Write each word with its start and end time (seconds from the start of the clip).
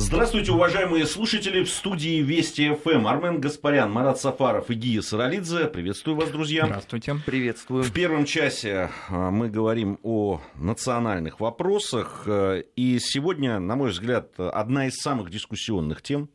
Здравствуйте, 0.00 0.52
уважаемые 0.52 1.06
слушатели 1.06 1.64
в 1.64 1.68
студии 1.68 2.22
Вести 2.22 2.72
ФМ. 2.72 3.08
Армен 3.08 3.40
Гаспарян, 3.40 3.90
Марат 3.90 4.20
Сафаров 4.20 4.70
и 4.70 4.74
Гия 4.74 5.02
Саралидзе. 5.02 5.66
Приветствую 5.66 6.16
вас, 6.16 6.30
друзья. 6.30 6.66
Здравствуйте. 6.66 7.16
Приветствую. 7.26 7.82
В 7.82 7.92
первом 7.92 8.24
часе 8.24 8.90
а, 9.08 9.32
мы 9.32 9.48
говорим 9.48 9.98
о 10.04 10.40
национальных 10.54 11.40
вопросах. 11.40 12.22
А, 12.26 12.60
и 12.76 13.00
сегодня, 13.00 13.58
на 13.58 13.74
мой 13.74 13.90
взгляд, 13.90 14.38
одна 14.38 14.86
из 14.86 14.94
самых 14.94 15.30
дискуссионных 15.30 16.00
тем 16.00 16.30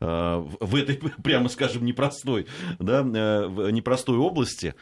а, 0.00 0.40
в 0.40 0.74
этой, 0.74 0.96
прямо 1.22 1.48
скажем, 1.48 1.84
непростой, 1.84 2.48
да, 2.80 3.02
непростой 3.04 4.18
области. 4.18 4.74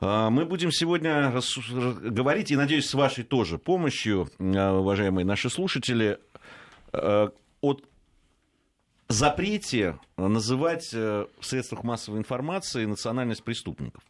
Мы 0.00 0.44
будем 0.44 0.72
сегодня 0.72 1.32
говорить, 2.02 2.50
и 2.50 2.56
надеюсь, 2.56 2.86
с 2.86 2.94
вашей 2.94 3.22
тоже 3.22 3.58
помощью, 3.58 4.28
уважаемые 4.38 5.24
наши 5.24 5.48
слушатели, 5.48 6.18
о 7.64 7.76
запрете 9.08 9.98
называть 10.16 10.90
э, 10.92 11.26
в 11.38 11.46
средствах 11.46 11.84
массовой 11.84 12.18
информации 12.18 12.84
национальность 12.84 13.42
преступников. 13.42 14.02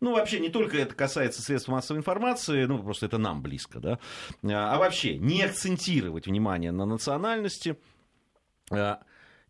Ну, 0.00 0.12
вообще, 0.12 0.38
не 0.38 0.48
только 0.48 0.78
это 0.78 0.94
касается 0.94 1.42
средств 1.42 1.68
массовой 1.68 1.98
информации, 1.98 2.64
ну, 2.64 2.82
просто 2.82 3.06
это 3.06 3.18
нам 3.18 3.42
близко, 3.42 3.80
да, 3.80 3.98
а 4.44 4.78
вообще 4.78 5.18
не 5.18 5.42
акцентировать 5.42 6.26
внимание 6.26 6.72
на 6.72 6.86
национальности. 6.86 7.76
Э, 8.70 8.96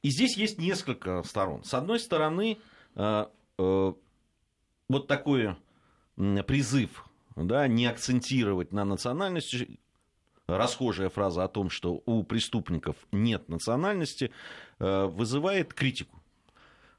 и 0.02 0.10
здесь 0.10 0.36
есть 0.36 0.58
несколько 0.58 1.22
сторон. 1.24 1.64
С 1.64 1.74
одной 1.74 2.00
стороны, 2.00 2.58
э, 2.94 3.26
вот 3.56 5.06
такой 5.06 5.56
призыв 6.46 7.08
да, 7.36 7.66
не 7.68 7.86
акцентировать 7.86 8.72
на 8.72 8.84
национальности 8.84 9.78
расхожая 10.48 11.10
фраза 11.10 11.44
о 11.44 11.48
том, 11.48 11.70
что 11.70 12.02
у 12.06 12.24
преступников 12.24 12.96
нет 13.12 13.48
национальности, 13.48 14.32
э, 14.78 15.04
вызывает 15.04 15.74
критику. 15.74 16.18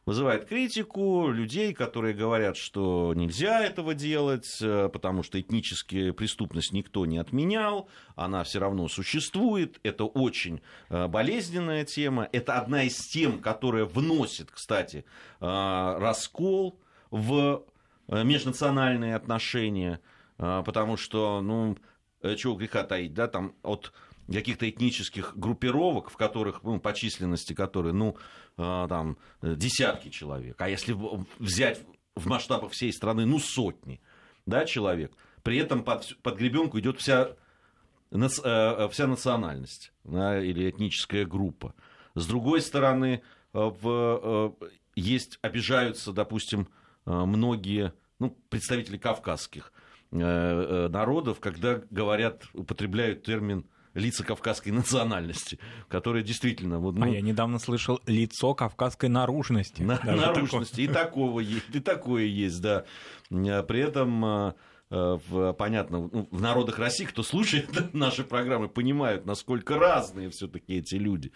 Вызывает 0.06 0.46
критику 0.46 1.28
людей, 1.30 1.74
которые 1.74 2.14
говорят, 2.16 2.58
что 2.58 3.14
нельзя 3.16 3.62
этого 3.62 3.94
делать, 3.94 4.60
э, 4.62 4.90
потому 4.94 5.24
что 5.24 5.42
этническая 5.42 6.14
преступность 6.14 6.72
никто 6.72 7.06
не 7.06 7.18
отменял, 7.18 7.90
она 8.16 8.44
все 8.44 8.60
равно 8.60 8.88
существует, 8.88 9.80
это 9.84 10.06
очень 10.06 10.62
э, 10.90 11.08
болезненная 11.08 11.86
тема, 11.86 12.30
это 12.32 12.60
одна 12.60 12.84
из 12.84 12.98
тем, 13.08 13.40
которая 13.40 13.86
вносит, 13.86 14.52
кстати, 14.52 15.06
раскол 15.40 16.80
в 17.12 17.64
межнациональные 18.08 19.16
отношения, 19.16 20.00
потому 20.38 20.98
что, 20.98 21.42
ну, 21.42 21.78
чего 22.22 22.56
греха 22.56 22.84
таить, 22.84 23.14
да, 23.14 23.28
там 23.28 23.56
от 23.64 23.94
каких-то 24.32 24.70
этнических 24.70 25.36
группировок, 25.36 26.10
в 26.10 26.18
которых, 26.18 26.64
ну, 26.64 26.80
по 26.80 26.94
численности 26.94 27.54
которые, 27.54 27.94
ну, 27.94 28.18
э, 28.58 28.86
там, 28.88 29.18
десятки 29.42 30.10
человек, 30.10 30.62
а 30.62 30.70
если 30.70 30.96
взять 31.40 31.82
в 32.16 32.28
масштабах 32.28 32.72
всей 32.72 32.94
страны, 32.94 33.26
ну, 33.26 33.40
сотни, 33.40 34.02
да, 34.46 34.66
человек, 34.66 35.14
при 35.44 35.58
этом 35.58 35.84
под, 35.84 36.18
под 36.22 36.38
гребенку 36.38 36.80
идет 36.80 37.00
вся, 37.00 37.32
э, 38.12 38.90
вся 38.92 39.08
национальность 39.08 39.94
да, 40.04 40.42
или 40.44 40.70
этническая 40.70 41.26
группа. 41.26 41.74
С 42.16 42.28
другой 42.28 42.62
стороны, 42.62 43.22
в, 43.54 44.56
есть, 44.96 45.40
обижаются, 45.42 46.12
допустим, 46.12 46.68
многие 47.06 47.94
ну, 48.20 48.36
представители 48.50 48.98
кавказских 48.98 49.72
Э, 49.72 49.76
э, 49.76 49.79
народов, 50.12 51.40
когда 51.40 51.82
говорят, 51.90 52.44
употребляют 52.54 53.24
термин 53.24 53.66
лица 53.94 54.24
кавказской 54.24 54.70
национальности, 54.70 55.60
которые 55.88 56.24
действительно... 56.24 56.80
Вот, 56.80 56.96
ну, 56.96 57.06
а 57.06 57.10
я 57.10 57.22
недавно 57.22 57.60
слышал 57.60 58.00
лицо 58.06 58.54
кавказской 58.54 59.10
наружности. 59.10 59.82
На, 59.82 60.00
наружности, 60.04 60.88
такого. 60.88 60.92
и 60.92 61.06
такого 61.06 61.40
есть, 61.40 61.76
и 61.76 61.80
такое 61.80 62.24
есть, 62.26 62.62
да. 62.62 62.86
А 63.32 63.64
при 63.64 63.82
этом 63.82 64.54
э, 64.90 65.54
понятно, 65.58 66.10
ну, 66.12 66.28
в 66.32 66.42
народах 66.42 66.80
России, 66.80 67.06
кто 67.06 67.24
слушает 67.24 67.70
наши 67.94 68.24
программы, 68.24 68.70
понимают, 68.70 69.26
насколько 69.26 69.78
разные 69.78 70.30
все-таки 70.30 70.78
эти 70.78 70.96
люди. 70.96 71.32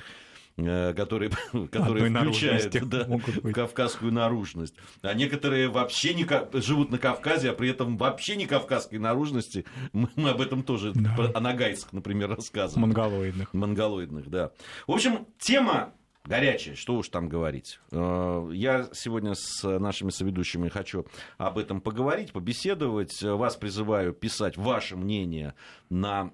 Которые, 0.55 1.31
которые 1.71 2.11
включают 2.11 2.71
да, 2.87 3.07
кавказскую 3.53 4.11
наружность. 4.13 4.75
А 5.01 5.13
некоторые 5.13 5.67
вообще 5.67 6.13
не 6.13 6.27
живут 6.61 6.91
на 6.91 6.99
Кавказе, 6.99 7.49
а 7.49 7.53
при 7.53 7.69
этом 7.69 7.97
вообще 7.97 8.35
не 8.35 8.45
кавказской 8.45 8.97
наружности. 8.97 9.65
Мы, 9.93 10.09
мы 10.15 10.29
об 10.29 10.41
этом 10.41 10.63
тоже, 10.63 10.93
да. 10.93 11.31
о 11.33 11.39
нагайцах, 11.39 11.91
например, 11.93 12.29
рассказываем. 12.29 12.87
Монголоидных. 12.87 13.53
Монголоидных, 13.53 14.29
да. 14.29 14.51
В 14.87 14.91
общем, 14.91 15.27
тема 15.39 15.93
горячая, 16.25 16.75
что 16.75 16.95
уж 16.95 17.09
там 17.09 17.27
говорить. 17.27 17.79
Э, 17.91 18.49
я 18.53 18.89
сегодня 18.93 19.33
с 19.35 19.63
нашими 19.63 20.09
соведущими 20.09 20.69
хочу 20.69 21.05
об 21.37 21.57
этом 21.57 21.81
поговорить, 21.81 22.31
побеседовать. 22.31 23.21
Вас 23.21 23.55
призываю 23.55 24.13
писать 24.13 24.57
ваше 24.57 24.95
мнение 24.95 25.53
на 25.89 26.31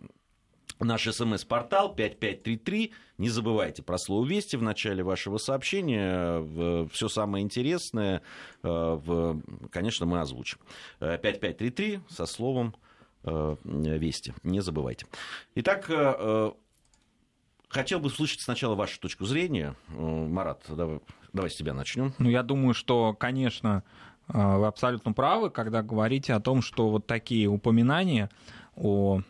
Наш 0.80 1.14
смс-портал 1.14 1.94
5533. 1.94 2.94
Не 3.18 3.30
забывайте 3.30 3.84
про 3.84 3.98
слово 3.98 4.26
«Вести» 4.26 4.56
в 4.56 4.62
начале 4.62 5.04
вашего 5.04 5.38
сообщения. 5.38 6.88
Все 6.88 7.10
самое 7.10 7.44
интересное, 7.44 8.22
э, 8.64 9.36
конечно, 9.72 10.06
мы 10.06 10.22
озвучим. 10.22 10.58
5533 11.00 11.96
э, 11.96 12.00
со 12.10 12.26
словом 12.26 12.76
э, 13.24 13.56
«Вести». 13.66 14.34
Не 14.44 14.62
забывайте. 14.62 15.06
Итак, 15.56 15.84
хотел 17.68 18.00
бы 18.00 18.08
услышать 18.08 18.40
сначала 18.40 18.76
вашу 18.76 19.02
точку 19.02 19.26
зрения. 19.26 19.76
Марат, 19.90 20.64
давай, 20.70 21.02
давай 21.34 21.50
с 21.50 21.58
тебя 21.58 21.74
начнем. 21.74 22.14
Ну, 22.20 22.30
я 22.30 22.42
думаю, 22.42 22.74
что, 22.74 23.14
конечно, 23.14 23.84
вы 24.30 24.66
абсолютно 24.66 25.12
правы, 25.12 25.50
когда 25.50 25.84
говорите 25.84 26.34
о 26.34 26.40
том, 26.40 26.62
что 26.62 26.90
вот 26.90 27.06
такие 27.06 27.48
упоминания 27.50 28.30
о 28.78 29.24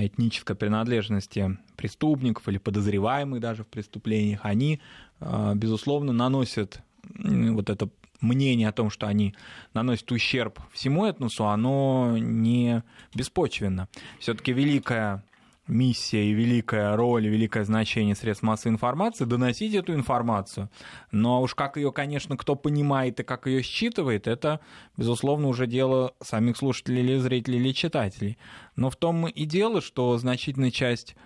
этнической 0.00 0.56
принадлежности 0.56 1.58
преступников 1.76 2.48
или 2.48 2.58
подозреваемых 2.58 3.40
даже 3.40 3.64
в 3.64 3.66
преступлениях, 3.66 4.40
они, 4.42 4.80
а, 5.20 5.54
безусловно, 5.54 6.12
наносят 6.12 6.80
вот 7.14 7.70
это 7.70 7.88
мнение 8.20 8.68
о 8.68 8.72
том, 8.72 8.90
что 8.90 9.06
они 9.06 9.34
наносят 9.74 10.10
ущерб 10.12 10.60
всему 10.72 11.04
этносу, 11.04 11.46
оно 11.46 12.16
не 12.18 12.82
беспочвенно. 13.14 13.88
Все-таки 14.18 14.52
великая 14.52 15.22
миссия 15.68 16.24
и 16.24 16.32
великая 16.32 16.96
роль, 16.96 17.26
великое 17.26 17.64
значение 17.64 18.14
средств 18.14 18.42
массовой 18.42 18.72
информации 18.72 19.24
доносить 19.24 19.74
эту 19.74 19.94
информацию. 19.94 20.70
Но 21.10 21.42
уж 21.42 21.54
как 21.54 21.76
ее, 21.76 21.92
конечно, 21.92 22.36
кто 22.36 22.54
понимает 22.54 23.20
и 23.20 23.24
как 23.24 23.46
ее 23.46 23.62
считывает, 23.62 24.26
это, 24.26 24.60
безусловно, 24.96 25.48
уже 25.48 25.66
дело 25.66 26.14
самих 26.22 26.56
слушателей 26.56 27.02
или 27.02 27.18
зрителей 27.18 27.58
или 27.58 27.72
читателей. 27.72 28.38
Но 28.76 28.90
в 28.90 28.96
том 28.96 29.26
и 29.26 29.44
дело, 29.44 29.80
что 29.80 30.16
значительная 30.18 30.70
часть 30.70 31.16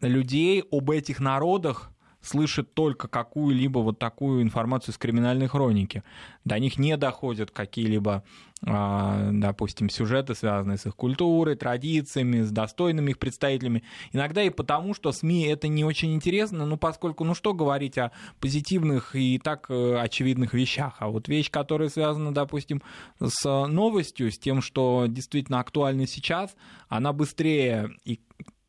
людей 0.00 0.64
об 0.70 0.90
этих 0.90 1.20
народах 1.20 1.91
слышит 2.22 2.72
только 2.74 3.08
какую-либо 3.08 3.80
вот 3.80 3.98
такую 3.98 4.42
информацию 4.42 4.94
из 4.94 4.98
криминальной 4.98 5.48
хроники. 5.48 6.02
До 6.44 6.58
них 6.58 6.78
не 6.78 6.96
доходят 6.96 7.50
какие-либо, 7.50 8.24
а, 8.64 9.30
допустим, 9.32 9.90
сюжеты, 9.90 10.34
связанные 10.34 10.78
с 10.78 10.86
их 10.86 10.94
культурой, 10.94 11.56
традициями, 11.56 12.42
с 12.42 12.50
достойными 12.50 13.10
их 13.10 13.18
представителями. 13.18 13.82
Иногда 14.12 14.42
и 14.42 14.50
потому, 14.50 14.94
что 14.94 15.12
СМИ 15.12 15.42
это 15.46 15.68
не 15.68 15.84
очень 15.84 16.14
интересно, 16.14 16.64
ну, 16.64 16.76
поскольку, 16.76 17.24
ну, 17.24 17.34
что 17.34 17.54
говорить 17.54 17.98
о 17.98 18.12
позитивных 18.40 19.16
и 19.16 19.38
так 19.38 19.66
э, 19.68 19.96
очевидных 19.98 20.54
вещах. 20.54 20.96
А 21.00 21.08
вот 21.08 21.28
вещь, 21.28 21.50
которая 21.50 21.88
связана, 21.88 22.32
допустим, 22.32 22.82
с 23.20 23.66
новостью, 23.66 24.30
с 24.30 24.38
тем, 24.38 24.62
что 24.62 25.06
действительно 25.08 25.60
актуально 25.60 26.06
сейчас, 26.06 26.54
она 26.88 27.12
быстрее 27.12 27.90
и 28.04 28.20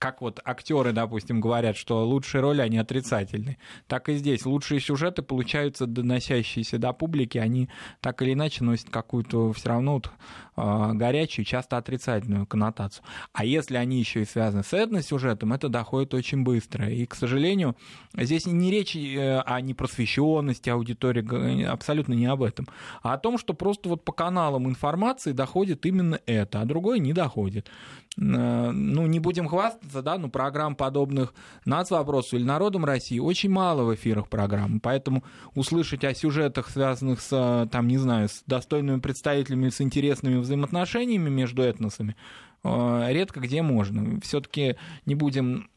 как 0.03 0.19
вот 0.19 0.41
актеры, 0.43 0.91
допустим, 0.91 1.39
говорят, 1.39 1.77
что 1.77 2.05
лучшие 2.05 2.41
роли, 2.41 2.59
они 2.59 2.77
отрицательные, 2.77 3.57
так 3.87 4.09
и 4.09 4.15
здесь. 4.15 4.45
Лучшие 4.45 4.81
сюжеты 4.81 5.21
получаются 5.21 5.85
доносящиеся 5.85 6.77
до 6.77 6.91
публики, 6.91 7.37
они 7.37 7.69
так 8.01 8.21
или 8.21 8.33
иначе 8.33 8.65
носят 8.65 8.89
какую-то 8.89 9.53
все 9.53 9.69
равно 9.69 9.93
вот, 9.93 10.11
горячую, 10.55 11.45
часто 11.45 11.77
отрицательную 11.77 12.45
коннотацию. 12.45 13.03
А 13.33 13.45
если 13.45 13.77
они 13.77 13.99
еще 13.99 14.21
и 14.21 14.25
связаны 14.25 14.63
с 14.63 14.73
этносюжетом, 14.73 15.53
это 15.53 15.69
доходит 15.69 16.13
очень 16.13 16.43
быстро. 16.43 16.89
И, 16.89 17.05
к 17.05 17.15
сожалению, 17.15 17.75
здесь 18.15 18.45
не 18.45 18.71
речь 18.71 18.95
э, 18.95 19.39
о 19.39 19.61
непросвещенности 19.61 20.69
аудитории, 20.69 21.63
абсолютно 21.63 22.13
не 22.13 22.25
об 22.25 22.43
этом, 22.43 22.67
а 23.01 23.13
о 23.13 23.17
том, 23.17 23.37
что 23.37 23.53
просто 23.53 23.89
вот 23.89 24.03
по 24.03 24.11
каналам 24.11 24.67
информации 24.67 25.31
доходит 25.31 25.85
именно 25.85 26.19
это, 26.25 26.61
а 26.61 26.65
другое 26.65 26.99
не 26.99 27.13
доходит. 27.13 27.69
Э, 28.17 28.71
ну, 28.71 29.07
не 29.07 29.19
будем 29.19 29.47
хвастаться, 29.47 30.01
да, 30.01 30.17
но 30.17 30.29
программ 30.29 30.75
подобных 30.75 31.33
«Нацвопросу» 31.65 32.37
или 32.37 32.43
«Народом 32.43 32.85
России» 32.85 33.19
очень 33.19 33.49
мало 33.49 33.83
в 33.83 33.95
эфирах 33.95 34.29
программ, 34.29 34.79
поэтому 34.79 35.23
услышать 35.55 36.03
о 36.03 36.13
сюжетах, 36.13 36.69
связанных 36.69 37.21
с, 37.21 37.67
там, 37.71 37.87
не 37.87 37.97
знаю, 37.97 38.29
с 38.29 38.43
достойными 38.45 38.99
представителями, 38.99 39.69
с 39.69 39.81
интересными 39.81 40.37
взаимоотношениями 40.43 41.29
между 41.29 41.63
этносами, 41.63 42.15
э, 42.63 43.07
редко 43.09 43.39
где 43.39 43.61
можно. 43.61 44.19
Все-таки 44.21 44.75
не 45.05 45.15
будем 45.15 45.69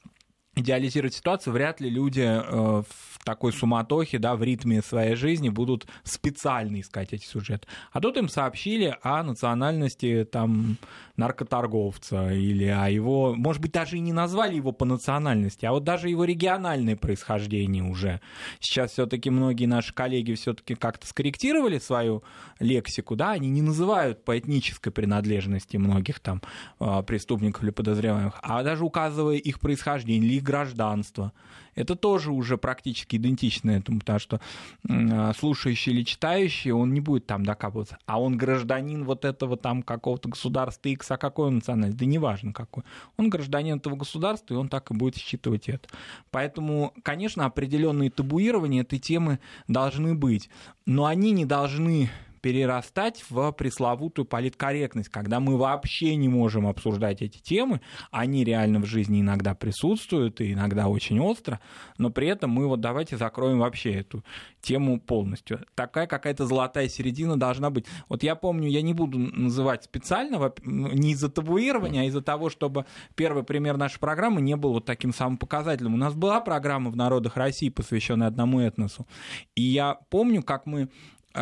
идеализировать 0.54 1.14
ситуацию, 1.14 1.52
вряд 1.52 1.80
ли 1.80 1.90
люди 1.90 2.22
э, 2.22 2.82
в 2.88 3.15
такой 3.26 3.52
суматохе, 3.52 4.20
да, 4.20 4.36
в 4.36 4.44
ритме 4.44 4.80
своей 4.82 5.16
жизни 5.16 5.48
будут 5.48 5.86
специально 6.04 6.80
искать 6.80 7.12
эти 7.12 7.24
сюжеты. 7.24 7.66
А 7.90 8.00
тут 8.00 8.16
им 8.16 8.28
сообщили 8.28 8.96
о 9.02 9.24
национальности 9.24 10.26
там 10.30 10.78
наркоторговца 11.16 12.32
или 12.32 12.66
о 12.66 12.88
его, 12.88 13.34
может 13.34 13.60
быть, 13.60 13.72
даже 13.72 13.96
и 13.96 14.00
не 14.00 14.12
назвали 14.12 14.54
его 14.54 14.70
по 14.70 14.84
национальности, 14.84 15.66
а 15.66 15.72
вот 15.72 15.82
даже 15.82 16.08
его 16.08 16.24
региональное 16.24 16.94
происхождение 16.94 17.82
уже. 17.82 18.20
Сейчас 18.60 18.92
все-таки 18.92 19.28
многие 19.30 19.66
наши 19.66 19.92
коллеги 19.92 20.34
все-таки 20.34 20.76
как-то 20.76 21.06
скорректировали 21.08 21.78
свою 21.78 22.22
лексику, 22.60 23.16
да, 23.16 23.32
они 23.32 23.50
не 23.50 23.62
называют 23.62 24.24
по 24.24 24.38
этнической 24.38 24.92
принадлежности 24.92 25.76
многих 25.78 26.20
там 26.20 26.42
э, 26.78 27.02
преступников 27.02 27.64
или 27.64 27.70
подозреваемых, 27.70 28.38
а 28.42 28.62
даже 28.62 28.84
указывая 28.84 29.36
их 29.36 29.58
происхождение 29.58 30.30
или 30.30 30.38
гражданство. 30.38 31.32
Это 31.74 31.94
тоже 31.94 32.30
уже 32.30 32.56
практически 32.56 33.15
идентично 33.16 33.70
этому, 33.70 34.00
потому 34.00 34.18
что 34.18 34.40
а, 34.88 35.32
слушающий 35.34 35.92
или 35.92 36.02
читающий, 36.02 36.70
он 36.70 36.92
не 36.92 37.00
будет 37.00 37.26
там 37.26 37.44
докапываться. 37.44 37.98
А 38.06 38.20
он 38.20 38.36
гражданин 38.36 39.04
вот 39.04 39.24
этого 39.24 39.56
там 39.56 39.82
какого-то 39.82 40.28
государства 40.28 40.88
X, 40.88 41.10
а 41.10 41.16
какой 41.16 41.48
он 41.48 41.56
национальность? 41.56 41.98
Да 41.98 42.06
неважно 42.06 42.52
какой. 42.52 42.84
Он 43.16 43.30
гражданин 43.30 43.76
этого 43.76 43.96
государства, 43.96 44.54
и 44.54 44.56
он 44.56 44.68
так 44.68 44.90
и 44.90 44.94
будет 44.94 45.16
считывать 45.16 45.68
это. 45.68 45.88
Поэтому, 46.30 46.92
конечно, 47.02 47.44
определенные 47.44 48.10
табуирования 48.10 48.82
этой 48.82 48.98
темы 48.98 49.40
должны 49.68 50.14
быть, 50.14 50.50
но 50.84 51.06
они 51.06 51.32
не 51.32 51.44
должны 51.44 52.10
перерастать 52.40 53.24
в 53.28 53.52
пресловутую 53.52 54.26
политкорректность, 54.26 55.08
когда 55.08 55.40
мы 55.40 55.56
вообще 55.56 56.16
не 56.16 56.28
можем 56.28 56.66
обсуждать 56.66 57.22
эти 57.22 57.38
темы, 57.38 57.80
они 58.10 58.44
реально 58.44 58.80
в 58.80 58.86
жизни 58.86 59.20
иногда 59.20 59.54
присутствуют 59.54 60.40
и 60.40 60.52
иногда 60.52 60.88
очень 60.88 61.20
остро, 61.20 61.60
но 61.98 62.10
при 62.10 62.28
этом 62.28 62.50
мы 62.50 62.66
вот 62.66 62.80
давайте 62.80 63.16
закроем 63.16 63.58
вообще 63.58 63.94
эту 63.94 64.24
тему 64.60 65.00
полностью. 65.00 65.64
Такая 65.74 66.06
какая-то 66.06 66.46
золотая 66.46 66.88
середина 66.88 67.38
должна 67.38 67.70
быть. 67.70 67.86
Вот 68.08 68.22
я 68.22 68.34
помню, 68.34 68.68
я 68.68 68.82
не 68.82 68.94
буду 68.94 69.18
называть 69.18 69.84
специально, 69.84 70.52
не 70.64 71.12
из-за 71.12 71.28
табуирования, 71.28 72.02
а 72.02 72.04
из-за 72.04 72.22
того, 72.22 72.50
чтобы 72.50 72.86
первый 73.14 73.44
пример 73.44 73.76
нашей 73.76 74.00
программы 74.00 74.40
не 74.40 74.56
был 74.56 74.72
вот 74.72 74.84
таким 74.84 75.12
самым 75.12 75.38
показательным. 75.38 75.94
У 75.94 75.98
нас 75.98 76.14
была 76.14 76.40
программа 76.40 76.90
в 76.90 76.96
«Народах 76.96 77.36
России», 77.36 77.68
посвященная 77.68 78.28
одному 78.28 78.60
этносу. 78.60 79.06
И 79.54 79.62
я 79.62 79.98
помню, 80.10 80.42
как 80.42 80.66
мы 80.66 80.88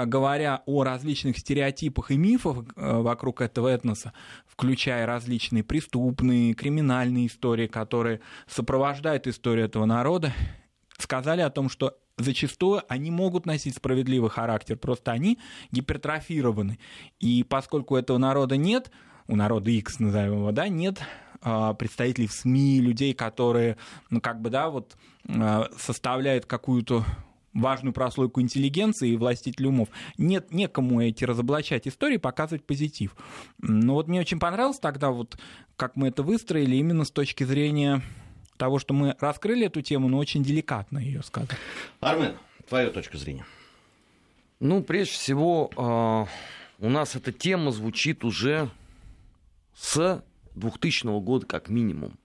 говоря 0.05 0.63
о 0.67 0.83
различных 0.83 1.39
стереотипах 1.39 2.11
и 2.11 2.17
мифах 2.17 2.65
э, 2.77 3.01
вокруг 3.01 3.41
этого 3.41 3.69
этноса, 3.69 4.13
включая 4.47 5.07
различные 5.07 5.63
преступные, 5.63 6.55
криминальные 6.55 7.29
истории, 7.29 7.67
которые 7.67 8.21
сопровождают 8.49 9.27
историю 9.27 9.67
этого 9.67 9.85
народа, 9.85 10.33
сказали 10.99 11.41
о 11.41 11.51
том, 11.51 11.69
что 11.69 11.97
зачастую 12.19 12.83
они 12.89 13.11
могут 13.11 13.47
носить 13.47 13.77
справедливый 13.77 14.31
характер, 14.31 14.77
просто 14.77 15.13
они 15.13 15.39
гипертрофированы. 15.73 16.79
И 17.21 17.45
поскольку 17.45 17.97
этого 17.97 18.19
народа 18.19 18.57
нет, 18.57 18.91
у 19.27 19.37
народа 19.37 19.71
X, 19.71 20.01
назовем 20.01 20.35
его, 20.35 20.53
да, 20.53 20.69
нет 20.69 21.01
а, 21.41 21.75
представителей 21.75 22.27
в 22.27 22.33
СМИ, 22.33 22.81
людей, 22.81 23.15
которые, 23.15 23.77
ну, 24.11 24.21
как 24.21 24.41
бы, 24.41 24.51
да, 24.51 24.71
вот 24.71 24.97
а, 25.29 25.69
составляют 25.77 26.47
какую-то 26.47 27.05
важную 27.55 27.93
прослойку 27.93 28.41
интеллигенции 28.41 29.11
и 29.11 29.17
властителей 29.17 29.69
умов. 29.69 29.89
Нет 30.19 30.53
некому 30.53 31.01
эти 31.01 31.25
разоблачать 31.25 31.87
истории, 31.87 32.17
показывать 32.17 32.65
позитив. 32.65 33.17
Но 33.59 33.95
вот 33.95 34.09
мне 34.09 34.21
очень 34.21 34.39
понравилось 34.39 34.79
тогда, 34.79 35.11
вот, 35.11 35.39
как 35.77 35.97
мы 35.97 36.09
это 36.09 36.23
выстроили, 36.23 36.77
именно 36.77 37.05
с 37.05 37.11
точки 37.11 37.45
зрения 37.45 38.03
того, 38.57 38.79
что 38.79 38.95
мы 38.95 39.17
раскрыли 39.19 39.67
эту 39.67 39.83
тему, 39.83 40.09
но 40.09 40.19
очень 40.19 40.43
деликатно 40.43 40.99
ее 40.99 41.23
сказали. 41.23 41.59
Армен, 42.01 42.35
твоя 42.69 42.91
точка 42.91 43.17
зрения. 43.17 43.47
Ну, 44.61 44.83
прежде 44.83 45.15
всего, 45.15 45.71
а, 45.77 46.27
у 46.79 46.89
нас 46.89 47.17
эта 47.17 47.33
тема 47.33 47.71
звучит 47.71 48.25
уже 48.25 48.71
с 49.75 50.23
2000 50.55 51.21
года 51.21 51.47
как 51.47 51.69
минимум. 51.69 52.19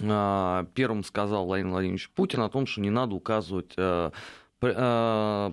А, 0.00 0.66
первым 0.74 1.04
сказал 1.04 1.44
Владимир 1.46 1.72
Владимирович 1.72 2.10
Путин 2.10 2.40
о 2.40 2.48
том, 2.48 2.66
что 2.66 2.80
не 2.80 2.90
надо 2.90 3.14
указывать 3.14 3.74
э, 3.76 4.10
э, 4.62 5.52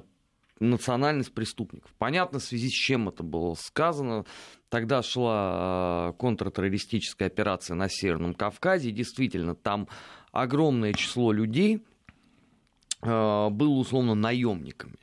национальность 0.59 1.33
преступников. 1.33 1.91
Понятно, 1.97 2.39
в 2.39 2.43
связи 2.43 2.69
с 2.69 2.73
чем 2.73 3.09
это 3.09 3.23
было 3.23 3.53
сказано. 3.55 4.25
Тогда 4.69 5.03
шла 5.03 6.11
э, 6.11 6.19
контртеррористическая 6.19 7.27
операция 7.27 7.75
на 7.75 7.89
Северном 7.89 8.33
Кавказе. 8.33 8.89
И 8.89 8.93
действительно, 8.93 9.55
там 9.55 9.87
огромное 10.31 10.93
число 10.93 11.31
людей 11.31 11.83
было 13.01 13.79
условно 13.79 14.13
наемниками. 14.13 14.97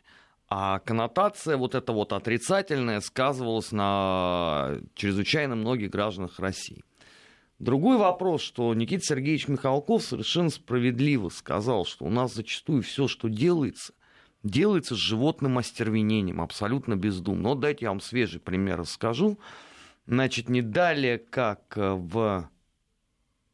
А 0.49 0.81
коннотация 0.81 1.57
вот 1.57 1.75
эта 1.75 1.93
вот 1.95 2.13
отрицательная 2.13 3.01
сказывалась 3.01 3.73
на 3.73 4.77
чрезвычайно 4.95 5.57
многих 5.57 5.91
гражданах 5.91 6.39
России. 6.39 6.85
Другой 7.59 7.97
вопрос, 7.97 8.43
что 8.43 8.75
Никита 8.75 9.03
Сергеевич 9.03 9.49
Михалков 9.49 10.03
совершенно 10.03 10.51
справедливо 10.51 11.31
сказал, 11.31 11.87
что 11.87 12.05
у 12.05 12.11
нас 12.11 12.35
зачастую 12.35 12.83
все, 12.83 13.09
что 13.09 13.29
делается, 13.29 13.95
делается 14.43 14.95
с 14.95 14.99
животным 14.99 15.57
остервенением, 15.57 16.43
абсолютно 16.43 16.97
бездумно. 16.97 17.51
Вот 17.51 17.61
дайте 17.61 17.87
я 17.87 17.91
вам 17.91 18.01
свежий 18.01 18.41
пример 18.41 18.81
расскажу. 18.81 19.39
Значит, 20.07 20.51
не 20.51 20.61
далее, 20.61 21.19
как 21.19 21.77
э, 21.77 21.93
в 21.93 22.49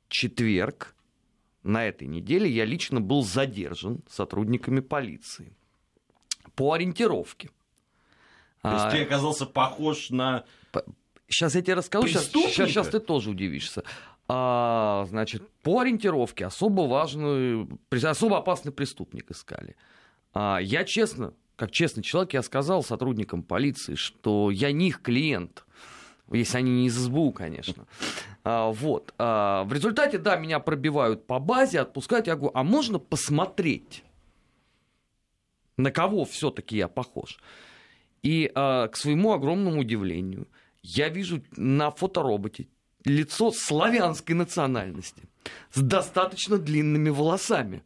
четверг 0.09 0.95
на 1.63 1.87
этой 1.87 2.09
неделе 2.09 2.51
я 2.51 2.65
лично 2.65 3.01
был 3.01 3.23
задержан 3.23 4.03
сотрудниками 4.09 4.81
полиции 4.81 5.53
по 6.57 6.73
ориентировке. 6.73 7.51
То 8.63 8.73
есть 8.73 8.85
а, 8.85 8.91
ты 8.91 9.03
оказался 9.03 9.47
похож 9.47 10.11
на 10.11 10.45
Сейчас 11.33 11.55
я 11.55 11.63
тебе 11.63 11.75
расскажу, 11.75 12.07
сейчас, 12.09 12.27
сейчас, 12.27 12.69
сейчас 12.69 12.89
ты 12.89 13.01
тоже 13.01 13.31
удивишься. 13.31 13.85
А, 14.29 15.07
значит, 15.09 15.49
по 15.63 15.81
ориентировке 15.81 16.45
особо 16.45 16.83
важную, 16.83 17.81
особо 17.91 18.39
опасный 18.39 18.71
преступник 18.71 19.31
искали. 19.31 19.77
А, 20.35 20.59
я 20.59 20.85
честно, 20.85 21.33
как 21.57 21.71
честный 21.71 22.03
человек, 22.03 22.35
я 22.35 22.43
сказал 22.43 22.83
сотрудникам 22.83 23.43
полиции, 23.43 23.95
что 23.95 24.51
я 24.51 24.73
не 24.73 24.89
их 24.89 25.01
клиент. 25.01 25.65
Если 26.31 26.59
они 26.59 26.71
не 26.71 26.87
из 26.87 26.97
СБУ, 26.97 27.33
конечно. 27.33 27.87
А, 28.45 28.71
вот. 28.71 29.15
А, 29.19 29.65
в 29.65 29.73
результате, 29.73 30.19
да, 30.19 30.37
меня 30.37 30.61
пробивают 30.61 31.27
по 31.27 31.39
базе, 31.39 31.81
отпускают. 31.81 32.27
Я 32.27 32.37
говорю, 32.37 32.53
а 32.55 32.63
можно 32.63 32.99
посмотреть, 32.99 34.05
на 35.79 35.91
кого 35.91 36.27
все-таки 36.27 36.77
я 36.77 36.89
похож? 36.89 37.39
И 38.23 38.53
а, 38.55 38.89
к 38.89 38.97
своему 38.97 39.33
огромному 39.33 39.81
удивлению– 39.81 40.47
я 40.83 41.09
вижу 41.09 41.43
на 41.57 41.91
фотороботе 41.91 42.69
лицо 43.05 43.51
славянской 43.51 44.35
национальности 44.35 45.23
с 45.73 45.81
достаточно 45.81 46.59
длинными 46.59 47.11
волосами. 47.11 47.83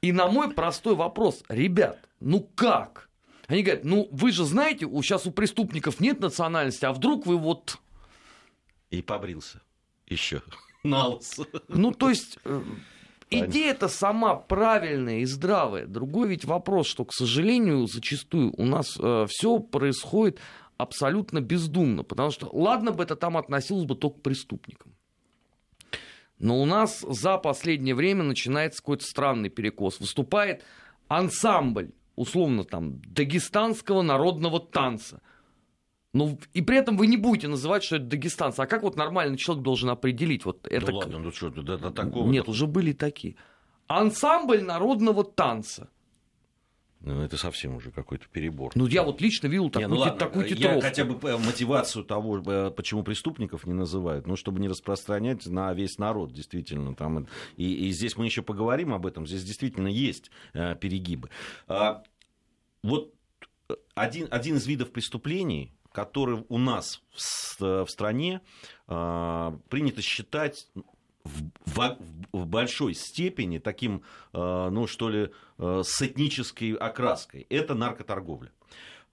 И 0.00 0.12
на 0.12 0.26
мой 0.28 0.50
простой 0.50 0.94
вопрос, 0.94 1.42
ребят, 1.48 1.98
ну 2.20 2.40
как? 2.54 3.08
Они 3.46 3.62
говорят, 3.62 3.84
ну 3.84 4.08
вы 4.10 4.32
же 4.32 4.44
знаете, 4.44 4.86
сейчас 4.86 5.26
у 5.26 5.30
преступников 5.30 6.00
нет 6.00 6.20
национальности, 6.20 6.84
а 6.84 6.92
вдруг 6.92 7.26
вы 7.26 7.36
вот... 7.36 7.78
И 8.90 9.02
побрился 9.02 9.60
еще 10.06 10.42
на 10.84 11.18
Ну 11.68 11.92
то 11.92 12.08
есть... 12.08 12.38
Э, 12.44 12.62
идея-то 13.28 13.88
сама 13.88 14.36
правильная 14.36 15.18
и 15.18 15.24
здравая. 15.24 15.86
Другой 15.86 16.28
ведь 16.28 16.44
вопрос, 16.44 16.86
что, 16.86 17.04
к 17.04 17.12
сожалению, 17.12 17.86
зачастую 17.86 18.52
у 18.56 18.64
нас 18.64 18.96
э, 18.98 19.26
все 19.28 19.58
происходит 19.58 20.38
абсолютно 20.76 21.40
бездумно, 21.40 22.02
потому 22.02 22.30
что 22.30 22.48
ладно 22.52 22.92
бы 22.92 23.02
это 23.02 23.16
там 23.16 23.36
относилось 23.36 23.84
бы 23.84 23.94
только 23.94 24.18
к 24.18 24.22
преступникам. 24.22 24.92
Но 26.38 26.60
у 26.60 26.66
нас 26.66 27.00
за 27.00 27.38
последнее 27.38 27.94
время 27.94 28.22
начинается 28.22 28.82
какой-то 28.82 29.04
странный 29.04 29.48
перекос. 29.48 30.00
Выступает 30.00 30.62
ансамбль, 31.08 31.92
условно 32.14 32.64
там, 32.64 33.00
дагестанского 33.06 34.02
народного 34.02 34.60
танца. 34.60 35.22
Ну, 36.12 36.38
и 36.52 36.62
при 36.62 36.78
этом 36.78 36.96
вы 36.96 37.06
не 37.06 37.16
будете 37.16 37.48
называть, 37.48 37.84
что 37.84 37.96
это 37.96 38.06
дагестанцы. 38.06 38.60
А 38.60 38.66
как 38.66 38.82
вот 38.82 38.96
нормальный 38.96 39.36
человек 39.36 39.64
должен 39.64 39.90
определить 39.90 40.44
вот 40.44 40.66
это? 40.66 40.90
Ну 40.90 40.98
ладно, 40.98 41.18
ну 41.18 41.30
что, 41.30 41.48
это 41.48 41.90
такого? 41.90 42.28
Нет, 42.28 42.48
уже 42.48 42.66
были 42.66 42.92
такие. 42.92 43.36
Ансамбль 43.86 44.62
народного 44.62 45.24
танца. 45.24 45.88
Ну, 47.06 47.22
это 47.22 47.36
совсем 47.36 47.76
уже 47.76 47.92
какой-то 47.92 48.26
перебор. 48.26 48.72
Ну, 48.74 48.88
я 48.88 49.04
вот 49.04 49.20
лично 49.20 49.46
видел 49.46 49.70
такую, 49.70 49.88
не, 49.88 49.94
ну, 49.94 50.00
ладно, 50.00 50.18
такую 50.18 50.48
титровку. 50.48 50.78
Я 50.78 50.82
хотя 50.82 51.04
бы 51.04 51.28
э, 51.28 51.36
мотивацию 51.38 52.04
того, 52.04 52.42
э, 52.44 52.72
почему 52.72 53.04
преступников 53.04 53.64
не 53.64 53.74
называют, 53.74 54.26
ну, 54.26 54.34
чтобы 54.34 54.58
не 54.58 54.66
распространять 54.66 55.46
на 55.46 55.72
весь 55.72 55.98
народ, 55.98 56.32
действительно. 56.32 56.96
Там, 56.96 57.28
и, 57.56 57.72
и 57.72 57.90
здесь 57.92 58.16
мы 58.16 58.24
еще 58.24 58.42
поговорим 58.42 58.92
об 58.92 59.06
этом, 59.06 59.24
здесь 59.24 59.44
действительно 59.44 59.86
есть 59.86 60.32
э, 60.52 60.74
перегибы. 60.74 61.30
А, 61.68 62.02
вот 62.82 63.14
один, 63.94 64.26
один 64.32 64.56
из 64.56 64.66
видов 64.66 64.90
преступлений, 64.90 65.72
который 65.92 66.44
у 66.48 66.58
нас 66.58 67.02
в, 67.14 67.84
в 67.84 67.88
стране 67.88 68.40
а, 68.88 69.56
принято 69.68 70.02
считать 70.02 70.66
в, 71.26 71.98
в 72.32 72.46
большой 72.46 72.94
степени 72.94 73.58
таким, 73.58 74.02
э, 74.32 74.68
ну 74.70 74.86
что 74.86 75.08
ли, 75.08 75.30
э, 75.58 75.82
с 75.84 76.02
этнической 76.02 76.72
окраской. 76.72 77.46
Это 77.50 77.74
наркоторговля. 77.74 78.50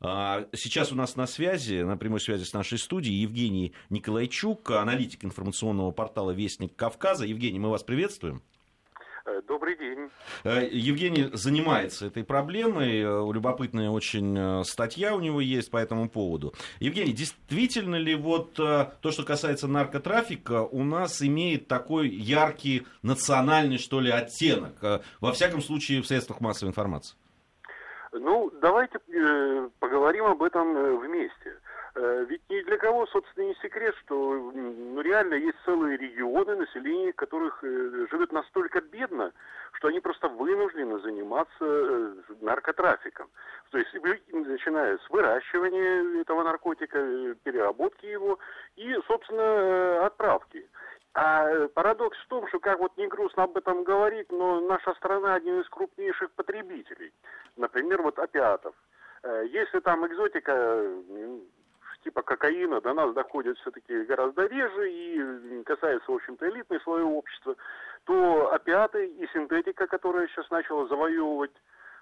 А, 0.06 0.46
сейчас 0.54 0.92
у 0.92 0.96
нас 0.96 1.16
на 1.16 1.28
связи, 1.28 1.82
на 1.82 1.96
прямой 1.96 2.20
связи 2.20 2.44
с 2.44 2.54
нашей 2.54 2.78
студией 2.78 3.22
Евгений 3.22 3.74
Николайчук, 3.90 4.72
аналитик 4.72 5.24
информационного 5.24 5.92
портала 5.92 6.32
«Вестник 6.32 6.76
Кавказа». 6.76 7.26
Евгений, 7.26 7.60
мы 7.60 7.70
вас 7.70 7.84
приветствуем. 7.84 8.44
Э, 9.26 9.42
добрый 9.48 9.78
день. 9.78 10.10
Э, 10.44 10.68
Евгений 10.70 11.30
занимается 11.32 12.08
этой 12.08 12.26
проблемой. 12.26 13.00
Э, 13.00 13.34
любопытная 13.34 13.90
очень 13.90 14.64
статья 14.66 15.16
у 15.16 15.22
него 15.22 15.40
есть 15.40 15.72
по 15.72 15.78
этому 15.78 16.10
поводу. 16.10 16.54
Евгений, 16.80 17.14
действительно 17.14 17.96
ли 17.96 18.16
вот 18.16 18.56
то, 18.56 19.12
что 19.12 19.24
касается 19.24 19.68
наркотрафика, 19.68 20.64
у 20.64 20.84
нас 20.84 21.22
имеет 21.22 21.68
такой 21.68 22.10
яркий 22.10 22.86
национальный, 23.02 23.78
что 23.78 24.02
ли, 24.02 24.12
оттенок? 24.12 24.74
Во 25.22 25.32
всяком 25.32 25.62
случае, 25.62 26.02
в 26.02 26.08
средствах 26.08 26.42
массовой 26.42 26.70
информации. 26.70 27.16
Ну, 28.12 28.52
давайте 28.62 29.00
поговорим 29.80 30.26
об 30.26 30.44
этом 30.44 31.00
вместе. 31.00 31.58
Э, 31.96 32.26
ведь 32.28 32.42
ни 32.50 32.60
для 32.62 32.78
кого, 32.78 33.06
собственно, 33.08 33.46
не 33.46 33.56
секрет, 33.56 33.96
что 34.04 34.16
ну, 34.52 35.00
реально 35.02 35.36
есть 35.36 35.58
целые 35.64 35.98
регионы, 35.98 36.56
население 36.56 37.14
которых 37.14 37.64
э, 37.64 38.08
живет 38.10 38.32
настолько 38.32 38.82
бедно, 38.82 39.32
что 39.74 39.90
они 39.90 40.00
просто 40.00 40.28
вынуждены 40.28 41.00
заниматься 41.02 41.54
э, 41.62 42.14
наркотрафиком. 42.42 43.30
То 43.70 43.78
есть, 43.78 43.94
начиная 44.32 44.98
с 44.98 45.10
выращивания 45.10 46.22
этого 46.22 46.44
наркотика, 46.44 47.36
переработки 47.44 48.08
его 48.08 48.40
и, 48.76 48.96
собственно, 49.06 50.06
отправки. 50.06 50.68
А 51.14 51.68
парадокс 51.76 52.18
в 52.18 52.28
том, 52.28 52.48
что, 52.48 52.60
как 52.60 52.80
вот 52.80 52.98
не 52.98 53.06
грустно 53.08 53.44
об 53.44 53.56
этом 53.56 53.84
говорить, 53.84 54.32
но 54.32 54.62
наша 54.62 54.96
страна 54.96 55.36
один 55.36 55.62
из 55.62 55.70
крупнейших 55.70 56.32
потребителей. 56.32 57.14
Например, 57.56 58.02
вот 58.02 58.18
опиатов. 58.18 58.74
Если 59.46 59.80
там 59.80 60.06
экзотика 60.08 60.92
типа 62.04 62.22
кокаина 62.22 62.82
до 62.82 62.94
нас 62.94 63.14
доходит 63.14 63.58
все-таки 63.58 64.04
гораздо 64.04 64.46
реже 64.46 64.92
и 64.92 65.64
касается, 65.64 66.12
в 66.12 66.16
общем-то, 66.16 66.48
элитной 66.50 66.80
слоя 66.82 67.04
общества, 67.04 67.56
то 68.06 68.54
опиаты 68.54 69.08
и 69.08 69.28
синтетика, 69.28 69.88
которая 69.88 70.28
сейчас 70.28 70.50
начала 70.50 70.88
завоевывать 70.88 71.54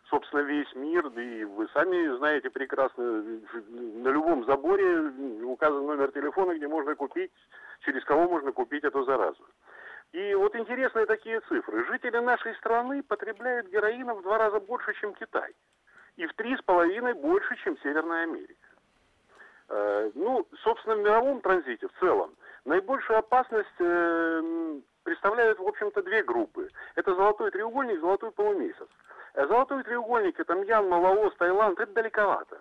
собственно, 0.10 0.41
весь 0.41 0.74
мир, 0.75 1.10
да 1.10 1.22
и 1.22 1.43
вы 1.46 1.67
сами 1.70 2.17
знаете 2.17 2.50
прекрасно, 2.50 3.24
на 3.63 4.10
любом 4.10 4.46
заборе 4.46 5.00
указан 5.43 5.86
номер 5.86 6.12
телефона, 6.12 6.53
где 6.53 6.67
можно 6.67 6.96
купить, 6.96 7.31
через 7.86 8.03
кого 8.03 8.27
можно 8.27 8.51
купить 8.51 8.84
эту 8.84 9.03
заразу. 9.03 9.43
И 10.12 10.34
вот 10.34 10.55
интересные 10.55 11.05
такие 11.05 11.39
цифры. 11.48 11.86
Жители 11.86 12.17
нашей 12.17 12.53
страны 12.55 13.01
потребляют 13.01 13.67
героина 13.67 14.13
в 14.13 14.22
два 14.24 14.38
раза 14.38 14.60
больше, 14.60 14.93
чем 15.00 15.13
Китай. 15.13 15.53
И 16.17 16.25
в 16.25 16.34
три 16.34 16.58
с 16.58 16.62
половиной 16.62 17.13
больше, 17.13 17.55
чем 17.63 17.77
Северная 17.77 18.24
Америка. 18.24 18.71
Э, 19.74 20.12
ну, 20.16 20.46
собственно, 20.63 20.96
в 20.96 21.00
мировом 21.00 21.40
транзите 21.40 21.88
в 21.88 22.00
целом 22.00 22.36
наибольшую 22.66 23.20
опасность 23.20 23.70
э, 23.80 24.80
представляют, 25.04 25.60
в 25.60 25.68
общем-то, 25.68 26.04
две 26.04 26.24
группы. 26.24 26.70
Это 26.96 27.16
золотой 27.16 27.51
треугольник, 27.51 28.01
золотой 28.01 28.32
полумесяц. 28.32 28.90
Э, 29.34 29.48
золотой 29.48 29.84
треугольник, 29.84 30.38
это 30.38 30.56
Мьянма, 30.56 30.96
Лаос, 30.96 31.34
Таиланд, 31.38 31.80
это 31.80 31.94
далековато. 31.94 32.58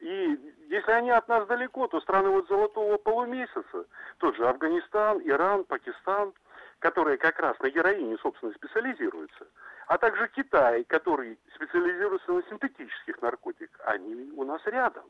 И 0.00 0.38
если 0.68 0.92
они 0.92 1.10
от 1.10 1.26
нас 1.28 1.46
далеко, 1.46 1.86
то 1.86 1.98
страны 2.02 2.28
вот 2.28 2.46
золотого 2.48 2.98
полумесяца, 2.98 3.86
тот 4.18 4.36
же 4.36 4.46
Афганистан, 4.46 5.22
Иран, 5.24 5.64
Пакистан, 5.64 6.34
которые 6.78 7.16
как 7.16 7.38
раз 7.38 7.58
на 7.60 7.70
героине, 7.70 8.18
собственно, 8.18 8.52
специализируются, 8.52 9.46
а 9.86 9.96
также 9.96 10.28
Китай, 10.28 10.84
который 10.84 11.38
специализируется 11.54 12.32
на 12.32 12.42
синтетических 12.42 13.20
наркотиках, 13.22 13.80
они 13.86 14.30
у 14.36 14.44
нас 14.44 14.60
рядом. 14.66 15.04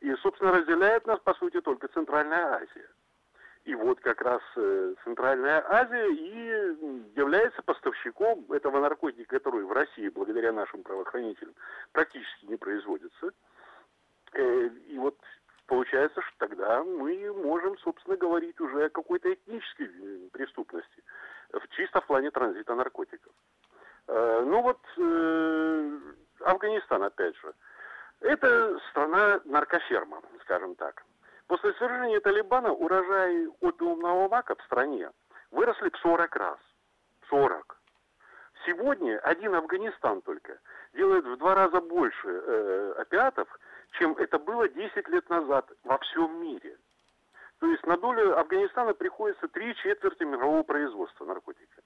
И, 0.00 0.14
собственно, 0.16 0.52
разделяет 0.52 1.06
нас, 1.06 1.18
по 1.20 1.34
сути, 1.34 1.60
только 1.60 1.88
Центральная 1.88 2.56
Азия. 2.56 2.88
И 3.64 3.74
вот 3.74 3.98
как 4.00 4.20
раз 4.20 4.42
э, 4.56 4.94
Центральная 5.04 5.64
Азия 5.66 6.10
и 6.10 7.16
является 7.16 7.62
поставщиком 7.62 8.44
этого 8.52 8.78
наркотика, 8.78 9.38
который 9.38 9.64
в 9.64 9.72
России, 9.72 10.08
благодаря 10.10 10.52
нашим 10.52 10.82
правоохранителям, 10.82 11.54
практически 11.92 12.44
не 12.44 12.56
производится. 12.56 13.32
Э, 14.34 14.66
и 14.66 14.98
вот 14.98 15.16
получается, 15.66 16.20
что 16.20 16.46
тогда 16.46 16.84
мы 16.84 17.32
можем, 17.32 17.78
собственно, 17.78 18.18
говорить 18.18 18.60
уже 18.60 18.84
о 18.84 18.90
какой-то 18.90 19.32
этнической 19.32 19.86
э, 19.86 20.28
преступности, 20.30 21.02
чисто 21.70 22.02
в 22.02 22.06
плане 22.06 22.30
транзита 22.30 22.74
наркотиков. 22.74 23.32
Ну 24.06 24.60
вот 24.60 24.80
Афганистан, 26.40 27.02
опять 27.04 27.34
же. 27.36 27.54
Это 28.24 28.78
страна 28.88 29.40
наркоферма, 29.44 30.22
скажем 30.40 30.74
так. 30.76 31.04
После 31.46 31.74
свержения 31.74 32.20
Талибана 32.20 32.72
урожаи 32.72 33.48
опиумного 33.60 34.30
мака 34.30 34.56
в 34.56 34.62
стране 34.62 35.10
выросли 35.50 35.90
в 35.90 35.96
40 35.98 36.36
раз. 36.36 36.58
40. 37.28 37.78
Сегодня 38.64 39.18
один 39.18 39.54
Афганистан 39.54 40.22
только 40.22 40.58
делает 40.94 41.26
в 41.26 41.36
два 41.36 41.54
раза 41.54 41.82
больше 41.82 42.28
э, 42.28 42.94
опиатов, 42.96 43.46
чем 43.98 44.16
это 44.16 44.38
было 44.38 44.70
10 44.70 45.06
лет 45.08 45.28
назад 45.28 45.70
во 45.82 45.98
всем 45.98 46.40
мире. 46.40 46.78
То 47.60 47.66
есть 47.66 47.84
на 47.86 47.98
долю 47.98 48.38
Афганистана 48.38 48.94
приходится 48.94 49.48
три 49.48 49.74
четверти 49.76 50.22
мирового 50.22 50.62
производства 50.62 51.26
наркотика. 51.26 51.82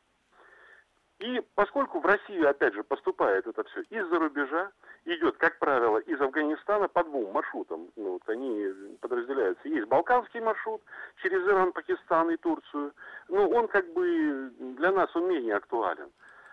И 1.19 1.43
поскольку 1.57 1.99
в 1.99 2.07
Россию, 2.07 2.49
опять 2.49 2.75
же, 2.75 2.85
поступает 2.85 3.47
это 3.47 3.65
все 3.65 3.81
из-за 3.91 4.19
рубежа, 4.21 4.71
идет, 5.05 5.37
как 5.37 5.59
правило, 5.59 5.99
из 5.99 6.21
Афганистана 6.21 6.87
по 6.87 7.03
двум 7.03 7.33
маршрутам. 7.33 7.89
Ну, 7.97 8.13
вот 8.13 8.29
они 8.29 8.69
подразделяются. 9.01 9.69
Есть 9.69 9.89
Балканский 9.89 10.41
маршрут 10.41 10.81
через 11.21 11.45
Иран, 11.45 11.73
Пакистан 11.73 12.31
и 12.31 12.37
Турцию. 12.37 12.93
Но 13.29 13.49
он 13.49 13.67
как 13.67 13.93
бы 13.95 14.53
для 14.77 14.93
нас 14.93 15.15
он 15.17 15.29
менее 15.29 15.57
актуален. 15.57 16.09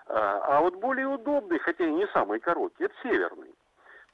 А, 0.08 0.58
а 0.58 0.62
вот 0.62 0.76
более 0.76 1.08
удобный, 1.08 1.60
хотя 1.60 1.86
и 1.86 1.92
не 1.92 2.08
самый 2.08 2.40
короткий, 2.40 2.86
это 2.86 2.96
северный. 3.04 3.54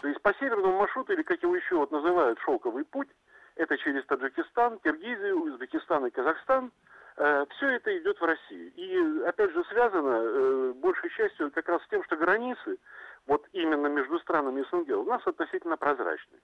То 0.01 0.09
есть 0.09 0.21
по 0.21 0.33
северному 0.33 0.79
маршруту, 0.79 1.13
или 1.13 1.21
как 1.21 1.41
его 1.43 1.55
еще 1.55 1.75
вот 1.75 1.91
называют, 1.91 2.39
шелковый 2.39 2.83
путь, 2.83 3.09
это 3.55 3.77
через 3.77 4.05
Таджикистан, 4.05 4.79
Киргизию, 4.79 5.43
Узбекистан 5.43 6.07
и 6.07 6.09
Казахстан– 6.09 6.73
все 7.21 7.69
это 7.69 7.97
идет 7.99 8.19
в 8.19 8.25
Россию. 8.25 8.71
И, 8.75 9.23
опять 9.27 9.51
же, 9.51 9.63
связано 9.65 10.21
э, 10.23 10.73
большей 10.77 11.09
частью 11.11 11.51
как 11.51 11.69
раз 11.69 11.83
с 11.83 11.87
тем, 11.89 12.03
что 12.05 12.17
границы, 12.17 12.79
вот 13.27 13.47
именно 13.51 13.87
между 13.87 14.19
странами 14.19 14.65
СНГ, 14.71 14.89
у 14.97 15.03
нас 15.03 15.21
относительно 15.27 15.77
прозрачны. 15.77 16.39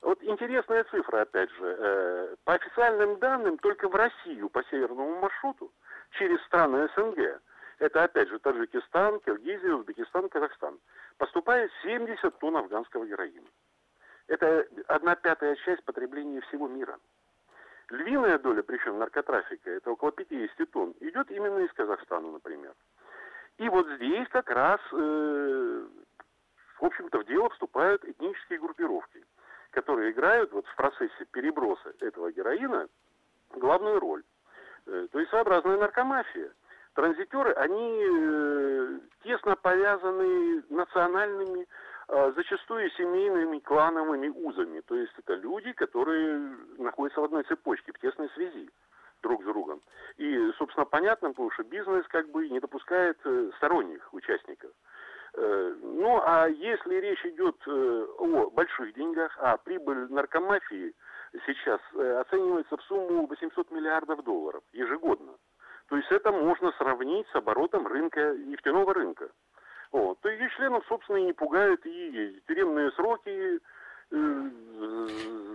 Вот 0.00 0.22
интересная 0.22 0.84
цифра, 0.84 1.22
опять 1.22 1.50
же. 1.52 1.76
Э, 1.78 2.36
по 2.44 2.54
официальным 2.54 3.18
данным, 3.20 3.56
только 3.58 3.88
в 3.88 3.94
Россию 3.94 4.48
по 4.50 4.64
северному 4.64 5.20
маршруту 5.20 5.72
через 6.18 6.42
страны 6.44 6.88
СНГ, 6.96 7.40
это 7.78 8.04
опять 8.04 8.28
же 8.28 8.38
Таджикистан, 8.38 9.20
Киргизия, 9.20 9.74
Узбекистан, 9.74 10.28
Казахстан, 10.28 10.78
поступает 11.18 11.70
70 11.82 12.38
тонн 12.38 12.56
афганского 12.56 13.06
героина. 13.06 13.46
Это 14.26 14.66
одна 14.88 15.14
пятая 15.14 15.54
часть 15.56 15.84
потребления 15.84 16.40
всего 16.42 16.66
мира. 16.66 16.98
Львиная 17.90 18.38
доля, 18.38 18.62
причем 18.62 18.98
наркотрафика, 18.98 19.70
это 19.70 19.90
около 19.90 20.12
50 20.12 20.70
тонн, 20.70 20.94
идет 21.00 21.30
именно 21.30 21.58
из 21.58 21.72
Казахстана, 21.72 22.30
например. 22.30 22.72
И 23.58 23.68
вот 23.68 23.86
здесь 23.96 24.26
как 24.28 24.50
раз, 24.50 24.80
э, 24.92 25.86
в 26.80 26.84
общем-то, 26.84 27.18
в 27.18 27.26
дело 27.26 27.50
вступают 27.50 28.04
этнические 28.04 28.58
группировки, 28.58 29.24
которые 29.70 30.12
играют 30.12 30.52
вот 30.52 30.66
в 30.66 30.76
процессе 30.76 31.24
переброса 31.30 31.92
этого 32.00 32.32
героина 32.32 32.88
главную 33.50 34.00
роль. 34.00 34.24
Э, 34.86 35.06
то 35.12 35.18
есть 35.18 35.30
своеобразная 35.30 35.78
наркомафия. 35.78 36.52
Транзитеры, 36.94 37.52
они 37.52 38.04
э, 38.08 38.98
тесно 39.24 39.56
повязаны 39.56 40.62
национальными 40.70 41.66
зачастую 42.08 42.90
семейными 42.90 43.58
клановыми 43.60 44.28
узами. 44.28 44.80
То 44.80 44.94
есть 44.94 45.12
это 45.18 45.34
люди, 45.34 45.72
которые 45.72 46.38
находятся 46.78 47.20
в 47.20 47.24
одной 47.24 47.44
цепочке, 47.44 47.92
в 47.92 47.98
тесной 47.98 48.28
связи 48.30 48.70
друг 49.24 49.42
с 49.42 49.46
другом. 49.46 49.80
И, 50.18 50.52
собственно, 50.58 50.84
понятно, 50.84 51.30
потому 51.30 51.50
что 51.50 51.64
бизнес 51.64 52.06
как 52.08 52.28
бы 52.30 52.48
не 52.48 52.60
допускает 52.60 53.18
э, 53.24 53.50
сторонних 53.56 54.12
участников. 54.12 54.70
Э, 55.34 55.74
ну, 55.82 56.20
а 56.22 56.46
если 56.46 56.94
речь 56.96 57.24
идет 57.24 57.56
э, 57.66 58.06
о 58.18 58.50
больших 58.50 58.94
деньгах, 58.94 59.36
а 59.40 59.56
прибыль 59.56 60.06
наркомафии 60.10 60.94
сейчас 61.46 61.80
оценивается 61.92 62.76
в 62.76 62.82
сумму 62.82 63.26
800 63.26 63.70
миллиардов 63.72 64.22
долларов 64.22 64.62
ежегодно. 64.72 65.32
То 65.88 65.96
есть 65.96 66.10
это 66.12 66.30
можно 66.30 66.70
сравнить 66.78 67.26
с 67.28 67.34
оборотом 67.34 67.86
рынка, 67.88 68.34
нефтяного 68.36 68.94
рынка. 68.94 69.30
Вот. 69.94 70.18
Ее 70.24 70.50
членов, 70.56 70.84
собственно, 70.88 71.18
и 71.18 71.22
не 71.22 71.32
пугают 71.32 71.80
и 71.86 72.42
тюремные 72.48 72.90
сроки, 72.92 73.60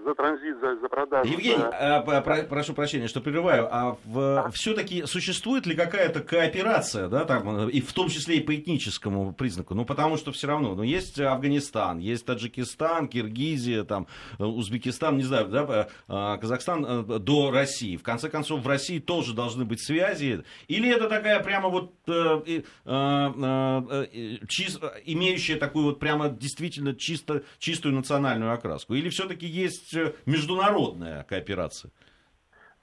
за 0.09 0.15
транзит, 0.15 0.59
за, 0.59 0.75
за 0.77 0.89
продажу. 0.89 1.31
Евгений, 1.31 1.57
за... 1.57 1.97
а, 1.97 2.21
про, 2.21 2.43
прошу 2.43 2.73
прощения, 2.73 3.07
что 3.07 3.21
прерываю, 3.21 3.67
а 3.71 3.97
в, 4.05 4.51
все-таки 4.53 5.05
существует 5.05 5.65
ли 5.65 5.75
какая-то 5.75 6.21
кооперация, 6.21 7.07
да, 7.07 7.25
там, 7.25 7.69
и 7.69 7.81
в 7.81 7.93
том 7.93 8.09
числе 8.09 8.37
и 8.37 8.41
по 8.41 8.55
этническому 8.55 9.33
признаку? 9.33 9.75
Ну, 9.75 9.85
потому 9.85 10.17
что 10.17 10.31
все 10.31 10.47
равно, 10.47 10.75
ну, 10.75 10.83
есть 10.83 11.19
Афганистан, 11.19 11.99
есть 11.99 12.25
Таджикистан, 12.25 13.07
Киргизия, 13.07 13.83
там, 13.83 14.07
Узбекистан, 14.39 15.17
не 15.17 15.23
знаю, 15.23 15.47
да, 15.47 15.87
а, 16.07 16.37
Казахстан 16.37 16.85
э, 16.85 17.19
до 17.19 17.51
России. 17.51 17.97
В 17.97 18.03
конце 18.03 18.29
концов, 18.29 18.61
в 18.61 18.67
России 18.67 18.99
тоже 18.99 19.33
должны 19.33 19.65
быть 19.65 19.81
связи. 19.81 20.43
Или 20.67 20.89
это 20.89 21.07
такая 21.07 21.39
прямо 21.41 21.69
вот 21.69 21.93
э, 22.07 22.41
э, 22.47 22.61
э, 22.85 24.37
чис, 24.47 24.79
имеющая 25.05 25.55
такую 25.55 25.85
вот 25.85 25.99
прямо 25.99 26.29
действительно 26.29 26.95
чисто, 26.95 27.43
чистую 27.59 27.93
национальную 27.95 28.48
окраску? 28.53 28.93
Или 28.93 29.09
все-таки 29.09 29.45
есть 29.45 29.93
э, 29.93 30.13
международная 30.25 31.23
кооперация? 31.23 31.91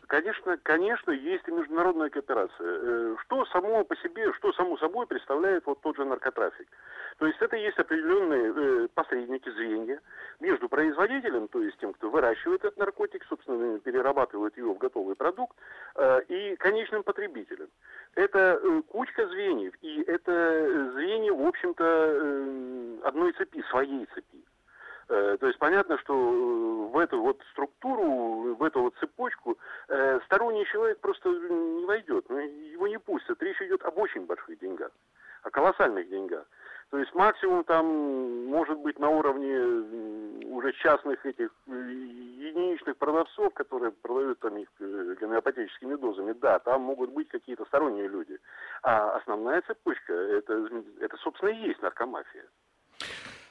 Конечно, 0.06 0.56
конечно, 0.62 1.10
есть 1.10 1.48
и 1.48 1.50
международная 1.50 2.10
кооперация. 2.10 2.54
Э, 2.60 3.16
что 3.24 3.44
само 3.46 3.84
по 3.84 3.96
себе, 3.96 4.32
что 4.34 4.52
само 4.52 4.78
собой 4.78 5.06
представляет 5.06 5.66
вот 5.66 5.80
тот 5.80 5.96
же 5.96 6.04
наркотрафик? 6.04 6.68
То 7.18 7.26
есть 7.26 7.40
это 7.40 7.56
есть 7.56 7.78
определенные 7.78 8.52
э, 8.54 8.88
посредники, 8.94 9.50
звенья 9.50 10.00
между 10.38 10.68
производителем, 10.68 11.48
то 11.48 11.60
есть 11.60 11.76
тем, 11.78 11.92
кто 11.92 12.10
выращивает 12.10 12.64
этот 12.64 12.76
наркотик, 12.76 13.24
собственно, 13.28 13.80
перерабатывает 13.80 14.56
его 14.56 14.74
в 14.74 14.78
готовый 14.78 15.16
продукт, 15.16 15.56
и 16.28 16.56
конечным 16.58 17.02
потребителем. 17.02 17.68
Это 18.14 18.60
кучка 18.88 19.26
звеньев, 19.28 19.72
и 19.80 20.02
это 20.02 20.92
звенья, 20.92 21.32
в 21.32 21.46
общем-то, 21.46 23.08
одной 23.08 23.32
цепи, 23.32 23.64
своей 23.70 24.06
цепи. 24.14 24.44
Э, 25.08 25.36
то 25.38 25.46
есть 25.46 25.58
понятно, 25.58 25.98
что 25.98 26.14
э, 26.14 26.92
в 26.92 26.98
эту 26.98 27.20
вот 27.20 27.40
структуру, 27.52 28.54
в 28.54 28.62
эту 28.62 28.82
вот 28.82 28.94
цепочку 28.98 29.56
э, 29.88 30.20
сторонний 30.24 30.66
человек 30.66 30.98
просто 31.00 31.28
не 31.28 31.84
войдет, 31.84 32.26
ну, 32.28 32.38
его 32.38 32.88
не 32.88 32.98
пустят. 32.98 33.40
Речь 33.40 33.60
идет 33.62 33.84
об 33.84 33.98
очень 33.98 34.26
больших 34.26 34.58
деньгах, 34.58 34.90
о 35.42 35.50
колоссальных 35.50 36.08
деньгах. 36.08 36.44
То 36.90 36.98
есть 36.98 37.14
максимум 37.14 37.64
там 37.64 38.46
может 38.46 38.78
быть 38.78 38.98
на 38.98 39.10
уровне 39.10 39.58
уже 40.46 40.72
частных 40.74 41.24
этих 41.26 41.50
единичных 41.66 42.96
продавцов, 42.96 43.52
которые 43.54 43.90
продают 43.90 44.38
там 44.38 44.56
их 44.56 44.68
гомеопатическими 44.78 45.96
дозами. 45.96 46.32
Да, 46.32 46.60
там 46.60 46.82
могут 46.82 47.10
быть 47.10 47.28
какие-то 47.28 47.64
сторонние 47.66 48.06
люди. 48.06 48.38
А 48.82 49.16
основная 49.16 49.62
цепочка, 49.62 50.12
это, 50.12 50.68
это 51.00 51.16
собственно, 51.16 51.50
и 51.50 51.68
есть 51.68 51.82
наркомафия. 51.82 52.44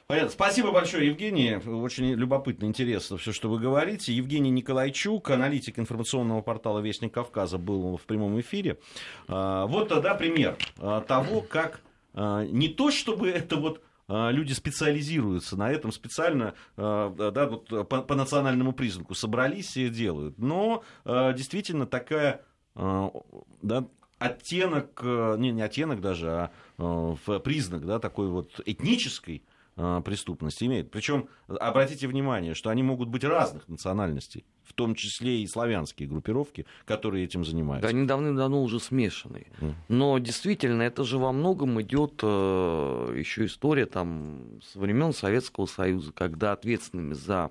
Понятно. 0.08 0.30
Спасибо 0.30 0.70
большое, 0.70 1.08
Евгений. 1.08 1.56
Очень 1.56 2.12
любопытно, 2.12 2.66
интересно 2.66 3.16
все, 3.16 3.32
что 3.32 3.50
вы 3.50 3.58
говорите. 3.58 4.12
Евгений 4.12 4.50
Николайчук, 4.50 5.28
аналитик 5.30 5.80
информационного 5.80 6.42
портала 6.42 6.78
Вестник 6.78 7.12
Кавказа, 7.12 7.58
был 7.58 7.96
в 7.96 8.02
прямом 8.02 8.38
эфире. 8.38 8.78
А, 9.26 9.66
вот 9.66 9.88
тогда 9.88 10.14
пример 10.14 10.56
а, 10.78 11.00
того, 11.00 11.40
как 11.40 11.80
а, 12.14 12.44
не 12.44 12.68
то, 12.68 12.92
чтобы 12.92 13.28
это 13.28 13.56
вот 13.56 13.82
люди 14.08 14.52
специализируются 14.52 15.56
на 15.56 15.68
этом 15.72 15.90
специально, 15.90 16.54
да, 16.76 17.48
вот 17.50 17.88
по, 17.88 18.02
по 18.02 18.14
национальному 18.14 18.72
признаку 18.72 19.16
собрались 19.16 19.76
и 19.76 19.88
делают. 19.88 20.38
Но 20.38 20.84
действительно 21.04 21.86
такая 21.86 22.42
да, 22.76 23.88
оттенок, 24.20 25.02
не, 25.02 25.50
не 25.50 25.60
оттенок 25.60 26.00
даже, 26.00 26.50
а 26.78 27.16
признак 27.42 27.84
да, 27.84 27.98
такой 27.98 28.28
вот 28.28 28.60
этнической 28.64 29.42
а, 29.78 30.00
преступность 30.00 30.62
имеет. 30.62 30.90
Причем 30.90 31.28
обратите 31.48 32.08
внимание, 32.08 32.54
что 32.54 32.70
они 32.70 32.82
могут 32.82 33.10
быть 33.10 33.24
разных 33.24 33.68
национальностей, 33.68 34.46
в 34.64 34.72
том 34.72 34.94
числе 34.94 35.42
и 35.42 35.46
славянские 35.46 36.08
группировки, 36.08 36.64
которые 36.86 37.24
этим 37.26 37.44
занимаются. 37.44 37.90
Да, 37.90 37.96
они 37.96 38.06
давным-давно 38.06 38.62
уже 38.62 38.80
смешаны. 38.80 39.48
Mm. 39.60 39.74
Но 39.88 40.18
действительно, 40.18 40.80
это 40.80 41.04
же 41.04 41.18
во 41.18 41.30
многом 41.30 41.78
идет 41.82 42.20
э, 42.22 43.14
еще 43.18 43.44
история 43.44 43.84
там, 43.84 44.60
с 44.62 44.76
времен 44.76 45.12
Советского 45.12 45.66
Союза, 45.66 46.10
когда 46.12 46.52
ответственными 46.52 47.12
за 47.12 47.50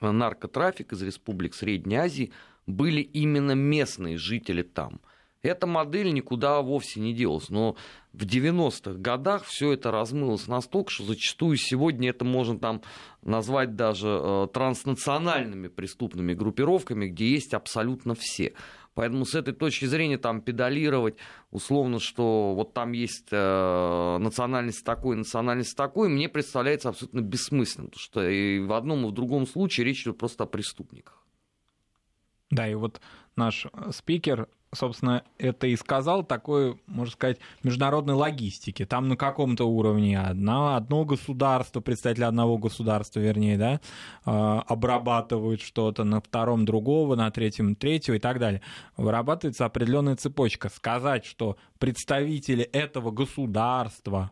наркотрафик 0.00 0.92
из 0.92 1.02
республик 1.02 1.54
Средней 1.54 1.96
Азии 1.96 2.32
были 2.66 3.02
именно 3.02 3.52
местные 3.52 4.18
жители 4.18 4.62
там. 4.62 5.00
Эта 5.42 5.66
модель 5.66 6.12
никуда 6.12 6.60
вовсе 6.60 7.00
не 7.00 7.14
делась. 7.14 7.48
Но 7.48 7.76
в 8.12 8.24
90-х 8.24 8.98
годах 8.98 9.44
все 9.44 9.72
это 9.72 9.90
размылось 9.90 10.48
настолько, 10.48 10.90
что 10.90 11.04
зачастую 11.04 11.56
сегодня 11.56 12.10
это 12.10 12.24
можно 12.24 12.58
там 12.58 12.82
назвать 13.22 13.74
даже 13.74 14.08
э, 14.08 14.48
транснациональными 14.52 15.68
преступными 15.68 16.34
группировками, 16.34 17.06
где 17.06 17.30
есть 17.30 17.54
абсолютно 17.54 18.14
все. 18.14 18.54
Поэтому 18.94 19.24
с 19.24 19.34
этой 19.34 19.54
точки 19.54 19.86
зрения 19.86 20.18
там 20.18 20.42
педалировать 20.42 21.16
условно, 21.50 22.00
что 22.00 22.54
вот 22.54 22.74
там 22.74 22.92
есть 22.92 23.28
э, 23.30 24.18
национальность 24.18 24.84
такой, 24.84 25.16
национальность 25.16 25.76
такой, 25.76 26.10
мне 26.10 26.28
представляется 26.28 26.90
абсолютно 26.90 27.20
бессмысленно, 27.20 27.86
потому 27.86 28.00
что 28.00 28.28
и 28.28 28.58
в 28.58 28.72
одном 28.72 29.06
и 29.06 29.08
в 29.08 29.12
другом 29.12 29.46
случае 29.46 29.86
речь 29.86 30.02
идет 30.02 30.18
просто 30.18 30.44
о 30.44 30.46
преступниках. 30.46 31.24
Да, 32.50 32.68
и 32.68 32.74
вот 32.74 33.00
наш 33.40 33.66
спикер 33.90 34.48
собственно, 34.72 35.24
это 35.38 35.66
и 35.66 35.76
сказал, 35.76 36.22
такой, 36.24 36.78
можно 36.86 37.12
сказать, 37.12 37.38
международной 37.62 38.14
логистики. 38.14 38.84
Там 38.84 39.08
на 39.08 39.16
каком-то 39.16 39.64
уровне 39.64 40.18
одно, 40.18 40.74
одно 40.74 41.04
государство, 41.04 41.80
представители 41.80 42.24
одного 42.24 42.58
государства, 42.58 43.20
вернее, 43.20 43.58
да, 43.58 43.80
а, 44.24 44.62
обрабатывают 44.68 45.60
что-то, 45.60 46.04
на 46.04 46.20
втором 46.20 46.64
другого, 46.64 47.16
на 47.16 47.30
третьем 47.30 47.74
третьего 47.74 48.16
и 48.16 48.20
так 48.20 48.38
далее. 48.38 48.62
Вырабатывается 48.96 49.64
определенная 49.64 50.16
цепочка. 50.16 50.68
Сказать, 50.68 51.24
что 51.24 51.56
представители 51.78 52.62
этого 52.64 53.10
государства 53.10 54.30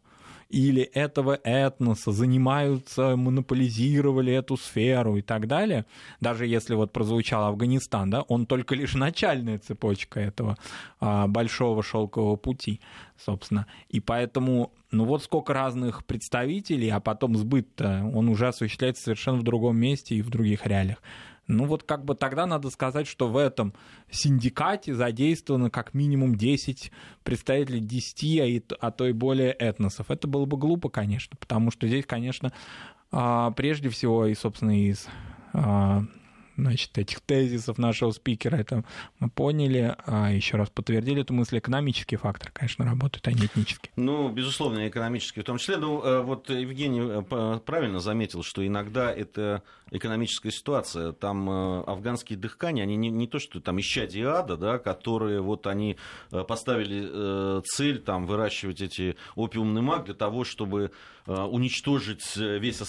или 0.48 0.82
этого 0.82 1.38
этноса 1.44 2.10
занимаются, 2.10 3.16
монополизировали 3.16 4.32
эту 4.32 4.56
сферу 4.56 5.16
и 5.16 5.22
так 5.22 5.46
далее, 5.46 5.84
даже 6.20 6.46
если 6.46 6.74
вот 6.74 6.92
прозвучал 6.92 7.44
Афганистан, 7.44 8.10
да, 8.10 8.22
он 8.22 8.46
только 8.46 8.74
лишь 8.74 8.94
начальная 8.94 9.58
цепочка 9.58 10.20
этого 10.20 10.56
а, 11.00 11.26
большого 11.26 11.82
шелкового 11.82 12.36
пути, 12.36 12.80
собственно. 13.18 13.66
И 13.88 14.00
поэтому, 14.00 14.72
ну 14.90 15.04
вот 15.04 15.22
сколько 15.22 15.52
разных 15.52 16.04
представителей, 16.06 16.88
а 16.90 17.00
потом 17.00 17.36
сбыт 17.36 17.80
он 17.80 18.28
уже 18.28 18.48
осуществляется 18.48 19.04
совершенно 19.04 19.38
в 19.38 19.42
другом 19.42 19.76
месте 19.76 20.14
и 20.14 20.22
в 20.22 20.30
других 20.30 20.66
реалиях. 20.66 20.98
Ну 21.48 21.64
вот 21.64 21.82
как 21.82 22.04
бы 22.04 22.14
тогда 22.14 22.46
надо 22.46 22.70
сказать, 22.70 23.06
что 23.06 23.28
в 23.28 23.36
этом 23.36 23.72
синдикате 24.10 24.94
задействовано 24.94 25.70
как 25.70 25.94
минимум 25.94 26.36
10 26.36 26.92
представителей 27.24 27.80
10, 27.80 28.72
а, 28.72 28.76
а 28.88 28.90
то 28.90 29.06
и 29.06 29.12
более 29.12 29.52
этносов. 29.52 30.10
Это 30.10 30.28
было 30.28 30.44
бы 30.44 30.58
глупо, 30.58 30.90
конечно, 30.90 31.36
потому 31.40 31.70
что 31.70 31.88
здесь, 31.88 32.04
конечно, 32.06 32.52
а, 33.10 33.50
прежде 33.52 33.88
всего 33.88 34.26
и, 34.26 34.34
собственно, 34.34 34.78
из 34.78 35.08
а, 35.54 36.02
значит, 36.58 36.98
этих 36.98 37.20
тезисов 37.20 37.78
нашего 37.78 38.10
спикера, 38.10 38.56
это 38.56 38.84
мы 39.20 39.30
поняли, 39.30 39.94
а 40.06 40.30
еще 40.32 40.56
раз 40.56 40.68
подтвердили 40.70 41.22
эту 41.22 41.32
мысль, 41.32 41.58
экономические 41.58 42.18
факторы, 42.18 42.50
конечно, 42.52 42.84
работают, 42.84 43.26
а 43.28 43.32
не 43.32 43.46
этнические. 43.46 43.92
Ну, 43.96 44.28
безусловно, 44.28 44.88
экономические 44.88 45.42
в 45.42 45.46
том 45.46 45.58
числе. 45.58 45.76
Ну, 45.76 46.02
э, 46.02 46.20
вот 46.20 46.50
Евгений 46.50 47.00
э, 47.02 47.60
правильно 47.64 48.00
заметил, 48.00 48.42
что 48.42 48.66
иногда 48.66 49.12
это 49.12 49.62
экономическая 49.90 50.50
ситуация. 50.50 51.12
Там 51.12 51.48
э, 51.48 51.82
афганские 51.86 52.38
дыхкани, 52.38 52.80
они 52.80 52.96
не, 52.96 53.08
не 53.08 53.28
то, 53.28 53.38
что 53.38 53.60
там 53.60 53.80
ищади 53.80 54.22
ада, 54.22 54.56
да, 54.56 54.78
которые 54.78 55.40
вот 55.40 55.66
они 55.66 55.96
поставили 56.30 57.62
цель 57.62 58.00
там 58.00 58.26
выращивать 58.26 58.80
эти 58.80 59.16
опиумный 59.34 59.82
маг 59.82 60.04
для 60.06 60.14
того, 60.14 60.44
чтобы 60.44 60.90
уничтожить 61.26 62.36
весь, 62.36 62.82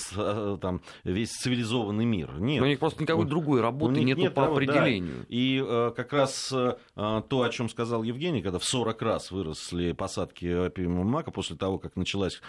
там, 0.62 0.82
весь 1.03 1.32
цивилизованный 1.32 2.05
мир. 2.05 2.39
Нет. 2.39 2.62
Но 2.62 2.67
у 2.67 2.69
них 2.69 2.79
просто 2.79 3.03
никакой 3.03 3.25
вот. 3.25 3.29
другой 3.29 3.59
работы 3.62 4.04
нет 4.04 4.17
по 4.34 4.43
того, 4.43 4.54
определению. 4.56 5.19
Да. 5.19 5.26
И 5.30 5.63
э, 5.65 5.91
как 5.95 6.13
раз 6.13 6.52
э, 6.52 6.76
то, 6.95 7.41
о 7.41 7.50
чем 7.50 7.69
сказал 7.69 8.04
Евгений, 8.04 8.41
когда 8.41 8.60
в 8.60 8.63
40 8.63 9.02
раз 9.02 9.32
выросли 9.32 9.91
посадки 9.91 10.45
опиумного 10.45 11.04
мака 11.04 11.32
после 11.32 11.56
того, 11.56 11.78
как 11.80 11.95
началась 11.95 12.41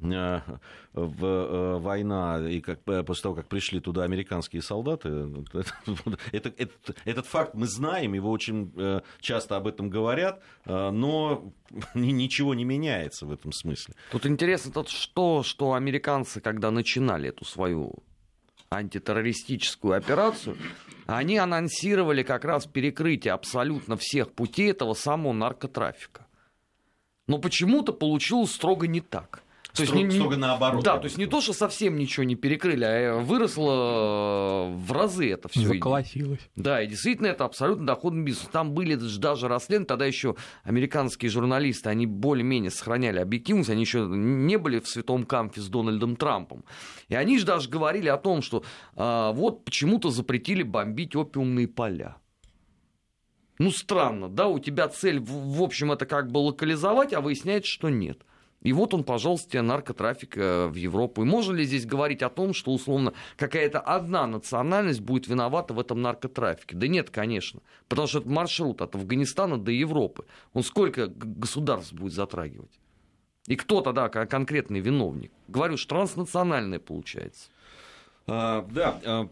э, 0.00 0.40
в, 0.92 1.24
э, 1.24 1.78
война, 1.78 2.40
и 2.48 2.60
как, 2.60 2.80
э, 2.86 3.02
после 3.02 3.22
того, 3.22 3.34
как 3.34 3.48
пришли 3.48 3.80
туда 3.80 4.04
американские 4.04 4.62
солдаты, 4.62 5.08
это, 6.32 6.52
это, 6.56 6.94
этот 7.04 7.26
факт 7.26 7.54
мы 7.54 7.66
знаем, 7.66 8.14
его 8.14 8.30
очень 8.30 8.72
э, 8.76 9.00
часто 9.20 9.56
об 9.56 9.66
этом 9.66 9.90
говорят, 9.90 10.42
э, 10.64 10.90
но 10.90 11.52
ничего 11.94 12.54
не 12.54 12.64
меняется 12.64 13.26
в 13.26 13.32
этом 13.32 13.52
смысле. 13.52 13.94
Тут 14.10 14.26
интересно 14.26 14.72
то, 14.72 14.84
что, 14.86 15.42
что 15.42 15.74
американцы, 15.74 16.40
когда 16.40 16.70
начинали 16.70 17.28
эту 17.28 17.44
свою 17.44 17.94
антитеррористическую 18.70 19.94
операцию, 19.94 20.56
они 21.06 21.38
анонсировали 21.38 22.22
как 22.22 22.44
раз 22.44 22.66
перекрытие 22.66 23.32
абсолютно 23.32 23.96
всех 23.96 24.32
путей 24.32 24.70
этого 24.70 24.94
самого 24.94 25.32
наркотрафика. 25.32 26.26
Но 27.26 27.38
почему-то 27.38 27.92
получилось 27.92 28.52
строго 28.52 28.86
не 28.86 29.00
так. 29.00 29.42
То 29.76 29.82
есть 29.82 29.92
Строго, 30.14 30.34
не- 30.34 30.40
наоборот. 30.40 30.82
Да, 30.82 30.98
то 30.98 31.04
есть 31.04 31.18
не 31.18 31.26
то, 31.26 31.40
что 31.40 31.52
совсем 31.52 31.96
ничего 31.96 32.24
не 32.24 32.34
перекрыли, 32.34 32.84
а 32.84 33.18
выросло 33.18 34.68
в 34.70 34.90
разы 34.92 35.30
это 35.30 35.48
все. 35.48 35.66
Заколосилось. 35.66 36.40
Да, 36.56 36.82
и 36.82 36.86
действительно 36.86 37.26
это 37.26 37.44
абсолютно 37.44 37.86
доходный 37.86 38.24
бизнес. 38.24 38.48
Там 38.50 38.72
были 38.72 38.94
даже- 38.94 39.48
расследования, 39.48 39.86
тогда 39.86 40.06
еще 40.06 40.34
американские 40.64 41.30
журналисты, 41.30 41.90
они 41.90 42.06
более-менее 42.06 42.70
сохраняли 42.70 43.18
объективность, 43.18 43.70
они 43.70 43.82
еще 43.82 44.06
не 44.08 44.56
были 44.56 44.80
в 44.80 44.88
святом 44.88 45.24
камфе 45.24 45.60
с 45.60 45.68
Дональдом 45.68 46.16
Трампом. 46.16 46.64
И 47.08 47.14
они 47.14 47.38
же 47.38 47.44
даже 47.46 47.68
говорили 47.68 48.08
о 48.08 48.16
том, 48.16 48.42
что 48.42 48.64
а, 48.94 49.32
вот 49.32 49.64
почему-то 49.64 50.10
запретили 50.10 50.62
бомбить 50.62 51.14
опиумные 51.14 51.68
поля. 51.68 52.16
Ну, 53.58 53.70
странно, 53.70 54.28
да, 54.28 54.48
у 54.48 54.58
тебя 54.58 54.86
цель, 54.88 55.18
в, 55.18 55.56
в 55.58 55.62
общем, 55.62 55.90
это 55.90 56.04
как 56.04 56.30
бы 56.30 56.38
локализовать, 56.38 57.12
а 57.14 57.20
выясняется, 57.22 57.70
что 57.70 57.88
нет. 57.88 58.18
И 58.62 58.72
вот 58.72 58.94
он, 58.94 59.04
пожалуйста, 59.04 59.62
наркотрафик 59.62 60.36
э, 60.36 60.66
в 60.66 60.74
Европу. 60.74 61.22
И 61.22 61.24
можно 61.24 61.54
ли 61.54 61.64
здесь 61.64 61.86
говорить 61.86 62.22
о 62.22 62.30
том, 62.30 62.52
что, 62.54 62.72
условно, 62.72 63.12
какая-то 63.36 63.80
одна 63.80 64.26
национальность 64.26 65.00
будет 65.00 65.28
виновата 65.28 65.74
в 65.74 65.80
этом 65.80 66.02
наркотрафике? 66.02 66.74
Да 66.76 66.88
нет, 66.88 67.10
конечно. 67.10 67.60
Потому 67.88 68.08
что 68.08 68.18
это 68.20 68.28
маршрут 68.28 68.82
от 68.82 68.94
Афганистана 68.94 69.58
до 69.58 69.70
Европы. 69.70 70.24
Он 70.52 70.62
сколько 70.62 71.06
государств 71.06 71.92
будет 71.92 72.12
затрагивать? 72.12 72.80
И 73.46 73.56
кто 73.56 73.80
тогда 73.80 74.08
кон- 74.08 74.26
конкретный 74.26 74.80
виновник? 74.80 75.30
Говорю, 75.48 75.76
что 75.76 75.90
транснациональное 75.90 76.80
получается. 76.80 77.50
А, 78.26 78.66
да, 78.70 79.00
а, 79.04 79.28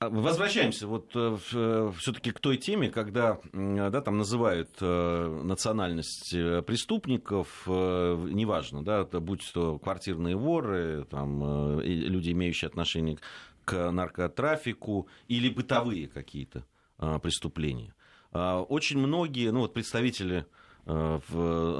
возвращаемся 0.00 0.86
вот 0.86 1.10
все-таки 1.10 2.30
к 2.30 2.40
той 2.40 2.58
теме, 2.58 2.90
когда 2.90 3.38
м, 3.52 3.90
да, 3.90 4.00
там 4.02 4.18
называют 4.18 4.70
э, 4.80 5.40
национальность 5.44 6.34
э, 6.34 6.60
преступников, 6.62 7.62
э, 7.66 8.28
неважно, 8.30 8.84
да, 8.84 9.00
это 9.02 9.20
будь 9.20 9.50
то 9.54 9.78
квартирные 9.78 10.36
воры, 10.36 11.06
там, 11.10 11.78
э, 11.80 11.82
люди, 11.84 12.30
имеющие 12.32 12.68
отношение 12.68 13.18
к 13.64 13.90
наркотрафику 13.90 15.08
или 15.28 15.48
бытовые 15.48 16.06
какие-то 16.08 16.64
а, 16.98 17.18
преступления. 17.18 17.94
А, 18.32 18.60
Очень 18.62 18.98
многие, 18.98 19.50
ну 19.50 19.60
вот 19.60 19.74
представители 19.74 20.46
э, 20.84 21.18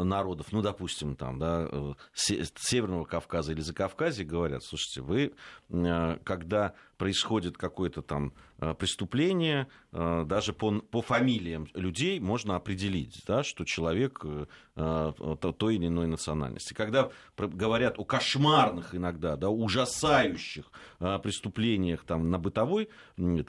народов, 0.02 0.48
ну, 0.50 0.62
допустим, 0.62 1.14
там, 1.14 1.38
да, 1.38 1.68
э, 1.70 1.92
Се- 2.12 2.44
Северного 2.56 3.04
Кавказа 3.04 3.52
или 3.52 3.60
Закавказья 3.60 4.24
говорят, 4.24 4.64
слушайте, 4.64 5.00
вы, 5.00 5.32
э, 5.68 6.18
когда 6.24 6.74
происходит 6.96 7.56
какое-то 7.56 8.02
там 8.02 8.32
э, 8.58 8.74
преступление, 8.74 9.68
э, 9.92 10.24
даже 10.26 10.52
по, 10.52 10.80
по 10.80 11.02
фамилиям 11.02 11.68
людей 11.74 12.20
можно 12.20 12.56
определить, 12.56 13.22
да, 13.26 13.42
что 13.42 13.64
человек 13.64 14.24
э, 14.24 14.46
то- 14.74 15.70
или 15.70 15.86
иной 15.86 16.06
национальности. 16.06 16.74
Когда 16.74 17.10
говорят 17.36 17.98
о 17.98 18.04
кошмарных 18.04 18.94
иногда, 18.94 19.36
да, 19.36 19.48
ужасающих 19.48 20.70
преступлениях 20.98 22.04
там, 22.04 22.30
на 22.30 22.38
бытовой, 22.38 22.88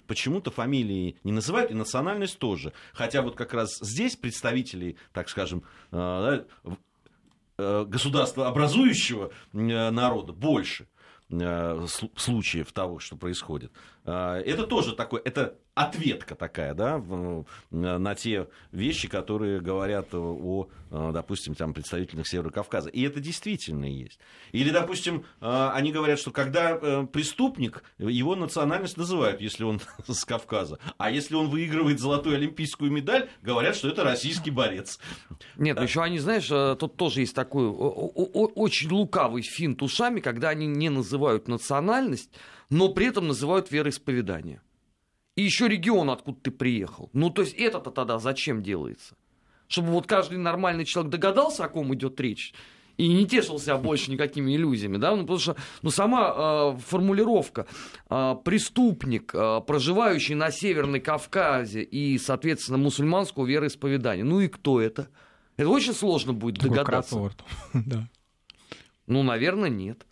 почему-то 0.07 0.51
фамилии 0.51 1.17
не 1.23 1.31
называют, 1.31 1.71
и 1.71 1.73
национальность 1.73 2.39
тоже. 2.39 2.73
Хотя 2.93 3.21
вот 3.21 3.35
как 3.35 3.53
раз 3.53 3.77
здесь 3.81 4.15
представителей, 4.15 4.97
так 5.13 5.29
скажем, 5.29 5.63
государства 7.57 8.47
образующего 8.47 9.31
народа 9.53 10.33
больше 10.33 10.87
случаев 12.15 12.71
того, 12.71 12.99
что 12.99 13.17
происходит. 13.17 13.71
Э, 14.07 14.41
Это 14.45 14.65
тоже 14.65 14.95
такой, 14.95 15.21
это 15.23 15.55
ответка 15.75 16.33
такая, 16.33 16.73
да, 16.73 16.97
в- 16.97 17.45
на 17.69 18.15
те 18.15 18.47
вещи, 18.71 19.07
которые 19.07 19.59
говорят 19.59 20.13
о, 20.15 20.69
э, 20.89 21.11
допустим, 21.13 21.53
там, 21.53 21.73
представителях 21.73 22.25
Северо 22.27 22.49
Кавказа. 22.49 22.89
И 22.89 23.03
это 23.03 23.19
действительно 23.19 23.85
есть. 23.85 24.19
Или, 24.53 24.71
допустим, 24.71 25.25
э, 25.41 25.69
они 25.73 25.91
говорят, 25.91 26.17
что 26.19 26.31
когда 26.31 26.71
э, 26.81 27.05
преступник, 27.11 27.83
его 27.99 28.35
национальность 28.35 28.97
называют, 28.97 29.41
если 29.41 29.65
он 29.65 29.81
с 30.07 30.25
Кавказа. 30.25 30.79
А 30.97 31.11
если 31.11 31.35
он 31.35 31.49
выигрывает 31.49 31.99
золотую 31.99 32.37
олимпийскую 32.37 32.89
медаль, 32.91 33.29
говорят, 33.43 33.75
что 33.75 33.89
это 33.89 34.03
российский 34.03 34.49
борец. 34.51 34.99
Нет, 35.57 35.75
ну 35.77 35.83
еще 35.83 36.01
они, 36.01 36.17
знаешь, 36.19 36.49
э, 36.49 36.75
тут 36.79 36.95
тоже 36.95 37.19
есть 37.19 37.35
такой 37.35 37.67
очень 37.67 38.89
лукавый 38.89 39.43
финт 39.43 39.81
ушами, 39.81 40.21
когда 40.21 40.49
они 40.49 40.65
не 40.67 40.89
называют 40.89 41.47
национальность, 41.47 42.31
но 42.69 42.89
при 42.89 43.07
этом 43.07 43.27
называют 43.27 43.71
вероисповедание. 43.71 44.61
И 45.35 45.43
еще 45.43 45.67
регион, 45.67 46.09
откуда 46.09 46.39
ты 46.41 46.51
приехал. 46.51 47.09
Ну, 47.13 47.29
то 47.29 47.43
есть 47.43 47.53
это-то 47.53 47.91
тогда 47.91 48.17
зачем 48.17 48.63
делается? 48.63 49.15
Чтобы 49.67 49.89
вот 49.89 50.07
каждый 50.07 50.37
нормальный 50.39 50.85
человек 50.85 51.11
догадался, 51.11 51.65
о 51.65 51.69
ком 51.69 51.93
идет 51.93 52.19
речь, 52.19 52.53
и 52.97 53.07
не 53.07 53.27
тешил 53.27 53.59
себя 53.59 53.77
больше 53.77 54.11
никакими 54.11 54.55
иллюзиями, 54.55 54.97
да, 54.97 55.15
ну, 55.15 55.21
потому 55.21 55.39
что, 55.39 55.55
ну, 55.83 55.91
сама 55.91 56.73
э, 56.75 56.79
формулировка 56.79 57.67
э, 58.09 58.35
преступник, 58.43 59.33
э, 59.35 59.61
проживающий 59.61 60.33
на 60.33 60.49
Северной 60.51 60.99
Кавказе 60.99 61.83
и, 61.83 62.17
соответственно, 62.17 62.79
мусульманского 62.79 63.45
вероисповедания, 63.45 64.23
ну 64.23 64.39
и 64.39 64.47
кто 64.47 64.81
это? 64.81 65.09
Это 65.57 65.69
очень 65.69 65.93
сложно 65.93 66.33
будет 66.33 66.57
догадаться. 66.57 67.31
Да. 67.73 68.09
Ну, 69.05 69.23
наверное, 69.23 69.69
нет. 69.69 70.05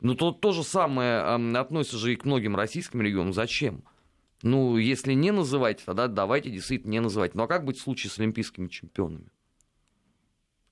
Ну, 0.00 0.14
то, 0.14 0.32
то 0.32 0.52
же 0.52 0.62
самое 0.64 1.20
эм, 1.20 1.56
относится 1.56 1.98
же 1.98 2.12
и 2.12 2.16
к 2.16 2.24
многим 2.24 2.56
российским 2.56 3.02
регионам. 3.02 3.32
Зачем? 3.32 3.84
Ну, 4.42 4.78
если 4.78 5.12
не 5.12 5.30
называйте, 5.30 5.82
тогда 5.84 6.08
давайте 6.08 6.50
действительно 6.50 6.92
не 6.92 7.00
называть. 7.00 7.34
Ну, 7.34 7.42
а 7.42 7.46
как 7.46 7.64
быть 7.64 7.78
в 7.78 7.82
случае 7.82 8.10
с 8.10 8.18
олимпийскими 8.18 8.68
чемпионами? 8.68 9.30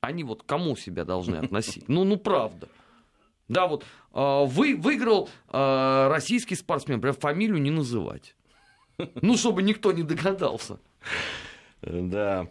Они 0.01 0.25
вот 0.25 0.43
к 0.43 0.47
кому 0.47 0.77
себя 0.77 1.05
должны 1.05 1.37
относить? 1.45 1.89
Ну, 1.89 2.05
ну, 2.05 2.17
правда. 2.17 2.69
Да, 3.49 3.67
вот 3.67 3.85
э, 4.15 4.45
вы, 4.47 4.77
выиграл 4.77 5.29
э, 5.49 6.09
российский 6.09 6.55
спортсмен, 6.55 7.01
прям 7.01 7.15
фамилию 7.15 7.61
не 7.61 7.71
называть. 7.71 8.35
Ну, 9.23 9.37
чтобы 9.37 9.63
никто 9.63 9.93
не 9.93 10.03
догадался. 10.03 10.81
Да. 11.83 12.49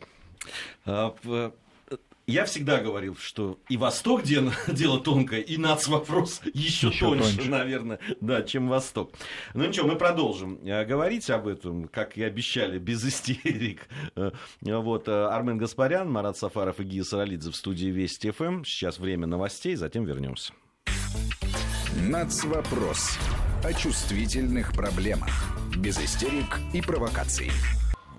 Я 2.30 2.44
всегда 2.44 2.80
говорил, 2.82 3.16
что 3.16 3.58
и 3.70 3.78
Восток 3.78 4.24
де- 4.24 4.52
дело 4.68 5.00
тонкое, 5.00 5.40
и 5.40 5.56
нацвопрос 5.56 6.42
еще, 6.54 6.88
Ещё 6.88 7.10
тоньше, 7.12 7.36
тоньше. 7.38 7.50
наверное, 7.50 8.00
да, 8.20 8.42
чем 8.42 8.68
Восток. 8.68 9.14
Ну 9.54 9.66
ничего, 9.66 9.88
мы 9.88 9.96
продолжим 9.96 10.60
э, 10.66 10.84
говорить 10.84 11.30
об 11.30 11.48
этом, 11.48 11.88
как 11.88 12.18
и 12.18 12.24
обещали, 12.24 12.80
без 12.80 13.06
истерик. 13.06 13.88
Э, 14.18 14.32
Вот, 14.62 15.08
э, 15.08 15.12
Армен 15.28 15.58
Гаспарян, 15.58 16.12
Марат 16.12 16.38
Сафаров 16.38 16.82
и 16.82 16.84
Гия 16.84 17.06
Саралидзе 17.06 17.50
в 17.52 17.56
студии 17.56 17.88
Вести 17.88 18.32
ФМ. 18.32 18.66
Сейчас 18.66 19.00
время 19.00 19.26
новостей, 19.26 19.76
затем 19.76 20.04
вернемся. 20.04 20.52
Нацвопрос. 21.96 23.18
О 23.64 23.74
чувствительных 23.74 24.74
проблемах. 24.74 25.30
Без 25.78 25.98
истерик 25.98 26.60
и 26.74 26.82
провокаций. 26.82 27.52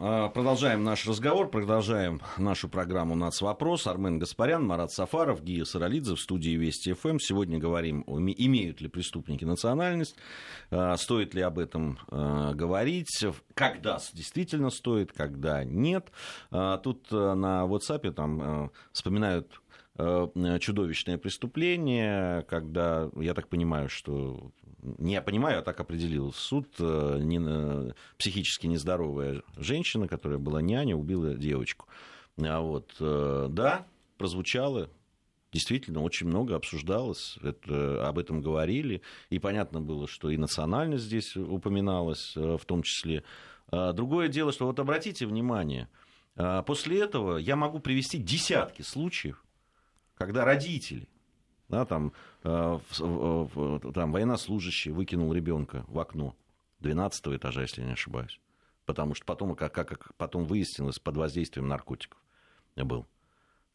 А, 0.00 0.28
Продолжаем 0.28 0.84
наш 0.84 1.08
разговор, 1.08 1.50
продолжаем 1.50 2.20
нашу 2.36 2.68
программу 2.68 3.16
«Нацвопрос». 3.16 3.88
Армен 3.88 4.20
Гаспарян, 4.20 4.64
Марат 4.64 4.92
Сафаров, 4.92 5.42
Гия 5.42 5.64
Саралидзе 5.64 6.14
в 6.14 6.20
студии 6.20 6.50
Вести 6.50 6.92
ФМ. 6.92 7.18
Сегодня 7.18 7.58
говорим, 7.58 8.04
имеют 8.06 8.80
ли 8.80 8.86
преступники 8.86 9.44
национальность, 9.44 10.14
а, 10.70 10.96
стоит 10.96 11.34
ли 11.34 11.42
об 11.42 11.58
этом 11.58 11.98
а, 12.12 12.54
говорить, 12.54 13.24
когда 13.54 13.98
действительно 14.12 14.70
стоит, 14.70 15.10
когда 15.12 15.64
нет. 15.64 16.12
Тут 16.50 17.10
на 17.10 17.64
WhatsApp 17.66 18.12
там 18.12 18.70
вспоминают 18.92 19.60
чудовищное 19.98 21.18
преступление, 21.18 22.42
когда, 22.44 23.10
я 23.16 23.34
так 23.34 23.48
понимаю, 23.48 23.88
что 23.88 24.52
не 24.80 25.14
я 25.14 25.22
понимаю, 25.22 25.58
а 25.58 25.62
так 25.62 25.80
определил 25.80 26.32
суд, 26.32 26.68
э, 26.78 27.18
не, 27.20 27.40
э, 27.40 27.92
психически 28.16 28.68
нездоровая 28.68 29.42
женщина, 29.56 30.06
которая 30.06 30.38
была 30.38 30.62
няня, 30.62 30.94
убила 30.94 31.34
девочку. 31.34 31.86
А 32.40 32.60
вот, 32.60 32.94
э, 33.00 33.48
да, 33.50 33.86
прозвучало, 34.18 34.88
действительно, 35.52 36.02
очень 36.02 36.28
много 36.28 36.54
обсуждалось, 36.54 37.38
это, 37.42 38.06
об 38.06 38.18
этом 38.18 38.40
говорили, 38.40 39.02
и 39.30 39.38
понятно 39.38 39.80
было, 39.80 40.06
что 40.06 40.30
и 40.30 40.36
национальность 40.36 41.04
здесь 41.04 41.36
упоминалась 41.36 42.34
э, 42.36 42.56
в 42.56 42.64
том 42.64 42.82
числе. 42.82 43.24
А 43.70 43.92
Другое 43.92 44.28
дело, 44.28 44.52
что 44.52 44.66
вот 44.66 44.78
обратите 44.78 45.26
внимание, 45.26 45.88
а, 46.36 46.62
после 46.62 47.00
этого 47.00 47.36
я 47.36 47.56
могу 47.56 47.80
привести 47.80 48.18
десятки 48.18 48.82
случаев, 48.82 49.44
когда 50.18 50.44
родители, 50.44 51.08
да, 51.68 51.84
там, 51.84 52.12
э, 52.42 52.48
в- 52.88 53.00
в- 53.00 53.50
в- 53.54 53.92
там 53.92 54.12
военнослужащий 54.12 54.90
выкинул 54.90 55.32
ребенка 55.32 55.84
в 55.88 55.98
окно 55.98 56.34
12 56.80 57.36
этажа, 57.36 57.62
если 57.62 57.80
я 57.82 57.86
не 57.86 57.92
ошибаюсь. 57.94 58.40
Потому 58.84 59.14
что 59.14 59.24
потом, 59.26 59.54
как, 59.54 59.72
как- 59.74 59.88
как 59.88 60.14
потом 60.16 60.44
выяснилось, 60.44 60.98
под 60.98 61.16
воздействием 61.16 61.68
наркотиков 61.68 62.18
я 62.76 62.84
был. 62.84 63.06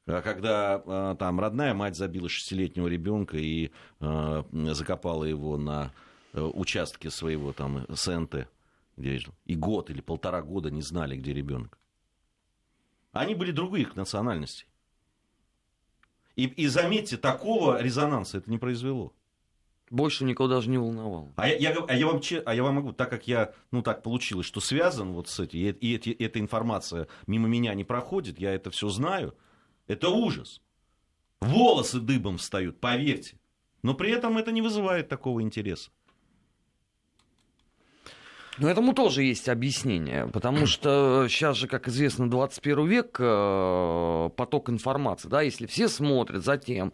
А 0.06 0.22
Когда 0.22 0.82
э, 0.86 1.16
там 1.18 1.40
родная 1.40 1.74
мать 1.74 1.96
забила 1.96 2.28
шестилетнего 2.28 2.88
ребенка 2.88 3.38
и 3.38 3.72
э, 4.02 4.44
закопала 4.74 5.24
его 5.24 5.58
на 5.58 5.94
э, 6.34 6.42
участке 6.42 7.10
своего 7.10 7.54
там 7.54 7.86
СНТ, 7.90 8.48
где 8.98 9.18
жил, 9.20 9.34
и 9.46 9.56
год 9.56 9.90
или 9.90 10.02
полтора 10.02 10.42
года 10.42 10.70
не 10.72 10.82
знали, 10.82 11.16
где 11.16 11.32
ребенок. 11.34 11.78
Они 13.14 13.36
были 13.36 13.52
других 13.52 13.96
национальностей. 13.96 14.66
И, 16.36 16.46
и 16.46 16.68
заметьте, 16.68 17.18
такого 17.18 17.82
резонанса 17.82 18.40
это 18.40 18.50
не 18.50 18.58
произвело. 18.58 19.14
Больше 19.90 20.24
никого 20.24 20.50
даже 20.50 20.70
не 20.70 20.80
волновало. 20.80 21.32
А 21.36 21.48
я, 21.48 21.56
я, 21.56 21.78
а, 21.88 21.94
я 21.96 22.08
вам, 22.08 22.20
а 22.46 22.56
я 22.56 22.64
вам 22.64 22.76
могу, 22.76 22.94
так 22.94 23.10
как 23.10 23.28
я, 23.28 23.54
ну 23.70 23.84
так 23.84 24.02
получилось, 24.02 24.48
что 24.48 24.60
связан 24.60 25.14
вот 25.14 25.28
с 25.28 25.40
этим, 25.40 25.60
и, 25.60 25.70
и 25.70 25.96
эти, 25.96 26.10
эта 26.10 26.40
информация 26.40 27.08
мимо 27.28 27.48
меня 27.48 27.76
не 27.76 27.84
проходит, 27.84 28.40
я 28.40 28.54
это 28.56 28.72
все 28.72 28.90
знаю, 28.90 29.36
это 29.86 30.10
ужас. 30.10 30.62
Волосы 31.42 32.00
дыбом 32.00 32.38
встают, 32.38 32.80
поверьте. 32.80 33.38
Но 33.84 33.94
при 33.94 34.12
этом 34.12 34.38
это 34.38 34.52
не 34.52 34.62
вызывает 34.62 35.10
такого 35.10 35.42
интереса. 35.42 35.92
Но 38.60 38.70
этому 38.70 38.94
тоже 38.94 39.24
есть 39.24 39.50
объяснение, 39.50 40.28
потому 40.28 40.68
что 40.68 41.26
сейчас 41.28 41.58
же, 41.58 41.68
как 41.68 41.88
известно, 41.88 42.30
21 42.30 42.88
век, 42.88 43.18
э, 43.20 44.30
поток 44.36 44.70
информации, 44.70 45.28
да, 45.28 45.42
если 45.42 45.66
все 45.66 45.88
смотрят 45.88 46.44
за 46.44 46.58
тем, 46.58 46.94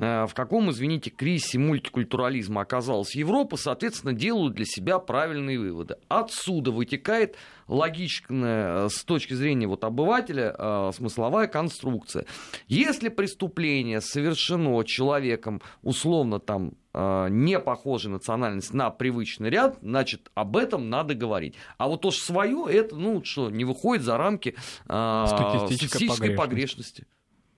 в 0.00 0.32
каком, 0.34 0.70
извините, 0.70 1.10
кризисе 1.10 1.58
мультикультурализма 1.58 2.62
оказалась 2.62 3.14
Европа, 3.14 3.56
соответственно, 3.56 4.14
делают 4.14 4.54
для 4.54 4.64
себя 4.64 4.98
правильные 4.98 5.58
выводы. 5.58 5.96
Отсюда 6.08 6.70
вытекает 6.70 7.36
логичная 7.68 8.86
э, 8.86 8.88
с 8.88 9.04
точки 9.04 9.34
зрения 9.34 9.66
вот 9.66 9.84
обывателя 9.84 10.54
э, 10.58 10.90
смысловая 10.94 11.48
конструкция. 11.48 12.24
Если 12.66 13.10
преступление 13.10 14.00
совершено 14.00 14.82
человеком, 14.84 15.60
условно 15.82 16.40
там 16.40 16.72
не 16.92 17.60
похожей 17.60 18.10
национальность 18.10 18.74
на 18.74 18.90
привычный 18.90 19.48
ряд, 19.48 19.78
значит, 19.80 20.32
об 20.34 20.56
этом 20.56 20.90
надо 20.90 21.14
говорить. 21.14 21.54
А 21.78 21.86
вот 21.86 22.00
то, 22.00 22.10
что 22.10 22.24
свое, 22.24 22.66
это, 22.68 22.96
ну, 22.96 23.22
что, 23.22 23.48
не 23.48 23.64
выходит 23.64 24.02
за 24.02 24.16
рамки 24.16 24.56
э, 24.88 25.24
статистической, 25.28 25.76
статистической 25.76 26.30
погрешности. 26.34 26.36
погрешности. 26.36 27.06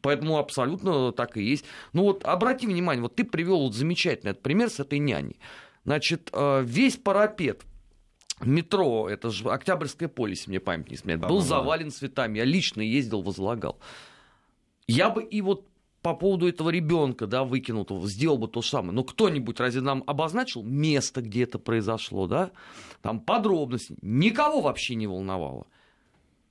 Поэтому 0.02 0.38
абсолютно 0.38 1.12
так 1.12 1.36
и 1.36 1.42
есть. 1.42 1.64
Ну 1.92 2.02
вот 2.02 2.24
обрати 2.24 2.66
внимание, 2.66 3.02
вот 3.02 3.14
ты 3.14 3.24
привел 3.24 3.60
вот 3.60 3.74
замечательный 3.74 4.32
этот 4.32 4.42
пример 4.42 4.68
с 4.68 4.80
этой 4.80 4.98
няней. 4.98 5.38
Значит, 5.84 6.30
э, 6.32 6.62
весь 6.64 6.96
парапет 6.96 7.62
метро, 8.40 9.08
это 9.08 9.30
же 9.30 9.48
Октябрьское 9.48 10.08
поле, 10.08 10.32
если 10.32 10.50
мне 10.50 10.60
память 10.60 10.90
не 10.90 10.96
сменяет, 10.96 11.26
был 11.26 11.40
завален 11.40 11.90
цветами. 11.90 12.38
Я 12.38 12.44
лично 12.44 12.80
ездил, 12.82 13.22
возлагал. 13.22 13.78
Я 14.86 15.10
бы 15.10 15.22
и 15.22 15.40
вот 15.40 15.66
по 16.02 16.14
поводу 16.14 16.48
этого 16.48 16.70
ребенка, 16.70 17.26
да, 17.26 17.44
выкинутого, 17.44 18.08
сделал 18.08 18.36
бы 18.36 18.48
то 18.48 18.60
же 18.60 18.68
самое. 18.68 18.92
Но 18.92 19.04
кто-нибудь 19.04 19.60
разве 19.60 19.80
нам 19.80 20.02
обозначил 20.06 20.64
место, 20.64 21.22
где 21.22 21.44
это 21.44 21.60
произошло, 21.60 22.26
да? 22.26 22.50
Там 23.02 23.20
подробности. 23.20 23.94
Никого 24.02 24.60
вообще 24.60 24.96
не 24.96 25.06
волновало. 25.06 25.66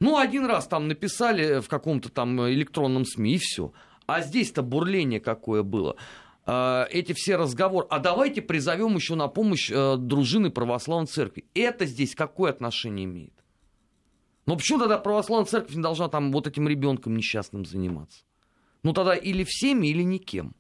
Ну, 0.02 0.18
один 0.18 0.48
раз 0.48 0.68
там 0.68 0.88
написали 0.88 1.60
в 1.62 1.70
каком-то 1.70 2.10
там 2.10 2.50
электронном 2.50 3.06
СМИ, 3.06 3.36
и 3.36 3.38
все. 3.38 3.72
А 4.08 4.22
здесь-то 4.22 4.64
бурление 4.64 5.20
какое 5.20 5.62
было 5.62 5.96
а, 6.44 6.88
эти 6.90 7.14
все 7.14 7.36
разговоры, 7.36 7.86
а 7.88 8.00
давайте 8.00 8.42
призовем 8.42 8.96
еще 8.96 9.14
на 9.14 9.28
помощь 9.28 9.70
э, 9.72 9.98
дружины 9.98 10.50
православной 10.50 11.06
церкви. 11.06 11.46
Это 11.54 11.86
здесь 11.86 12.16
какое 12.16 12.50
отношение 12.52 13.06
имеет? 13.06 13.34
Ну 14.48 14.58
почему 14.58 14.80
тогда 14.80 14.98
православная 14.98 15.46
церковь 15.46 15.76
не 15.76 15.84
должна 15.84 16.10
там 16.10 16.32
вот 16.32 16.48
этим 16.48 16.68
ребенком 16.68 17.16
несчастным 17.16 17.64
заниматься? 17.64 18.24
Ну 18.82 18.94
тогда 18.94 19.14
или 19.14 19.44
всеми, 19.48 19.86
или 19.86 20.02
никем. 20.02 20.56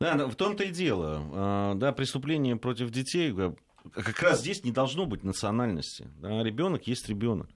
Да, 0.00 0.26
в 0.26 0.36
том-то 0.36 0.64
и 0.64 0.70
дело. 0.70 1.20
А, 1.34 1.74
да, 1.74 1.92
преступление 1.92 2.56
против 2.56 2.90
детей, 2.90 3.34
э, 3.36 3.52
как 3.92 4.22
раз 4.22 4.40
здесь 4.40 4.64
не 4.64 4.72
должно 4.72 5.04
быть 5.04 5.22
национальности. 5.22 6.08
Да, 6.18 6.42
ребенок 6.42 6.86
есть 6.86 7.10
ребенок. 7.10 7.50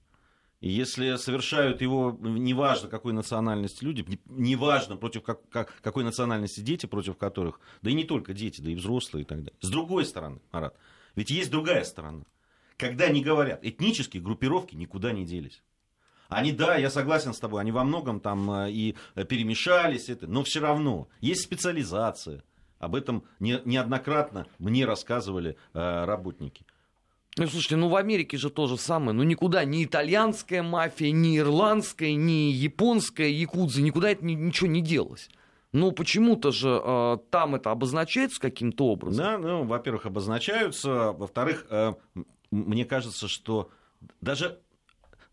Если 0.61 1.15
совершают 1.15 1.81
его, 1.81 2.15
неважно 2.21 2.87
какой 2.87 3.13
национальности 3.13 3.83
люди, 3.83 4.05
неважно 4.27 4.95
против 4.95 5.23
как, 5.23 5.49
как, 5.49 5.73
какой 5.81 6.03
национальности 6.03 6.59
дети, 6.59 6.85
против 6.85 7.17
которых, 7.17 7.59
да 7.81 7.89
и 7.89 7.95
не 7.95 8.03
только 8.03 8.33
дети, 8.33 8.61
да 8.61 8.69
и 8.69 8.75
взрослые 8.75 9.23
и 9.23 9.25
так 9.25 9.39
далее. 9.39 9.57
С 9.59 9.69
другой 9.69 10.05
стороны, 10.05 10.39
Марат, 10.51 10.77
ведь 11.15 11.31
есть 11.31 11.49
другая 11.49 11.83
сторона. 11.83 12.25
Когда 12.77 13.09
не 13.09 13.23
говорят, 13.23 13.65
этнические 13.65 14.21
группировки 14.21 14.75
никуда 14.75 15.11
не 15.11 15.25
делись. 15.25 15.63
Они, 16.29 16.51
да, 16.51 16.75
я 16.75 16.91
согласен 16.91 17.33
с 17.33 17.39
тобой, 17.39 17.61
они 17.61 17.71
во 17.71 17.83
многом 17.83 18.19
там 18.19 18.49
э, 18.51 18.71
и 18.71 18.95
перемешались, 19.15 20.09
это, 20.09 20.27
но 20.27 20.43
все 20.43 20.59
равно 20.61 21.09
есть 21.21 21.41
специализация. 21.41 22.43
Об 22.77 22.95
этом 22.95 23.25
не, 23.39 23.59
неоднократно 23.65 24.47
мне 24.57 24.85
рассказывали 24.85 25.57
э, 25.73 26.05
работники. 26.05 26.65
Ну, 27.37 27.47
слушайте, 27.47 27.77
ну 27.77 27.87
в 27.87 27.95
Америке 27.95 28.37
же 28.37 28.49
то 28.49 28.67
же 28.67 28.77
самое. 28.77 29.13
Ну 29.13 29.23
никуда 29.23 29.63
ни 29.63 29.85
итальянская 29.85 30.63
мафия, 30.63 31.11
ни 31.11 31.37
ирландская, 31.37 32.13
ни 32.13 32.51
японская 32.51 33.29
якудза, 33.29 33.81
никуда 33.81 34.11
это 34.11 34.25
ни, 34.25 34.33
ничего 34.33 34.69
не 34.69 34.81
делось. 34.81 35.29
Ну, 35.71 35.93
почему-то 35.93 36.51
же 36.51 36.81
э, 36.83 37.17
там 37.29 37.55
это 37.55 37.71
обозначается 37.71 38.41
каким-то 38.41 38.87
образом. 38.87 39.23
Да, 39.23 39.37
ну, 39.37 39.63
во-первых, 39.63 40.05
обозначаются. 40.05 41.13
Во-вторых, 41.13 41.65
э, 41.69 41.93
мне 42.51 42.83
кажется, 42.83 43.29
что 43.29 43.69
даже 44.19 44.59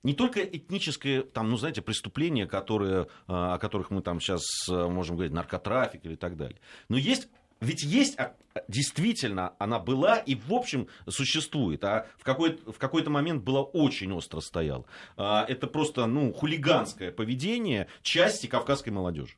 не 0.05 0.15
только 0.15 0.41
этническое, 0.41 1.23
там, 1.23 1.51
ну, 1.51 1.57
знаете, 1.57 1.83
преступления, 1.83 2.47
которые, 2.47 3.03
э, 3.03 3.07
о 3.27 3.59
которых 3.59 3.91
мы 3.91 4.01
там 4.01 4.21
сейчас 4.21 4.45
э, 4.69 4.87
можем 4.87 5.17
говорить, 5.17 5.35
наркотрафик 5.35 6.05
или 6.05 6.15
так 6.15 6.37
далее, 6.37 6.61
но 6.89 6.97
есть 6.97 7.29
ведь 7.61 7.83
есть, 7.83 8.19
а, 8.19 8.35
действительно, 8.69 9.55
она 9.59 9.79
была 9.79 10.19
и, 10.19 10.35
в 10.35 10.53
общем, 10.53 10.89
существует, 11.09 11.83
а 11.85 12.07
в 12.19 12.25
какой-то, 12.25 12.73
в 12.73 12.79
какой-то 12.79 13.11
момент 13.11 13.43
была 13.43 13.63
очень 13.63 14.13
остро 14.13 14.41
стояла. 14.41 14.85
А, 15.17 15.45
это 15.49 15.67
просто, 15.67 16.07
ну, 16.07 16.33
хулиганское 16.33 17.11
поведение 17.13 17.89
части 18.03 18.47
кавказской 18.47 18.91
молодежи. 18.91 19.35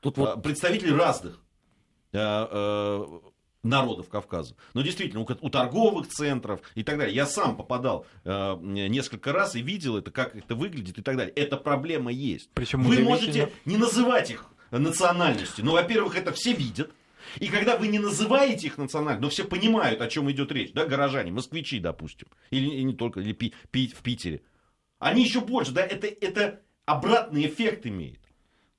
Тут 0.00 0.18
вот... 0.18 0.42
Представители 0.42 0.92
разных 0.92 1.40
народов 3.66 4.08
Кавказа. 4.08 4.54
Но 4.74 4.82
действительно, 4.82 5.22
у, 5.22 5.28
у 5.40 5.50
торговых 5.50 6.08
центров 6.08 6.60
и 6.74 6.82
так 6.82 6.98
далее. 6.98 7.14
Я 7.14 7.26
сам 7.26 7.56
попадал 7.56 8.06
э, 8.24 8.56
несколько 8.60 9.32
раз 9.32 9.56
и 9.56 9.60
видел 9.60 9.96
это, 9.98 10.10
как 10.10 10.34
это 10.34 10.54
выглядит 10.54 10.98
и 10.98 11.02
так 11.02 11.16
далее. 11.16 11.34
Эта 11.34 11.56
проблема 11.56 12.10
есть. 12.10 12.48
Причем 12.54 12.82
Вы 12.82 13.00
можете 13.00 13.52
не 13.64 13.76
называть 13.76 14.30
их 14.30 14.46
национальностью. 14.70 15.64
Но, 15.64 15.72
во-первых, 15.72 16.16
это 16.16 16.32
все 16.32 16.52
видят. 16.52 16.90
И 17.38 17.48
когда 17.48 17.76
вы 17.76 17.88
не 17.88 17.98
называете 17.98 18.66
их 18.68 18.78
национальными, 18.78 19.24
но 19.24 19.30
все 19.30 19.44
понимают, 19.44 20.00
о 20.00 20.08
чем 20.08 20.30
идет 20.30 20.52
речь, 20.52 20.72
да, 20.72 20.84
горожане, 20.84 21.32
москвичи, 21.32 21.78
допустим, 21.78 22.28
или 22.50 22.66
и 22.68 22.82
не 22.82 22.94
только, 22.94 23.20
или 23.20 23.32
пи, 23.32 23.54
пи, 23.70 23.88
в 23.88 24.02
Питере, 24.02 24.42
они 24.98 25.22
еще 25.22 25.40
больше, 25.40 25.72
да, 25.72 25.82
это, 25.82 26.06
это 26.06 26.62
обратный 26.86 27.46
эффект 27.46 27.86
имеет. 27.86 28.20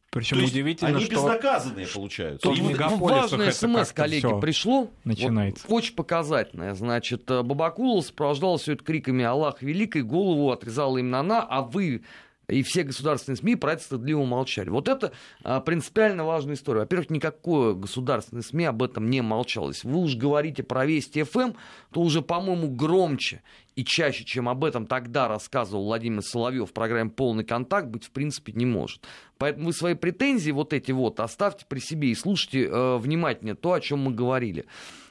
Причем 0.10 0.38
удивительно, 0.44 0.92
они 0.92 1.06
что 1.06 1.12
безнаказанные 1.12 1.86
получаются. 1.86 2.50
Тут 2.50 2.58
ну, 2.60 2.98
важное 2.98 3.52
смс, 3.52 3.92
коллеги, 3.92 4.40
пришло. 4.40 4.90
Начинается. 5.04 5.68
Вот, 5.68 5.76
очень 5.76 5.96
показательное. 5.96 6.74
Значит, 6.74 7.26
Бабакулов 7.26 8.06
сопровождал 8.06 8.58
все 8.58 8.74
это 8.74 8.84
криками 8.84 9.26
«Аллах 9.26 9.62
великий», 9.62 10.02
голову 10.02 10.52
отрезала 10.52 10.98
именно 10.98 11.20
она, 11.20 11.44
а 11.44 11.62
вы 11.62 12.04
и 12.48 12.64
все 12.64 12.84
государственные 12.84 13.38
СМИ 13.38 13.56
про 13.56 13.74
это 13.74 13.84
стыдливо 13.84 14.24
молчали. 14.24 14.70
Вот 14.70 14.88
это 14.88 15.12
а, 15.44 15.60
принципиально 15.60 16.24
важная 16.24 16.56
история. 16.56 16.82
Во-первых, 16.82 17.10
никакое 17.10 17.74
государственное 17.74 18.44
СМИ 18.44 18.66
об 18.66 18.82
этом 18.84 19.10
не 19.10 19.22
молчалось. 19.22 19.84
Вы 19.84 20.00
уж 20.00 20.16
говорите 20.16 20.64
про 20.64 20.86
Вести 20.86 21.24
ФМ, 21.24 21.54
то 21.92 22.02
уже, 22.02 22.22
по-моему, 22.22 22.70
громче 22.70 23.42
и 23.76 23.84
чаще, 23.84 24.24
чем 24.24 24.48
об 24.48 24.64
этом 24.64 24.88
тогда 24.88 25.28
рассказывал 25.28 25.86
Владимир 25.86 26.22
Соловьев 26.22 26.70
в 26.70 26.74
программе 26.74 27.10
«Полный 27.10 27.44
контакт», 27.44 27.88
быть 27.88 28.06
в 28.06 28.12
принципе 28.12 28.54
не 28.54 28.66
может. 28.66 29.06
Поэтому 29.38 29.68
вы 29.68 29.74
свои 29.74 29.94
претензии 29.94 30.52
вот 30.52 30.74
эти 30.74 30.92
вот 30.92 31.20
оставьте 31.20 31.66
при 31.68 31.80
себе 31.80 32.10
и 32.10 32.16
слушайте 32.16 32.66
э, 32.66 32.98
внимательнее 32.98 33.56
то, 33.56 33.74
о 33.74 33.82
чем 33.82 34.00
мы 34.00 34.14
говорили. 34.14 34.66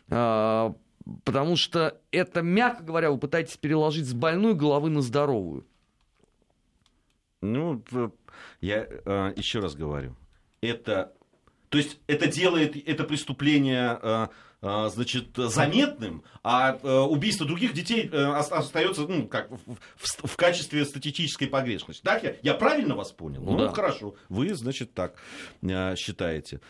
Э, 0.08 0.72
потому 1.24 1.56
что 1.56 2.00
это, 2.10 2.42
мягко 2.42 2.82
говоря, 2.82 3.10
вы 3.10 3.18
пытаетесь 3.18 3.56
переложить 3.56 4.06
с 4.06 4.14
больной 4.14 4.54
головы 4.54 4.88
на 4.90 5.02
здоровую. 5.02 5.66
Ну, 7.42 7.82
я 8.60 8.86
э, 8.88 9.32
еще 9.36 9.60
раз 9.60 9.74
говорю. 9.74 10.16
Это, 10.60 11.12
то 11.68 11.78
есть 11.78 11.98
это 12.06 12.26
делает 12.26 12.76
это 12.88 13.04
преступление 13.04 13.98
э, 14.02 14.26
э, 14.62 14.88
значит, 14.92 15.28
заметным, 15.36 16.24
а 16.42 16.74
убийство 17.06 17.46
других 17.46 17.72
детей 17.72 18.08
остается 18.08 19.02
ну, 19.02 19.28
как, 19.28 19.50
в, 19.50 19.76
в, 19.96 20.28
в 20.28 20.36
качестве 20.36 20.84
статистической 20.84 21.48
погрешности. 21.48 22.02
Так 22.02 22.22
я, 22.22 22.36
я 22.42 22.54
правильно 22.54 22.94
вас 22.94 23.12
понял? 23.12 23.42
Ну, 23.42 23.52
ну 23.52 23.66
да. 23.66 23.72
хорошо. 23.72 24.14
Вы, 24.28 24.54
значит, 24.54 24.94
так 24.94 25.16
считаете. 25.96 26.60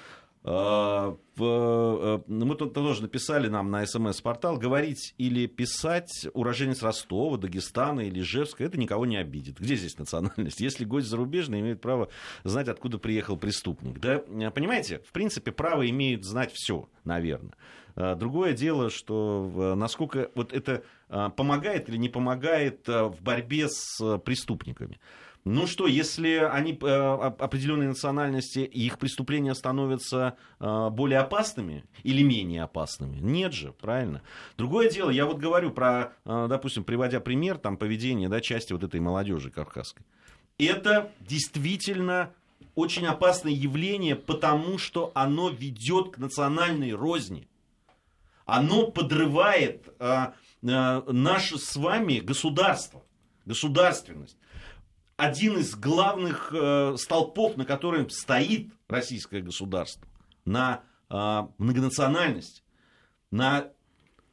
А, 0.49 1.17
э, 1.39 2.19
мы 2.29 2.55
тут 2.55 2.73
тоже 2.73 3.03
написали 3.03 3.49
нам 3.49 3.69
на 3.69 3.85
смс-портал, 3.85 4.59
говорить 4.59 5.13
или 5.19 5.47
писать 5.47 6.29
уроженец 6.35 6.85
Ростова, 6.85 7.37
Дагестана 7.37 8.03
или 8.03 8.21
Ижевска, 8.21 8.63
это 8.63 8.79
никого 8.79 9.07
не 9.07 9.17
обидит. 9.17 9.59
Где 9.59 9.75
здесь 9.75 9.99
национальность? 9.99 10.61
Если 10.61 10.85
гость 10.85 11.09
зарубежный, 11.09 11.59
имеет 11.59 11.81
право 11.81 12.11
знать, 12.45 12.69
откуда 12.69 12.99
приехал 12.99 13.37
преступник. 13.37 13.99
Да, 13.99 14.21
понимаете, 14.53 15.01
в 15.01 15.11
принципе, 15.11 15.51
право 15.51 15.89
имеет 15.91 16.25
знать 16.25 16.53
все, 16.53 16.89
наверное. 17.03 17.57
А, 17.97 18.15
другое 18.15 18.53
дело, 18.53 18.89
что 18.89 19.75
насколько 19.77 20.31
вот 20.37 20.53
это 20.53 20.85
а, 21.09 21.31
помогает 21.31 21.89
или 21.89 21.97
не 21.97 22.09
помогает 22.09 22.87
в 22.87 23.17
борьбе 23.21 23.67
с 23.69 24.19
преступниками. 24.19 25.01
Ну 25.47 25.69
что, 25.69 25.87
если 25.87 26.39
они 26.39 26.73
э, 26.73 26.87
определенной 27.39 27.87
национальности, 27.87 28.59
их 28.59 28.99
преступления 28.99 29.55
становятся 29.55 30.37
э, 30.59 30.89
более 30.91 31.21
опасными 31.21 31.85
или 32.03 32.25
менее 32.25 32.65
опасными? 32.65 33.19
Нет 33.19 33.53
же, 33.53 33.71
правильно. 33.71 34.23
Другое 34.59 34.91
дело, 34.91 35.09
я 35.09 35.25
вот 35.25 35.39
говорю 35.39 35.71
про, 35.71 36.15
э, 36.25 36.47
допустим, 36.49 36.83
приводя 36.83 37.21
пример 37.21 37.59
там, 37.59 37.77
поведения 37.77 38.29
да, 38.29 38.41
части 38.41 38.73
вот 38.73 38.83
этой 38.83 38.99
молодежи 38.99 39.53
кавказской. 39.53 40.05
Это 40.59 41.13
действительно 41.21 42.33
очень 42.75 43.07
опасное 43.07 43.53
явление, 43.53 44.17
потому 44.17 44.79
что 44.79 45.13
оно 45.15 45.49
ведет 45.49 46.11
к 46.11 46.19
национальной 46.19 46.91
розни. 46.91 47.47
Оно 48.47 48.91
подрывает 48.91 49.95
э, 50.01 50.27
э, 50.63 51.03
наше 51.07 51.59
с 51.59 51.77
вами 51.77 52.19
государство, 52.19 53.05
государственность 53.45 54.37
один 55.17 55.59
из 55.59 55.75
главных 55.75 56.53
э, 56.53 56.95
столпов, 56.99 57.57
на 57.57 57.65
котором 57.65 58.11
стоит 58.11 58.73
российское 58.89 59.41
государство, 59.41 60.07
на 60.45 60.83
э, 61.11 61.43
многонациональности, 61.59 62.63
на 63.31 63.69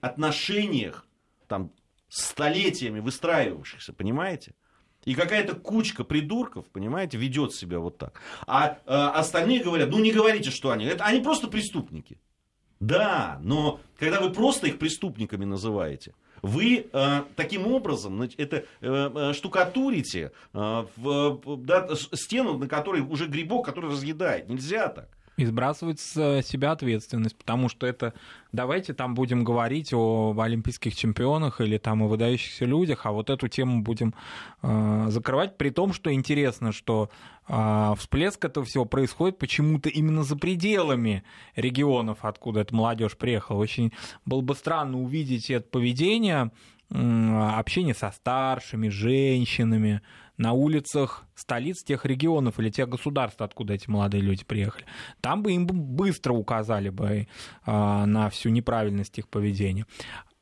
отношениях 0.02 1.06
там, 1.48 1.72
столетиями 2.10 3.00
выстраивавшихся, 3.00 3.93
понимаете? 3.93 4.54
И 5.06 5.15
какая-то 5.15 5.56
кучка 5.56 6.04
придурков, 6.04 6.65
понимаете, 6.69 7.17
ведет 7.17 7.54
себя 7.54 7.80
вот 7.80 7.98
так. 7.98 8.22
А 8.48 8.78
э, 8.86 8.93
остальные 8.93 9.63
говорят, 9.63 9.89
ну 9.89 10.00
не 10.00 10.12
говорите, 10.12 10.50
что 10.50 10.72
они. 10.72 10.86
Это, 10.86 11.04
они 11.06 11.22
просто 11.22 11.48
преступники. 11.48 12.19
Да, 12.80 13.39
но 13.41 13.80
когда 13.98 14.19
вы 14.19 14.32
просто 14.32 14.67
их 14.67 14.80
преступниками 14.80 15.46
называете, 15.46 16.13
вы 16.43 16.86
э, 16.91 17.21
таким 17.36 17.65
образом 17.67 18.21
это 18.21 18.58
э, 18.58 18.63
э, 18.82 19.34
штукатурите 19.34 20.32
э, 20.53 20.86
в, 20.97 21.58
да, 21.58 21.88
стену, 21.95 22.58
на 22.58 22.67
которой 22.67 23.01
уже 23.01 23.27
грибок, 23.27 23.65
который 23.65 23.89
разъедает. 23.89 24.49
Нельзя 24.49 24.89
так 24.89 25.08
и 25.36 25.46
сбрасывать 25.46 26.00
с 26.00 26.43
себя 26.43 26.72
ответственность, 26.72 27.36
потому 27.36 27.67
что 27.69 27.88
это 27.88 28.13
давайте 28.52 28.93
там 28.93 29.15
будем 29.15 29.43
говорить 29.43 29.93
о 29.93 30.36
олимпийских 30.38 30.96
чемпионах 30.96 31.60
или 31.60 31.78
там 31.78 32.04
о 32.04 32.08
выдающихся 32.08 32.65
людях, 32.65 33.06
а 33.06 33.12
вот 33.12 33.30
эту 33.30 33.48
тему 33.48 33.82
будем 33.82 34.13
э, 34.62 35.06
закрывать, 35.10 35.58
при 35.58 35.72
том, 35.72 35.91
что 35.93 36.13
интересно, 36.13 36.72
что 36.72 37.10
э, 37.48 37.93
всплеск 37.98 38.46
этого 38.46 38.65
всего 38.65 38.86
происходит 38.86 39.39
почему-то 39.39 39.89
именно 39.89 40.24
за 40.24 40.38
пределами 40.38 41.24
регионов, 41.56 42.19
откуда 42.22 42.62
эта 42.62 42.76
молодежь 42.76 43.17
приехала. 43.17 43.58
Очень 43.58 43.91
было 44.26 44.41
бы 44.41 44.54
странно 44.54 45.02
увидеть 45.02 45.50
это 45.50 45.67
поведение, 45.67 46.52
э, 46.91 47.50
общение 47.58 47.96
со 47.96 48.12
старшими, 48.12 48.89
женщинами, 48.89 50.02
на 50.38 50.54
улицах 50.54 51.24
столиц 51.36 51.84
тех 51.84 52.06
регионов 52.06 52.60
или 52.60 52.69
тех 52.69 52.89
государств, 52.89 53.41
откуда 53.41 53.74
эти 53.74 53.89
молодые 53.89 54.22
люди 54.22 54.43
приехали. 54.43 54.86
Там 55.22 55.43
бы 55.43 55.54
им 55.54 55.65
быстро 55.65 56.34
указали 56.34 56.89
бы 56.89 57.28
а, 57.65 58.06
на 58.06 58.30
всю 58.30 58.50
неправильность 58.50 59.17
их 59.19 59.28
поведения. 59.28 59.86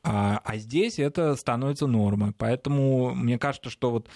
А, 0.04 0.40
а 0.44 0.56
здесь 0.56 0.98
это 0.98 1.36
становится 1.36 1.86
нормой. 1.86 2.32
Поэтому 2.36 3.14
мне 3.14 3.38
кажется, 3.38 3.70
что 3.70 3.90
вот 3.92 4.08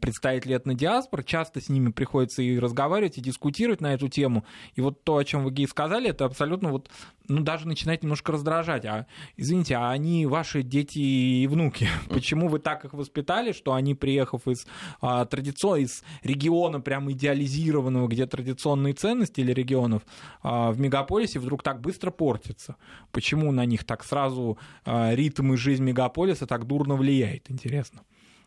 представители 0.00 0.54
этнодиаспор, 0.54 1.24
часто 1.24 1.62
с 1.62 1.70
ними 1.70 1.90
приходится 1.90 2.42
и 2.42 2.58
разговаривать, 2.58 3.16
и 3.16 3.22
дискутировать 3.22 3.80
на 3.80 3.94
эту 3.94 4.08
тему. 4.08 4.44
И 4.74 4.82
вот 4.82 5.02
то, 5.02 5.16
о 5.16 5.24
чем 5.24 5.44
вы, 5.44 5.50
Гей, 5.50 5.66
сказали, 5.66 6.10
это 6.10 6.26
абсолютно 6.26 6.70
вот, 6.70 6.90
ну, 7.26 7.40
даже 7.40 7.66
начинает 7.66 8.02
немножко 8.02 8.32
раздражать. 8.32 8.84
А, 8.84 9.06
извините, 9.38 9.76
а 9.76 9.90
они 9.90 10.26
ваши 10.26 10.62
дети 10.62 10.98
и 10.98 11.46
внуки? 11.46 11.88
Почему 12.10 12.48
вы 12.48 12.58
так 12.58 12.84
их 12.84 12.92
воспитали, 12.92 13.52
что 13.52 13.72
они, 13.72 13.94
приехав 13.94 14.46
из 14.46 14.66
а, 15.00 15.24
традиционного, 15.24 15.64
из 15.64 16.04
региона 16.22 16.80
прямо 16.80 17.12
идеализированного, 17.12 18.08
где 18.08 18.26
традиционные 18.26 18.92
ценности 18.92 19.40
или 19.40 19.52
регионов 19.52 20.02
а, 20.42 20.70
в 20.70 20.78
мегаполисе 20.78 21.38
вдруг 21.38 21.62
так 21.62 21.80
быстро 21.80 22.10
портятся? 22.10 22.76
Почему 23.10 23.52
на 23.52 23.64
них 23.64 23.84
так 23.84 24.04
сразу 24.04 24.58
а, 24.84 25.13
ритм 25.14 25.52
и 25.52 25.56
жизнь 25.56 25.84
мегаполиса 25.84 26.46
так 26.46 26.66
дурно 26.66 26.96
влияет, 26.96 27.50
интересно. 27.50 28.02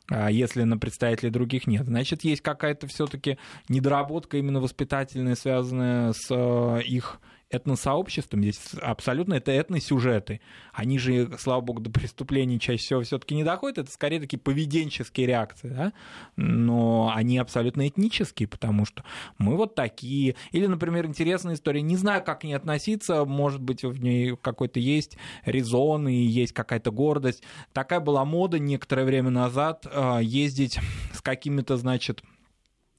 А 0.09 0.31
если 0.31 0.63
на 0.63 0.77
представителей 0.77 1.31
других 1.31 1.67
нет. 1.67 1.85
Значит, 1.85 2.23
есть 2.23 2.41
какая-то 2.41 2.87
все-таки 2.87 3.37
недоработка 3.67 4.37
именно 4.37 4.61
воспитательная, 4.61 5.35
связанная 5.35 6.13
с 6.13 6.27
э, 6.29 6.81
их 6.83 7.19
этносообществом, 7.49 8.41
здесь 8.41 8.59
абсолютно 8.81 9.35
это 9.35 9.51
этносюжеты. 9.51 10.41
Они 10.73 10.99
же, 10.99 11.29
слава 11.39 11.61
богу, 11.61 11.79
до 11.79 11.89
преступлений 11.89 12.59
чаще 12.59 12.83
всего 12.83 13.01
все-таки 13.03 13.35
не 13.35 13.43
доходят, 13.43 13.77
это 13.77 13.91
скорее 13.91 14.19
такие 14.19 14.39
поведенческие 14.39 15.27
реакции, 15.27 15.69
да? 15.69 15.93
но 16.35 17.11
они 17.15 17.37
абсолютно 17.37 17.87
этнические, 17.87 18.47
потому 18.47 18.85
что 18.85 19.03
мы 19.37 19.55
вот 19.55 19.75
такие. 19.75 20.35
Или, 20.51 20.67
например, 20.67 21.05
интересная 21.05 21.55
история, 21.55 21.81
не 21.81 21.95
знаю, 21.95 22.23
как 22.23 22.41
к 22.41 22.43
ней 22.43 22.53
относиться, 22.53 23.23
может 23.25 23.61
быть, 23.61 23.83
в 23.83 24.01
ней 24.01 24.35
какой-то 24.35 24.79
есть 24.79 25.17
резон 25.45 26.07
и 26.07 26.15
есть 26.15 26.53
какая-то 26.53 26.91
гордость. 26.91 27.43
Такая 27.73 27.99
была 27.99 28.25
мода 28.25 28.59
некоторое 28.59 29.05
время 29.05 29.29
назад 29.29 29.87
э, 29.89 30.19
ездить 30.21 30.79
с 31.13 31.21
какими-то, 31.21 31.77
значит, 31.77 32.21
а, 32.21 32.36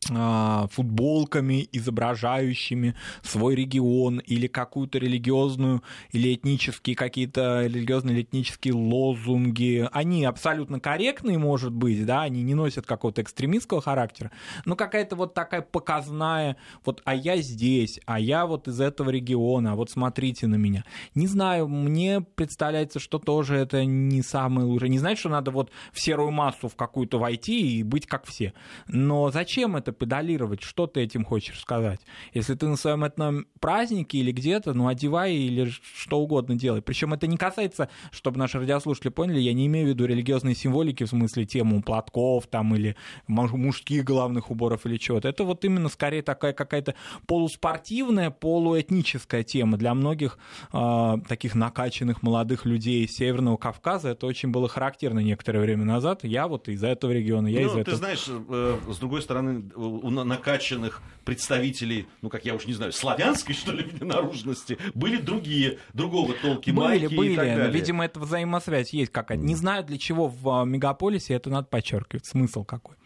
футболками, 0.00 1.68
изображающими 1.72 2.94
свой 3.22 3.54
регион 3.54 4.18
или 4.20 4.46
какую-то 4.46 4.98
религиозную 4.98 5.82
или 6.12 6.34
этнические 6.34 6.96
какие-то 6.96 7.66
религиозные 7.66 8.14
или 8.14 8.22
этнические 8.22 8.74
лозунги. 8.74 9.88
Они 9.92 10.24
абсолютно 10.24 10.80
корректные, 10.80 11.36
может 11.38 11.72
быть, 11.72 12.06
да, 12.06 12.22
они 12.22 12.42
не 12.42 12.54
носят 12.54 12.86
какого-то 12.86 13.22
экстремистского 13.22 13.80
характера, 13.80 14.30
но 14.64 14.76
какая-то 14.76 15.16
вот 15.16 15.34
такая 15.34 15.62
показная, 15.62 16.56
вот, 16.84 17.02
а 17.04 17.14
я 17.14 17.36
здесь, 17.38 18.00
а 18.06 18.20
я 18.20 18.46
вот 18.46 18.68
из 18.68 18.80
этого 18.80 19.10
региона, 19.10 19.72
а 19.72 19.74
вот 19.74 19.90
смотрите 19.90 20.46
на 20.46 20.54
меня. 20.54 20.84
Не 21.14 21.26
знаю, 21.26 21.68
мне 21.68 22.20
представляется, 22.20 23.00
что 23.00 23.18
тоже 23.18 23.56
это 23.56 23.84
не 23.84 24.22
самое 24.22 24.66
лучшее. 24.66 24.90
Не 24.90 24.98
значит, 24.98 25.20
что 25.20 25.28
надо 25.28 25.50
вот 25.50 25.70
в 25.92 26.00
серую 26.00 26.30
массу 26.30 26.68
в 26.68 26.76
какую-то 26.76 27.18
войти 27.18 27.78
и 27.78 27.82
быть 27.82 28.06
как 28.06 28.26
все. 28.26 28.52
Но 28.86 29.30
зачем 29.30 29.76
это 29.76 29.87
педалировать, 29.92 30.62
что 30.62 30.86
ты 30.86 31.00
этим 31.00 31.24
хочешь 31.24 31.60
сказать. 31.60 32.00
Если 32.34 32.54
ты 32.54 32.66
на 32.66 32.76
своем 32.76 33.04
этом 33.04 33.46
празднике 33.60 34.18
или 34.18 34.32
где-то, 34.32 34.74
ну, 34.74 34.88
одевай 34.88 35.34
или 35.34 35.70
что 35.70 36.20
угодно 36.20 36.54
делай. 36.54 36.82
Причем 36.82 37.14
это 37.14 37.26
не 37.26 37.36
касается, 37.36 37.88
чтобы 38.10 38.38
наши 38.38 38.58
радиослушатели 38.58 39.10
поняли, 39.10 39.40
я 39.40 39.52
не 39.52 39.66
имею 39.66 39.86
в 39.86 39.88
виду 39.90 40.06
религиозные 40.06 40.54
символики, 40.54 41.04
в 41.04 41.08
смысле 41.08 41.44
тему 41.44 41.82
платков 41.82 42.46
там 42.46 42.74
или 42.74 42.96
мужских 43.26 44.04
головных 44.04 44.50
уборов 44.50 44.86
или 44.86 44.96
чего-то. 44.96 45.28
Это 45.28 45.44
вот 45.44 45.64
именно 45.64 45.88
скорее 45.88 46.22
такая 46.22 46.52
какая-то 46.52 46.94
полуспортивная, 47.26 48.30
полуэтническая 48.30 49.42
тема. 49.42 49.76
Для 49.76 49.94
многих 49.94 50.38
э, 50.72 51.14
таких 51.28 51.54
накачанных 51.54 52.22
молодых 52.22 52.64
людей 52.64 53.06
Северного 53.08 53.56
Кавказа 53.56 54.10
это 54.10 54.26
очень 54.26 54.50
было 54.50 54.68
характерно 54.68 55.20
некоторое 55.20 55.60
время 55.60 55.84
назад. 55.84 56.24
Я 56.24 56.48
вот 56.48 56.68
из 56.68 56.82
этого 56.82 57.10
региона, 57.12 57.46
я 57.48 57.60
ну, 57.60 57.66
из 57.66 57.72
ты 57.72 57.80
этого. 57.80 57.92
Ты 57.92 57.96
знаешь, 57.96 58.24
э, 58.28 58.78
с 58.88 58.98
другой 58.98 59.22
стороны, 59.22 59.70
у 59.78 60.10
накачанных 60.10 61.02
представителей, 61.24 62.06
ну, 62.22 62.30
как 62.30 62.44
я 62.44 62.54
уж 62.54 62.66
не 62.66 62.72
знаю, 62.72 62.92
славянской, 62.92 63.54
что 63.54 63.72
ли, 63.72 63.86
наружности, 64.00 64.78
были 64.94 65.18
другие, 65.18 65.78
другого 65.92 66.32
толки 66.34 66.70
были, 66.70 67.00
майки 67.00 67.14
были. 67.14 67.32
и 67.32 67.36
так 67.36 67.46
далее. 67.46 67.70
Видимо, 67.70 68.04
эта 68.04 68.18
взаимосвязь 68.18 68.92
есть 68.92 69.12
какая-то. 69.12 69.44
Не 69.44 69.54
знаю, 69.54 69.84
для 69.84 69.98
чего 69.98 70.28
в 70.28 70.48
а, 70.48 70.64
мегаполисе 70.64 71.34
это 71.34 71.50
надо 71.50 71.66
подчеркивать. 71.66 72.26
Смысл 72.26 72.64
какой? 72.64 72.96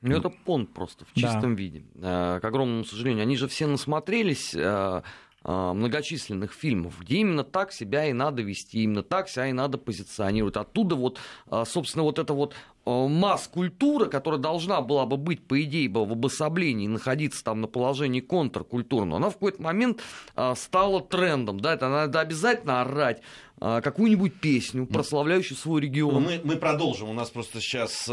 Ну, 0.00 0.16
это 0.16 0.30
понт 0.30 0.72
просто 0.72 1.04
в 1.04 1.12
чистом 1.14 1.56
да. 1.56 1.62
виде. 1.62 1.84
Э, 1.96 2.38
к 2.40 2.44
огромному 2.44 2.84
сожалению. 2.84 3.22
Они 3.22 3.36
же 3.36 3.48
все 3.48 3.66
насмотрелись 3.66 4.54
э, 4.54 5.02
многочисленных 5.42 6.52
фильмов, 6.52 7.00
где 7.00 7.16
именно 7.16 7.42
так 7.42 7.72
себя 7.72 8.06
и 8.06 8.12
надо 8.12 8.42
вести, 8.42 8.84
именно 8.84 9.02
так 9.02 9.28
себя 9.28 9.48
и 9.48 9.52
надо 9.52 9.78
позиционировать. 9.78 10.56
Оттуда 10.56 10.94
вот, 10.94 11.18
собственно, 11.64 12.04
вот 12.04 12.18
это 12.18 12.34
вот 12.34 12.54
масс-культура, 12.86 14.06
которая 14.06 14.40
должна 14.40 14.80
была 14.80 15.06
бы 15.06 15.16
быть, 15.16 15.46
по 15.46 15.60
идее, 15.62 15.90
в 15.90 15.98
обособлении, 15.98 16.86
находиться 16.86 17.42
там 17.42 17.60
на 17.60 17.66
положении 17.66 18.20
контркультурного, 18.20 19.18
она 19.18 19.30
в 19.30 19.34
какой-то 19.34 19.60
момент 19.60 20.00
э, 20.36 20.54
стала 20.56 21.00
трендом. 21.00 21.58
Да, 21.58 21.74
это 21.74 21.88
надо 21.88 22.20
обязательно 22.20 22.82
орать 22.82 23.22
э, 23.60 23.80
какую-нибудь 23.82 24.34
песню, 24.34 24.86
прославляющую 24.86 25.58
свой 25.58 25.80
регион. 25.80 26.22
Мы, 26.22 26.40
мы 26.44 26.56
продолжим. 26.56 27.08
У 27.08 27.12
нас 27.12 27.30
просто 27.30 27.60
сейчас 27.60 28.08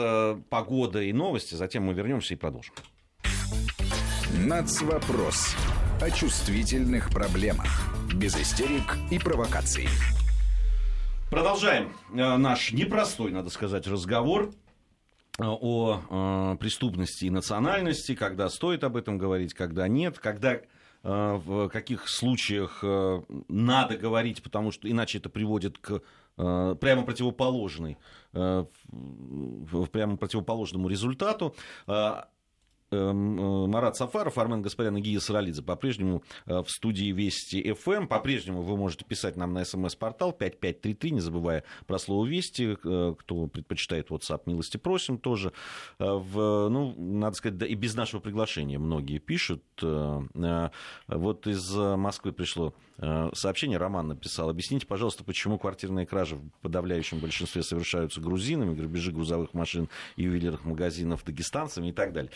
погода 0.49 1.01
и 1.01 1.13
новости, 1.13 1.55
затем 1.55 1.83
мы 1.83 1.93
вернемся 1.93 2.33
и 2.33 2.37
продолжим. 2.37 2.73
Нацвопрос. 4.39 5.55
О 6.01 6.09
чувствительных 6.09 7.11
проблемах. 7.11 7.67
Без 8.15 8.35
истерик 8.35 8.97
и 9.11 9.19
провокаций. 9.19 9.87
Продолжаем 11.29 11.93
наш 12.11 12.73
непростой, 12.73 13.31
надо 13.31 13.49
сказать, 13.49 13.87
разговор 13.87 14.51
Э, 14.51 14.62
о 15.39 15.99
э, 16.09 16.57
преступности 16.59 17.25
и 17.25 17.29
национальности, 17.29 18.15
когда 18.15 18.49
стоит 18.49 18.83
об 18.83 18.95
этом 18.95 19.17
говорить, 19.17 19.53
когда 19.53 19.87
нет, 19.87 20.19
когда 20.19 20.53
э, 20.53 20.61
в 21.03 21.69
каких 21.69 22.07
случаях 22.07 22.83
надо 23.47 23.97
говорить, 23.97 24.43
потому 24.43 24.71
что 24.71 24.89
иначе 24.89 25.17
это 25.17 25.29
приводит 25.29 25.77
к 25.77 26.01
прямо 26.35 27.03
противоположной, 27.03 27.99
прямо 28.31 30.17
противоположному 30.17 30.89
результату. 30.89 31.55
Эм, 32.93 33.69
Марат 33.69 33.97
Сафаров, 33.97 34.37
Армен 34.37 34.61
Гаспарян 34.61 34.97
и 34.97 35.01
Гия 35.01 35.19
Саралидзе 35.19 35.61
по-прежнему 35.63 36.23
в 36.45 36.67
студии 36.67 37.11
Вести 37.11 37.73
ФМ. 37.73 38.07
По-прежнему 38.07 38.61
вы 38.61 38.77
можете 38.77 39.05
писать 39.05 39.35
нам 39.35 39.53
на 39.53 39.65
смс-портал 39.65 40.31
5533, 40.31 41.11
не 41.11 41.19
забывая 41.19 41.63
про 41.87 41.99
слово 41.99 42.25
Вести. 42.25 42.75
Кто 42.75 43.47
предпочитает 43.47 44.09
WhatsApp, 44.09 44.43
милости 44.45 44.77
просим 44.77 45.17
тоже. 45.17 45.51
В, 45.99 46.69
ну, 46.69 46.93
надо 46.97 47.35
сказать, 47.35 47.57
да, 47.57 47.65
и 47.65 47.75
без 47.75 47.95
нашего 47.95 48.19
приглашения 48.19 48.79
многие 48.79 49.19
пишут. 49.19 49.63
Вот 49.81 51.47
из 51.47 51.75
Москвы 51.75 52.31
пришло 52.31 52.73
сообщение, 53.33 53.77
Роман 53.77 54.09
написал. 54.09 54.49
Объясните, 54.49 54.85
пожалуйста, 54.85 55.23
почему 55.23 55.57
квартирные 55.57 56.05
кражи 56.05 56.35
в 56.35 56.49
подавляющем 56.61 57.19
большинстве 57.19 57.63
совершаются 57.63 58.21
грузинами, 58.21 58.75
грабежи 58.75 59.11
грузовых 59.11 59.53
машин 59.53 59.89
ювелирных 60.15 60.63
магазинов 60.63 61.23
дагестанцами 61.23 61.87
и 61.89 61.91
так 61.91 62.13
далее. 62.13 62.31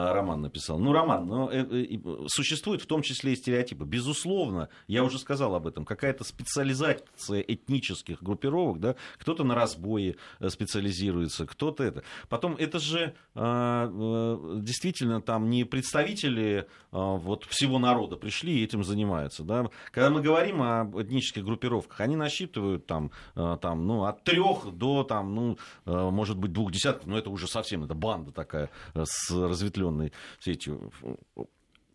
А, 0.00 0.14
Роман 0.14 0.42
написал. 0.42 0.78
Ну, 0.78 0.92
Роман, 0.92 1.26
ну, 1.26 1.50
э, 1.50 1.62
э, 1.62 1.98
существует 2.28 2.82
в 2.82 2.86
том 2.86 3.02
числе 3.02 3.32
и 3.32 3.36
стереотипы. 3.36 3.84
Безусловно, 3.84 4.68
я 4.86 5.04
уже 5.04 5.18
сказал 5.18 5.54
об 5.54 5.66
этом, 5.66 5.84
какая-то 5.84 6.24
специализация 6.24 7.40
этнических 7.40 8.22
группировок, 8.22 8.80
да, 8.80 8.96
кто-то 9.18 9.44
на 9.44 9.54
разбое 9.54 10.16
э, 10.38 10.48
специализируется, 10.48 11.46
кто-то 11.46 11.84
это. 11.84 12.02
Потом, 12.28 12.56
это 12.56 12.78
же 12.78 13.14
действительно 13.34 15.20
там 15.20 15.50
не 15.50 15.64
представители 15.64 16.66
вот 16.90 17.44
всего 17.44 17.78
народа 17.78 18.16
пришли 18.16 18.60
и 18.60 18.64
этим 18.64 18.84
занимаются, 18.84 19.42
да. 19.44 19.70
Когда 19.90 20.10
мы 20.10 20.20
говорим 20.22 20.62
о 20.62 20.90
этнических 20.96 21.44
группировках, 21.44 22.00
они 22.00 22.16
насчитывают 22.16 22.86
там, 22.86 23.10
там 23.34 23.86
ну, 23.86 24.04
от 24.04 24.24
трех 24.24 24.72
до 24.72 25.04
там, 25.04 25.34
ну, 25.34 25.58
может 25.84 26.38
быть, 26.38 26.52
двух 26.52 26.72
десятков, 26.72 27.06
но 27.06 27.18
это 27.18 27.30
уже 27.30 27.46
совсем, 27.46 27.84
это 27.84 27.94
банда 27.94 28.32
такая 28.32 28.70
э, 28.94 29.04
с 29.04 29.30
разветвленной 29.30 29.89
сетью. 30.38 30.92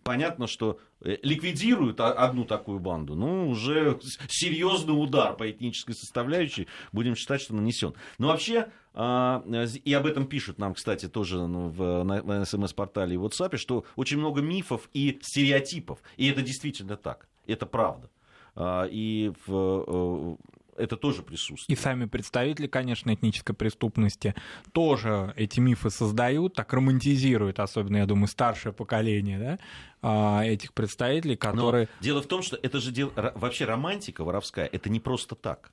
Понятно, 0.06 0.46
что 0.46 0.80
э, 1.02 1.18
ликвидируют 1.24 2.00
одну 2.00 2.46
такую 2.46 2.78
банду, 2.78 3.16
ну, 3.16 3.50
уже 3.50 4.00
серьезный 4.28 4.92
удар 4.92 5.36
по 5.36 5.50
этнической 5.50 5.96
составляющей, 5.96 6.68
будем 6.92 7.16
считать, 7.16 7.42
что 7.42 7.56
нанесен. 7.56 7.96
Но 8.20 8.28
вообще, 8.28 8.68
а, 8.94 9.44
и 9.84 9.94
об 9.94 10.06
этом 10.06 10.28
пишут 10.28 10.60
нам, 10.60 10.76
кстати, 10.76 11.08
тоже 11.08 11.48
ну, 11.48 11.70
в, 11.70 12.46
смс-портале 12.46 13.16
и 13.16 13.18
WhatsApp, 13.18 13.58
что 13.58 13.84
очень 13.96 14.20
много 14.20 14.42
мифов 14.42 14.92
и 14.94 15.18
стереотипов. 15.24 15.98
И 16.18 16.28
это 16.30 16.44
действительно 16.44 16.98
так. 16.98 17.28
Это 17.48 17.66
правда. 17.66 18.12
А, 18.54 18.86
и 18.86 19.34
в, 19.48 19.54
э, 19.88 20.36
это 20.76 20.98
тоже 20.98 21.22
присутствует. 21.22 21.78
И 21.78 21.82
сами 21.82 22.06
представители, 22.06 22.68
конечно, 22.68 23.14
этнической 23.14 23.56
преступности 23.56 24.36
тоже 24.72 25.34
эти 25.36 25.60
мифы 25.60 25.90
создают, 25.90 26.54
так 26.54 26.72
романтизируют, 26.74 27.60
особенно, 27.60 27.98
я 27.98 28.06
думаю, 28.06 28.28
старшее 28.28 28.74
поколение 28.74 29.40
да, 29.40 29.60
а, 30.02 30.44
этих 30.44 30.74
представителей, 30.74 31.36
которые... 31.36 31.88
Но 32.00 32.04
дело 32.04 32.22
в 32.22 32.28
том, 32.28 32.42
что 32.42 32.58
это 32.62 32.80
же 32.80 32.92
дело... 32.92 33.12
вообще 33.36 33.66
романтика 33.66 34.24
воровская, 34.24 34.66
это 34.66 34.90
не 34.90 35.00
просто 35.00 35.36
так. 35.36 35.72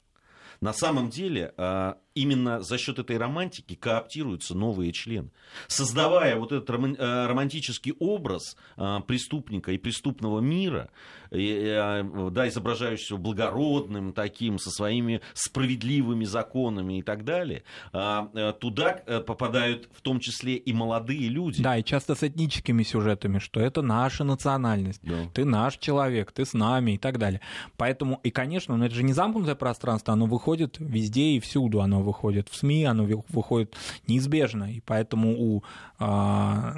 На 0.61 0.72
самом 0.72 1.11
деле, 1.11 1.53
а, 1.57 1.98
именно 2.14 2.60
за 2.60 2.78
счет 2.78 2.98
этой 2.98 3.16
романтики 3.16 3.74
кооптируются 3.74 4.54
новые 4.54 4.92
члены. 4.92 5.30
Создавая 5.66 6.36
вот 6.36 6.52
этот 6.52 6.70
э, 6.70 7.26
романтический 7.26 7.94
образ 7.98 8.56
а, 8.76 9.00
преступника 9.00 9.72
и 9.72 9.78
преступного 9.78 10.40
мира, 10.40 10.90
а, 11.30 12.30
да, 12.30 12.48
изображающегося 12.48 13.16
благородным 13.16 14.12
таким, 14.12 14.58
со 14.58 14.70
своими 14.70 15.20
справедливыми 15.34 16.24
законами 16.24 16.98
и 16.98 17.02
так 17.02 17.24
далее, 17.24 17.62
э, 17.92 18.52
туда 18.60 19.02
э, 19.06 19.20
попадают 19.20 19.88
в 19.94 20.02
том 20.02 20.20
числе 20.20 20.56
и 20.56 20.72
молодые 20.72 21.28
люди. 21.28 21.62
Да, 21.62 21.76
и 21.76 21.84
часто 21.84 22.14
с 22.14 22.22
этническими 22.22 22.82
сюжетами, 22.82 23.38
что 23.38 23.60
это 23.60 23.82
наша 23.82 24.24
национальность, 24.24 25.00
да. 25.02 25.28
ты 25.32 25.44
наш 25.44 25.78
человек, 25.78 26.32
ты 26.32 26.44
с 26.44 26.52
нами 26.52 26.92
и 26.92 26.98
так 26.98 27.18
далее. 27.18 27.40
Поэтому, 27.76 28.20
и, 28.22 28.30
конечно, 28.30 28.76
ну, 28.76 28.84
это 28.84 28.94
же 28.94 29.02
не 29.02 29.12
замкнутое 29.12 29.54
пространство, 29.54 30.12
оно 30.12 30.26
выходит 30.26 30.76
везде 30.78 31.32
и 31.32 31.40
всюду, 31.40 31.80
оно 31.80 32.01
выходит 32.03 32.48
в 32.48 32.57
СМИ, 32.57 32.84
оно 32.84 33.07
выходит 33.28 33.76
неизбежно. 34.07 34.72
И 34.72 34.80
поэтому 34.80 35.34
у 35.38 35.64
а, 35.98 36.74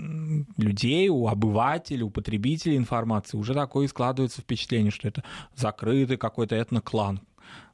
людей, 0.57 1.09
у 1.09 1.29
обывателей, 1.29 2.03
у 2.03 2.11
потребителей 2.11 2.77
информации 2.77 3.37
уже 3.37 3.55
такое 3.55 3.89
складывается 3.89 4.41
впечатление, 4.41 4.91
что 4.91 5.09
это 5.09 5.25
закрытый 5.55 6.17
какой-то 6.17 6.57
этноклан, 6.57 7.21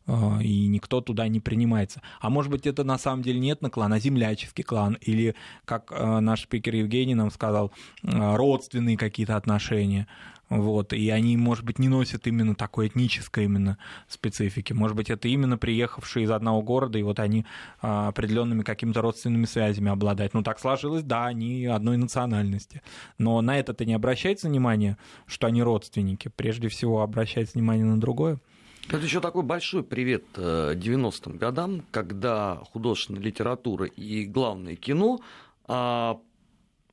а, 0.06 0.40
и 0.42 0.66
никто 0.66 1.00
туда 1.00 1.28
не 1.28 1.40
принимается. 1.40 2.02
А 2.20 2.30
может 2.30 2.50
быть, 2.50 2.66
это 2.66 2.84
на 2.84 2.98
самом 2.98 3.22
деле 3.22 3.38
не 3.38 3.52
этноклан, 3.52 3.92
а 3.92 3.98
земляческий 3.98 4.64
клан, 4.64 4.96
или, 5.00 5.34
как 5.64 5.92
а, 5.92 6.20
наш 6.20 6.42
спикер 6.42 6.74
Евгений 6.74 7.14
нам 7.14 7.30
сказал, 7.30 7.72
родственные 8.02 8.96
какие-то 8.96 9.36
отношения. 9.36 10.06
Вот, 10.50 10.92
и 10.92 11.08
они, 11.10 11.36
может 11.36 11.64
быть, 11.64 11.78
не 11.78 11.88
носят 11.88 12.26
именно 12.26 12.56
такой 12.56 12.88
этнической 12.88 13.44
именно 13.44 13.78
специфики. 14.08 14.72
Может 14.72 14.96
быть, 14.96 15.08
это 15.08 15.28
именно 15.28 15.56
приехавшие 15.56 16.24
из 16.24 16.30
одного 16.32 16.60
города, 16.60 16.98
и 16.98 17.04
вот 17.04 17.20
они 17.20 17.46
а, 17.80 18.08
определенными 18.08 18.62
какими-то 18.62 19.00
родственными 19.00 19.44
связями 19.44 19.92
обладают. 19.92 20.34
Ну, 20.34 20.42
так 20.42 20.58
сложилось, 20.58 21.04
да, 21.04 21.26
они 21.26 21.66
одной 21.66 21.96
национальности. 21.96 22.82
Но 23.16 23.40
на 23.42 23.60
это-то 23.60 23.84
не 23.84 23.94
обращается 23.94 24.48
внимание, 24.48 24.98
что 25.26 25.46
они 25.46 25.62
родственники. 25.62 26.32
Прежде 26.34 26.68
всего, 26.68 27.02
обращается 27.02 27.56
внимание 27.56 27.84
на 27.84 28.00
другое. 28.00 28.40
Это 28.88 29.04
еще 29.04 29.20
такой 29.20 29.44
большой 29.44 29.84
привет 29.84 30.24
90-м 30.34 31.34
э, 31.34 31.38
годам, 31.38 31.84
когда 31.92 32.56
художественная 32.72 33.22
литература 33.22 33.86
и 33.86 34.24
главное 34.24 34.74
кино 34.74 35.20
а, 35.68 36.18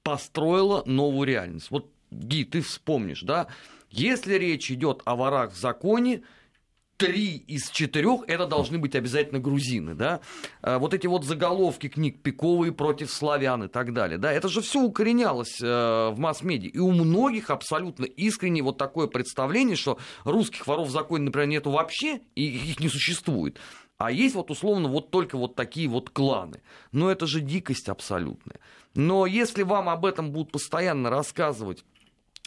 построила 0.04 0.84
новую 0.86 1.28
реальность. 1.28 1.72
Вот 1.72 1.92
Ги, 2.12 2.46
ты 2.46 2.62
вспомнишь, 2.62 3.22
да? 3.22 3.48
Если 3.90 4.34
речь 4.36 4.72
идет 4.72 5.02
о 5.06 5.16
ворах 5.16 5.54
в 5.54 5.58
законе, 5.58 6.24
три 6.98 7.38
из 7.38 7.70
четырех 7.70 8.22
это 8.28 8.48
должны 8.48 8.80
быть 8.80 8.96
обязательно 8.96 9.40
грузины, 9.40 9.94
да? 9.94 10.20
А 10.62 10.80
вот 10.80 10.94
эти 10.94 11.08
вот 11.08 11.24
заголовки 11.24 11.88
книг 11.88 12.22
Пиковые 12.22 12.72
против 12.72 13.12
славян 13.12 13.64
и 13.64 13.68
так 13.68 13.94
далее, 13.94 14.18
да? 14.18 14.32
Это 14.32 14.50
же 14.50 14.62
все 14.62 14.82
укоренялось 14.82 15.62
э, 15.62 16.10
в 16.10 16.16
масс-медиа. 16.18 16.70
И 16.70 16.80
у 16.80 16.92
многих 16.92 17.50
абсолютно 17.50 18.06
искренне 18.06 18.62
вот 18.62 18.78
такое 18.78 19.08
представление, 19.08 19.76
что 19.76 20.00
русских 20.24 20.68
воров 20.68 20.88
в 20.88 20.92
законе, 20.92 21.26
например, 21.26 21.48
нету 21.48 21.72
вообще, 21.72 22.22
и 22.36 22.44
их 22.44 22.80
не 22.80 22.90
существует. 22.90 23.60
А 23.98 24.12
есть 24.12 24.36
вот 24.36 24.52
условно 24.52 24.90
вот 24.90 25.10
только 25.10 25.38
вот 25.38 25.56
такие 25.56 25.88
вот 25.88 26.10
кланы. 26.10 26.62
Но 26.92 27.10
это 27.10 27.26
же 27.26 27.42
дикость 27.42 27.90
абсолютная. 27.90 28.60
Но 28.94 29.26
если 29.26 29.64
вам 29.64 29.90
об 29.90 30.06
этом 30.06 30.32
будут 30.32 30.52
постоянно 30.52 31.10
рассказывать 31.10 31.84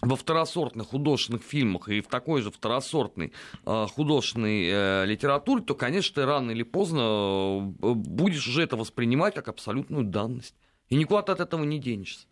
во 0.01 0.17
второсортных 0.17 0.89
художественных 0.89 1.43
фильмах 1.43 1.89
и 1.89 2.01
в 2.01 2.07
такой 2.09 2.43
же 2.43 2.51
второсортной 2.51 3.33
э, 3.67 3.87
художественной 3.95 5.07
литературе, 5.07 5.63
то, 5.63 5.75
конечно, 5.75 6.15
ты 6.15 6.27
рано 6.27 6.51
или 6.51 6.63
поздно 6.63 7.75
э, 7.83 7.93
будешь 7.95 8.47
уже 8.49 8.63
это 8.63 8.77
воспринимать 8.77 9.35
как 9.35 9.49
абсолютную 9.49 10.05
данность. 10.05 10.55
И 10.89 10.97
никуда 10.97 11.23
ты 11.23 11.33
от 11.33 11.41
этого 11.41 11.65
не 11.65 11.79
денешься. 11.79 12.27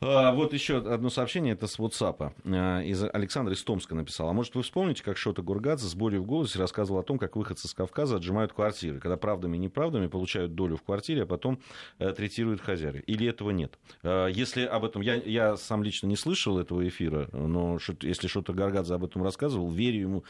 А, 0.00 0.32
вот 0.32 0.52
еще 0.52 0.78
одно 0.78 1.10
сообщение, 1.10 1.54
это 1.54 1.66
с 1.66 1.78
WhatsApp. 1.78 2.32
А, 2.44 2.80
из 2.82 3.02
Александра 3.02 3.52
из 3.52 3.62
Томска 3.64 3.94
написал. 3.94 4.28
А 4.28 4.32
может, 4.32 4.54
вы 4.54 4.62
вспомните, 4.62 5.02
как 5.02 5.16
Шота 5.16 5.42
Гургадзе 5.42 5.86
с 5.86 5.94
болью 5.94 6.22
в 6.22 6.26
голосе 6.26 6.58
рассказывал 6.58 7.00
о 7.00 7.02
том, 7.02 7.18
как 7.18 7.34
выходцы 7.36 7.66
с 7.66 7.74
Кавказа 7.74 8.16
отжимают 8.16 8.52
квартиры, 8.52 9.00
когда 9.00 9.16
правдами 9.16 9.56
и 9.56 9.60
неправдами 9.60 10.06
получают 10.06 10.54
долю 10.54 10.76
в 10.76 10.82
квартире, 10.82 11.24
а 11.24 11.26
потом 11.26 11.60
э, 11.98 12.12
третируют 12.12 12.60
хозяев. 12.60 13.02
Или 13.06 13.26
этого 13.26 13.50
нет? 13.50 13.78
А, 14.04 14.28
если 14.28 14.64
об 14.64 14.84
этом... 14.84 15.02
Я, 15.02 15.14
я 15.14 15.56
сам 15.56 15.82
лично 15.82 16.06
не 16.06 16.16
слышал 16.16 16.58
этого 16.58 16.86
эфира, 16.86 17.28
но 17.32 17.78
если 18.02 18.28
Шота 18.28 18.52
Гургадзе 18.52 18.94
об 18.94 19.04
этом 19.04 19.24
рассказывал, 19.24 19.70
верю 19.70 20.00
ему, 20.00 20.24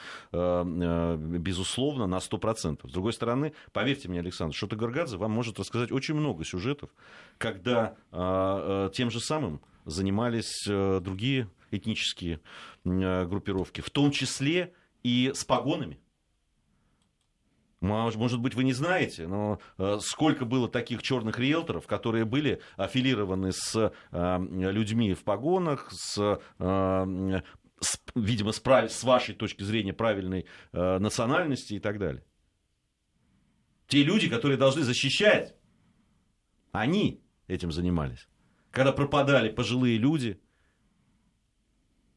безусловно, 1.39 2.07
на 2.07 2.19
100%. 2.19 2.89
С 2.89 2.93
другой 2.93 3.13
стороны, 3.13 3.53
поверьте 3.73 4.09
мне, 4.09 4.21
Александр, 4.21 4.55
Шота 4.55 4.77
Гургадзе 4.77 5.17
вам 5.17 5.33
может 5.33 5.59
рассказать 5.59 5.93
очень 5.93 6.15
много 6.15 6.45
сюжетов, 6.45 6.91
когда 7.39 7.97
тем 8.93 9.11
же 9.11 9.21
самым 9.21 9.58
занимались 9.89 10.67
э, 10.69 11.01
другие 11.01 11.49
этнические 11.71 12.41
э, 12.85 13.27
группировки, 13.27 13.81
в 13.81 13.91
том 13.91 14.11
числе 14.11 14.75
и 15.03 15.33
с 15.35 15.45
погонами. 15.45 15.99
Может 17.81 18.41
быть, 18.41 18.55
вы 18.55 18.65
не 18.65 18.73
знаете, 18.73 19.29
но 19.29 19.61
э, 19.79 19.99
сколько 20.01 20.45
было 20.45 20.69
таких 20.69 21.01
черных 21.03 21.39
риэлторов, 21.39 21.87
которые 21.87 22.25
были 22.25 22.61
аффилированы 22.77 23.53
с 23.53 23.93
людьми 24.11 25.15
в 25.15 25.23
погонах, 25.23 25.89
с, 25.93 26.41
с 26.59 28.01
видимо, 28.17 28.51
с, 28.51 28.59
прав... 28.59 28.91
с 28.91 29.05
вашей 29.05 29.37
точки 29.37 29.63
зрения 29.63 29.93
правильной 29.93 30.47
национальности 30.73 31.75
и 31.75 31.79
так 31.79 32.01
далее. 32.01 32.25
Те 33.87 34.03
люди, 34.03 34.29
которые 34.29 34.59
должны 34.59 34.83
защищать, 34.83 35.55
они 36.73 37.23
этим 37.47 37.71
занимались 37.71 38.27
когда 38.71 38.93
пропадали 38.93 39.51
пожилые 39.51 39.99
люди, 39.99 40.41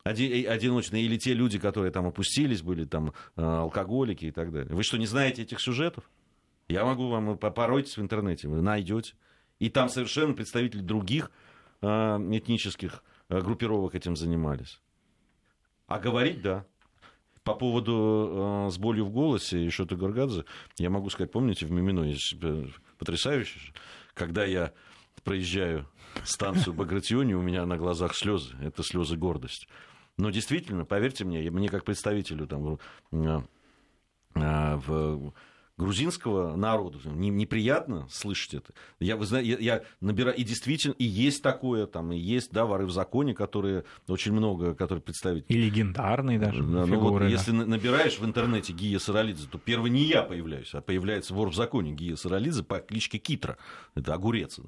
одиночные, 0.03 1.03
или 1.05 1.17
те 1.17 1.33
люди, 1.33 1.59
которые 1.59 1.91
там 1.91 2.07
опустились, 2.07 2.61
были 2.61 2.85
там 2.85 3.13
э, 3.35 3.41
алкоголики 3.41 4.25
и 4.25 4.31
так 4.31 4.51
далее. 4.51 4.73
Вы 4.73 4.83
что, 4.83 4.97
не 4.97 5.05
знаете 5.05 5.43
этих 5.43 5.59
сюжетов? 5.59 6.09
Я 6.67 6.85
могу 6.85 7.09
вам, 7.09 7.37
поройтесь 7.37 7.97
в 7.97 8.01
интернете, 8.01 8.47
вы 8.47 8.61
найдете. 8.61 9.13
И 9.59 9.69
там 9.69 9.89
совершенно 9.89 10.33
представители 10.33 10.81
других 10.81 11.31
этнических 11.81 13.03
группировок 13.29 13.95
этим 13.95 14.15
занимались. 14.15 14.79
А 15.87 15.99
говорить, 15.99 16.41
да. 16.41 16.65
По 17.43 17.55
поводу 17.55 18.67
э, 18.67 18.71
с 18.71 18.77
болью 18.77 19.05
в 19.05 19.11
голосе 19.11 19.65
и 19.65 19.69
Шота 19.69 19.95
Горгадзе, 19.95 20.45
я 20.77 20.91
могу 20.91 21.09
сказать, 21.09 21.31
помните, 21.31 21.65
в 21.65 21.71
Мимино 21.71 22.01
есть 22.01 22.35
потрясающе, 22.99 23.73
когда 24.13 24.45
я 24.45 24.73
проезжаю 25.23 25.87
станцию 26.23 26.73
Багратиони, 26.73 27.33
у 27.33 27.41
меня 27.41 27.65
на 27.65 27.77
глазах 27.77 28.15
слезы, 28.15 28.55
это 28.61 28.83
слезы 28.83 29.15
гордости. 29.15 29.67
Но 30.17 30.29
действительно, 30.29 30.85
поверьте 30.85 31.25
мне, 31.25 31.49
мне 31.49 31.69
как 31.69 31.85
представителю 31.85 32.47
там, 32.47 32.79
э, 33.11 33.41
э, 34.35 34.75
в 34.75 35.33
грузинского 35.81 36.55
народа. 36.55 36.99
Неприятно 37.05 38.07
слышать 38.09 38.53
это. 38.53 38.73
Я, 38.99 39.17
вы 39.17 39.25
знаете, 39.25 39.49
я, 39.51 39.57
я 39.59 39.83
набираю, 39.99 40.37
и 40.37 40.43
действительно, 40.43 40.93
и 40.93 41.05
есть 41.05 41.41
такое, 41.41 41.87
там, 41.87 42.11
и 42.11 42.17
есть, 42.17 42.51
да, 42.51 42.65
воры 42.65 42.85
в 42.85 42.91
законе, 42.91 43.33
которые 43.33 43.83
очень 44.07 44.31
много, 44.31 44.75
которые 44.75 45.01
представить. 45.01 45.45
И 45.47 45.57
легендарные 45.57 46.37
даже 46.37 46.63
да, 46.63 46.85
фигуры. 46.85 46.87
Ну, 46.87 47.09
вот, 47.09 47.19
да. 47.19 47.27
Если 47.27 47.51
набираешь 47.51 48.19
в 48.19 48.25
интернете 48.25 48.73
Гия 48.73 48.99
Саралидзе, 48.99 49.47
то 49.51 49.57
первый 49.57 49.89
не 49.89 50.03
я 50.03 50.21
появляюсь, 50.21 50.73
а 50.73 50.81
появляется 50.81 51.33
вор 51.33 51.49
в 51.49 51.55
законе 51.55 51.93
Гия 51.93 52.15
Саралидзе 52.15 52.63
по 52.63 52.79
кличке 52.79 53.17
Китра. 53.17 53.57
Это 53.95 54.13
огурец. 54.13 54.59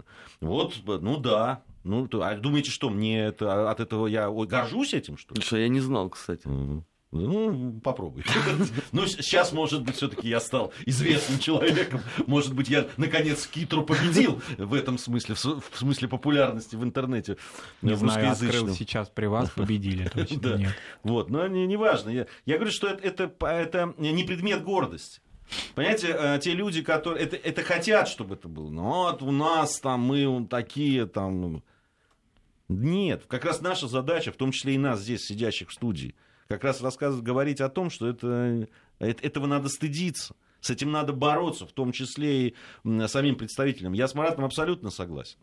Вот, 0.41 0.73
ну 0.85 1.17
да, 1.17 1.63
ну, 1.83 2.09
а 2.21 2.35
думаете, 2.35 2.71
что 2.71 2.89
мне 2.89 3.25
это, 3.25 3.69
от 3.69 3.79
этого 3.79 4.07
я 4.07 4.29
горжусь 4.29 4.93
этим, 4.93 5.17
что 5.17 5.35
ли? 5.35 5.41
Что 5.41 5.57
я 5.57 5.67
не 5.67 5.79
знал, 5.79 6.09
кстати. 6.09 6.47
Угу. 6.47 6.85
Ну, 7.13 7.79
попробуй. 7.83 8.23
Ну, 8.91 9.05
сейчас, 9.05 9.53
может 9.53 9.83
быть, 9.83 9.95
все-таки 9.95 10.27
я 10.27 10.39
стал 10.39 10.73
известным 10.85 11.39
человеком. 11.39 12.01
Может 12.25 12.53
быть, 12.53 12.69
я, 12.69 12.87
наконец, 12.97 13.45
Китру 13.47 13.83
победил 13.83 14.41
в 14.57 14.73
этом 14.73 14.97
смысле, 14.97 15.35
в 15.35 15.77
смысле 15.77 16.07
популярности 16.07 16.75
в 16.75 16.83
интернете. 16.83 17.37
Не 17.81 17.95
знаю, 17.95 18.31
открыл 18.31 18.69
сейчас 18.69 19.09
при 19.09 19.27
вас, 19.27 19.49
победили 19.51 20.07
точно. 20.13 20.39
да. 20.41 20.57
Нет. 20.57 20.73
Вот, 21.03 21.29
но 21.29 21.47
не, 21.47 21.67
не 21.67 21.77
важно. 21.77 22.09
Я, 22.09 22.27
я 22.45 22.55
говорю, 22.55 22.71
что 22.71 22.87
это, 22.87 23.07
это, 23.07 23.47
это 23.47 23.93
не 23.97 24.23
предмет 24.23 24.63
гордости. 24.63 25.21
Понимаете, 25.75 26.15
э, 26.17 26.39
те 26.41 26.53
люди, 26.53 26.81
которые 26.81 27.25
это, 27.25 27.35
это 27.35 27.61
хотят, 27.63 28.07
чтобы 28.07 28.35
это 28.35 28.47
было. 28.47 28.69
Ну, 28.69 28.83
вот 28.83 29.21
у 29.21 29.31
нас 29.31 29.79
там 29.79 30.01
мы 30.01 30.47
такие 30.47 31.05
там. 31.05 31.63
Нет, 32.69 33.25
как 33.27 33.45
раз 33.45 33.61
наша 33.61 33.87
задача, 33.87 34.31
в 34.31 34.35
том 34.35 34.51
числе 34.51 34.75
и 34.75 34.77
нас 34.77 35.01
здесь, 35.01 35.25
сидящих 35.25 35.69
в 35.69 35.73
студии, 35.73 36.15
как 36.53 36.63
раз 36.63 36.81
рассказывать, 36.81 37.23
говорить 37.23 37.61
о 37.61 37.69
том, 37.69 37.89
что 37.89 38.07
это, 38.07 38.67
этого 38.99 39.47
надо 39.47 39.69
стыдиться. 39.69 40.35
С 40.61 40.69
этим 40.69 40.91
надо 40.91 41.11
бороться, 41.11 41.65
в 41.65 41.73
том 41.73 41.91
числе 41.91 42.47
и 42.47 42.55
самим 43.07 43.35
представителям. 43.35 43.93
Я 43.93 44.07
с 44.07 44.15
Маратом 44.15 44.45
абсолютно 44.45 44.91
согласен. 44.91 45.37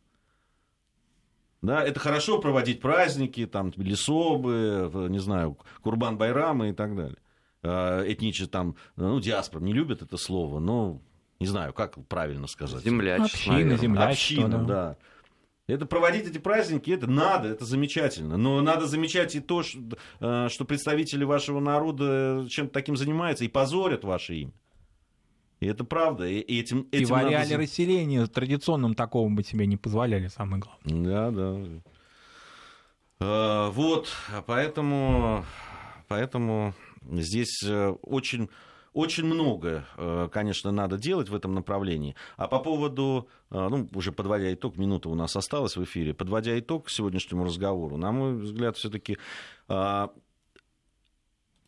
Да, 1.63 1.83
это 1.85 2.01
хорошо 2.01 2.39
проводить 2.39 2.81
праздники, 2.81 3.47
там, 3.47 3.71
лесобы, 3.77 4.91
не 5.11 5.19
знаю, 5.19 5.59
Курбан-Байрамы 5.83 6.71
и 6.71 6.73
так 6.73 6.97
далее. 6.97 7.19
А, 7.63 8.03
Этничи 8.03 8.47
там, 8.47 8.77
ну, 8.97 9.21
диаспора 9.21 9.63
не 9.63 9.75
любят 9.75 10.01
это 10.01 10.17
слово, 10.17 10.59
но 10.59 11.03
не 11.39 11.47
знаю, 11.47 11.75
как 11.75 11.97
правильно 12.07 12.47
сказать. 12.47 12.83
Землячество. 12.83 13.55
Община, 13.55 13.77
землячество, 13.77 14.45
Община, 14.45 14.59
да. 14.59 14.65
да. 14.65 14.97
Это 15.71 15.87
проводить 15.87 16.27
эти 16.27 16.39
праздники, 16.39 16.91
это 16.91 17.07
надо, 17.09 17.49
это 17.49 17.65
замечательно. 17.65 18.37
Но 18.37 18.61
надо 18.61 18.87
замечать 18.87 19.35
и 19.35 19.41
то, 19.41 19.63
что, 19.63 19.81
э, 20.21 20.49
что 20.49 20.65
представители 20.65 21.25
вашего 21.25 21.61
народа 21.61 22.47
чем-то 22.49 22.73
таким 22.73 22.97
занимаются 22.97 23.45
и 23.45 23.49
позорят 23.49 24.05
ваше 24.05 24.35
имя. 24.37 24.53
И 25.61 25.67
это 25.67 25.85
правда. 25.85 26.27
И, 26.27 26.39
этим, 26.39 26.89
этим 26.91 27.03
и 27.03 27.05
в 27.05 27.15
ареале 27.15 27.51
надо... 27.51 27.59
расселения 27.59 28.27
традиционным 28.27 28.95
такого 28.95 29.29
бы 29.29 29.45
себе 29.45 29.67
не 29.67 29.77
позволяли, 29.77 30.29
самое 30.29 30.63
главное. 30.63 31.05
Да, 31.05 31.31
да. 31.31 31.83
А, 33.21 33.71
вот, 33.71 34.09
поэтому, 34.47 35.45
поэтому 36.09 36.75
здесь 37.11 37.63
э, 37.63 37.91
очень 38.03 38.49
очень 38.93 39.25
много, 39.25 39.87
э, 39.97 40.29
конечно, 40.33 40.73
надо 40.73 40.99
делать 40.99 41.29
в 41.29 41.35
этом 41.35 41.55
направлении. 41.55 42.17
А 42.37 42.49
по 42.49 42.59
поводу, 42.59 43.29
э, 43.51 43.69
ну, 43.71 43.89
уже 43.95 44.11
подводя 44.11 44.53
итог, 44.53 44.77
минута 44.77 45.09
у 45.09 45.15
нас 45.15 45.37
осталась 45.37 45.77
в 45.77 45.85
эфире, 45.85 46.13
подводя 46.13 46.59
итог 46.59 46.91
сегодняшнему 46.91 47.45
разговору, 47.45 47.97
на 47.97 48.11
мой 48.11 48.37
взгляд, 48.37 48.77
все-таки 48.77 49.19
а, 49.69 50.11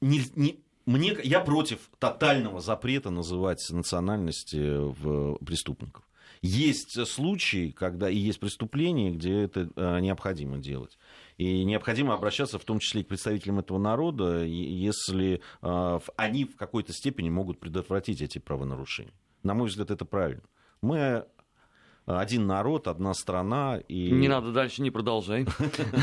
не, 0.01 0.23
не, 0.35 0.61
мне, 0.85 1.17
я 1.23 1.41
против 1.41 1.79
тотального 2.01 2.61
запрета 2.61 3.11
называть 3.11 3.65
национальности 3.71 4.79
в 4.79 5.37
преступников. 5.45 6.03
Есть 6.43 7.07
случаи, 7.07 7.71
когда 7.71 8.11
и 8.11 8.17
есть 8.17 8.41
преступления, 8.41 9.13
где 9.13 9.43
это 9.43 9.71
э, 9.77 10.01
необходимо 10.01 10.59
делать. 10.59 10.99
И 11.43 11.65
необходимо 11.65 12.15
обращаться 12.15 12.57
в 12.57 12.65
том 12.65 12.79
числе 12.79 13.01
и 13.01 13.05
к 13.05 13.09
представителям 13.09 13.59
этого 13.59 13.77
народа, 13.77 14.45
если 14.45 15.41
а, 15.61 16.01
они 16.17 16.45
в 16.45 16.55
какой-то 16.55 16.93
степени 16.93 17.31
могут 17.31 17.59
предотвратить 17.59 18.23
эти 18.23 18.39
правонарушения. 18.39 19.13
На 19.43 19.53
мой 19.53 19.67
взгляд, 19.67 19.91
это 19.91 20.05
правильно. 20.05 20.45
Мы 20.83 21.27
один 22.07 22.47
народ, 22.47 22.89
одна 22.89 23.15
страна. 23.15 23.81
И... 23.89 24.11
Не 24.11 24.29
надо 24.29 24.53
дальше, 24.53 24.83
не 24.83 24.91
продолжай. 24.91 25.47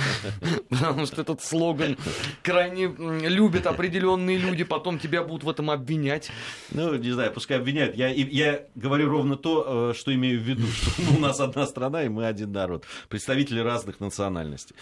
Потому 0.70 1.06
что 1.06 1.22
этот 1.22 1.42
слоган 1.42 1.98
крайне 2.42 2.88
любят 3.28 3.68
определенные 3.68 4.38
люди, 4.38 4.64
потом 4.64 4.98
тебя 4.98 5.24
будут 5.24 5.44
в 5.44 5.50
этом 5.50 5.70
обвинять. 5.70 6.32
Ну, 6.72 6.96
не 6.96 7.12
знаю, 7.12 7.34
пускай 7.34 7.58
обвиняют. 7.58 7.96
Я, 7.96 8.10
я 8.10 8.66
говорю 8.76 9.10
ровно 9.10 9.36
то, 9.36 9.92
э, 9.92 9.94
что 9.94 10.14
имею 10.14 10.40
в 10.40 10.44
виду, 10.44 10.66
что 10.68 11.18
у 11.18 11.20
нас 11.20 11.40
одна 11.40 11.66
страна, 11.66 12.04
и 12.04 12.10
мы 12.10 12.26
один 12.26 12.52
народ. 12.52 12.86
Представители 13.10 13.60
разных 13.60 14.00
национальностей. 14.00 14.76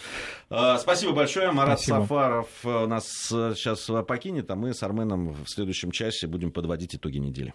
А, 0.50 0.78
спасибо 0.78 1.12
большое. 1.12 1.50
Марат 1.50 1.80
Спасибо. 1.80 2.00
Сафаров 2.02 2.48
э, 2.64 2.86
нас 2.86 3.06
сейчас 3.06 3.90
покинет, 4.06 4.50
а 4.50 4.56
мы 4.56 4.72
с 4.72 4.82
Арменом 4.82 5.32
в 5.32 5.48
следующем 5.48 5.90
часе 5.90 6.26
будем 6.26 6.52
подводить 6.52 6.94
итоги 6.94 7.18
недели. 7.18 7.54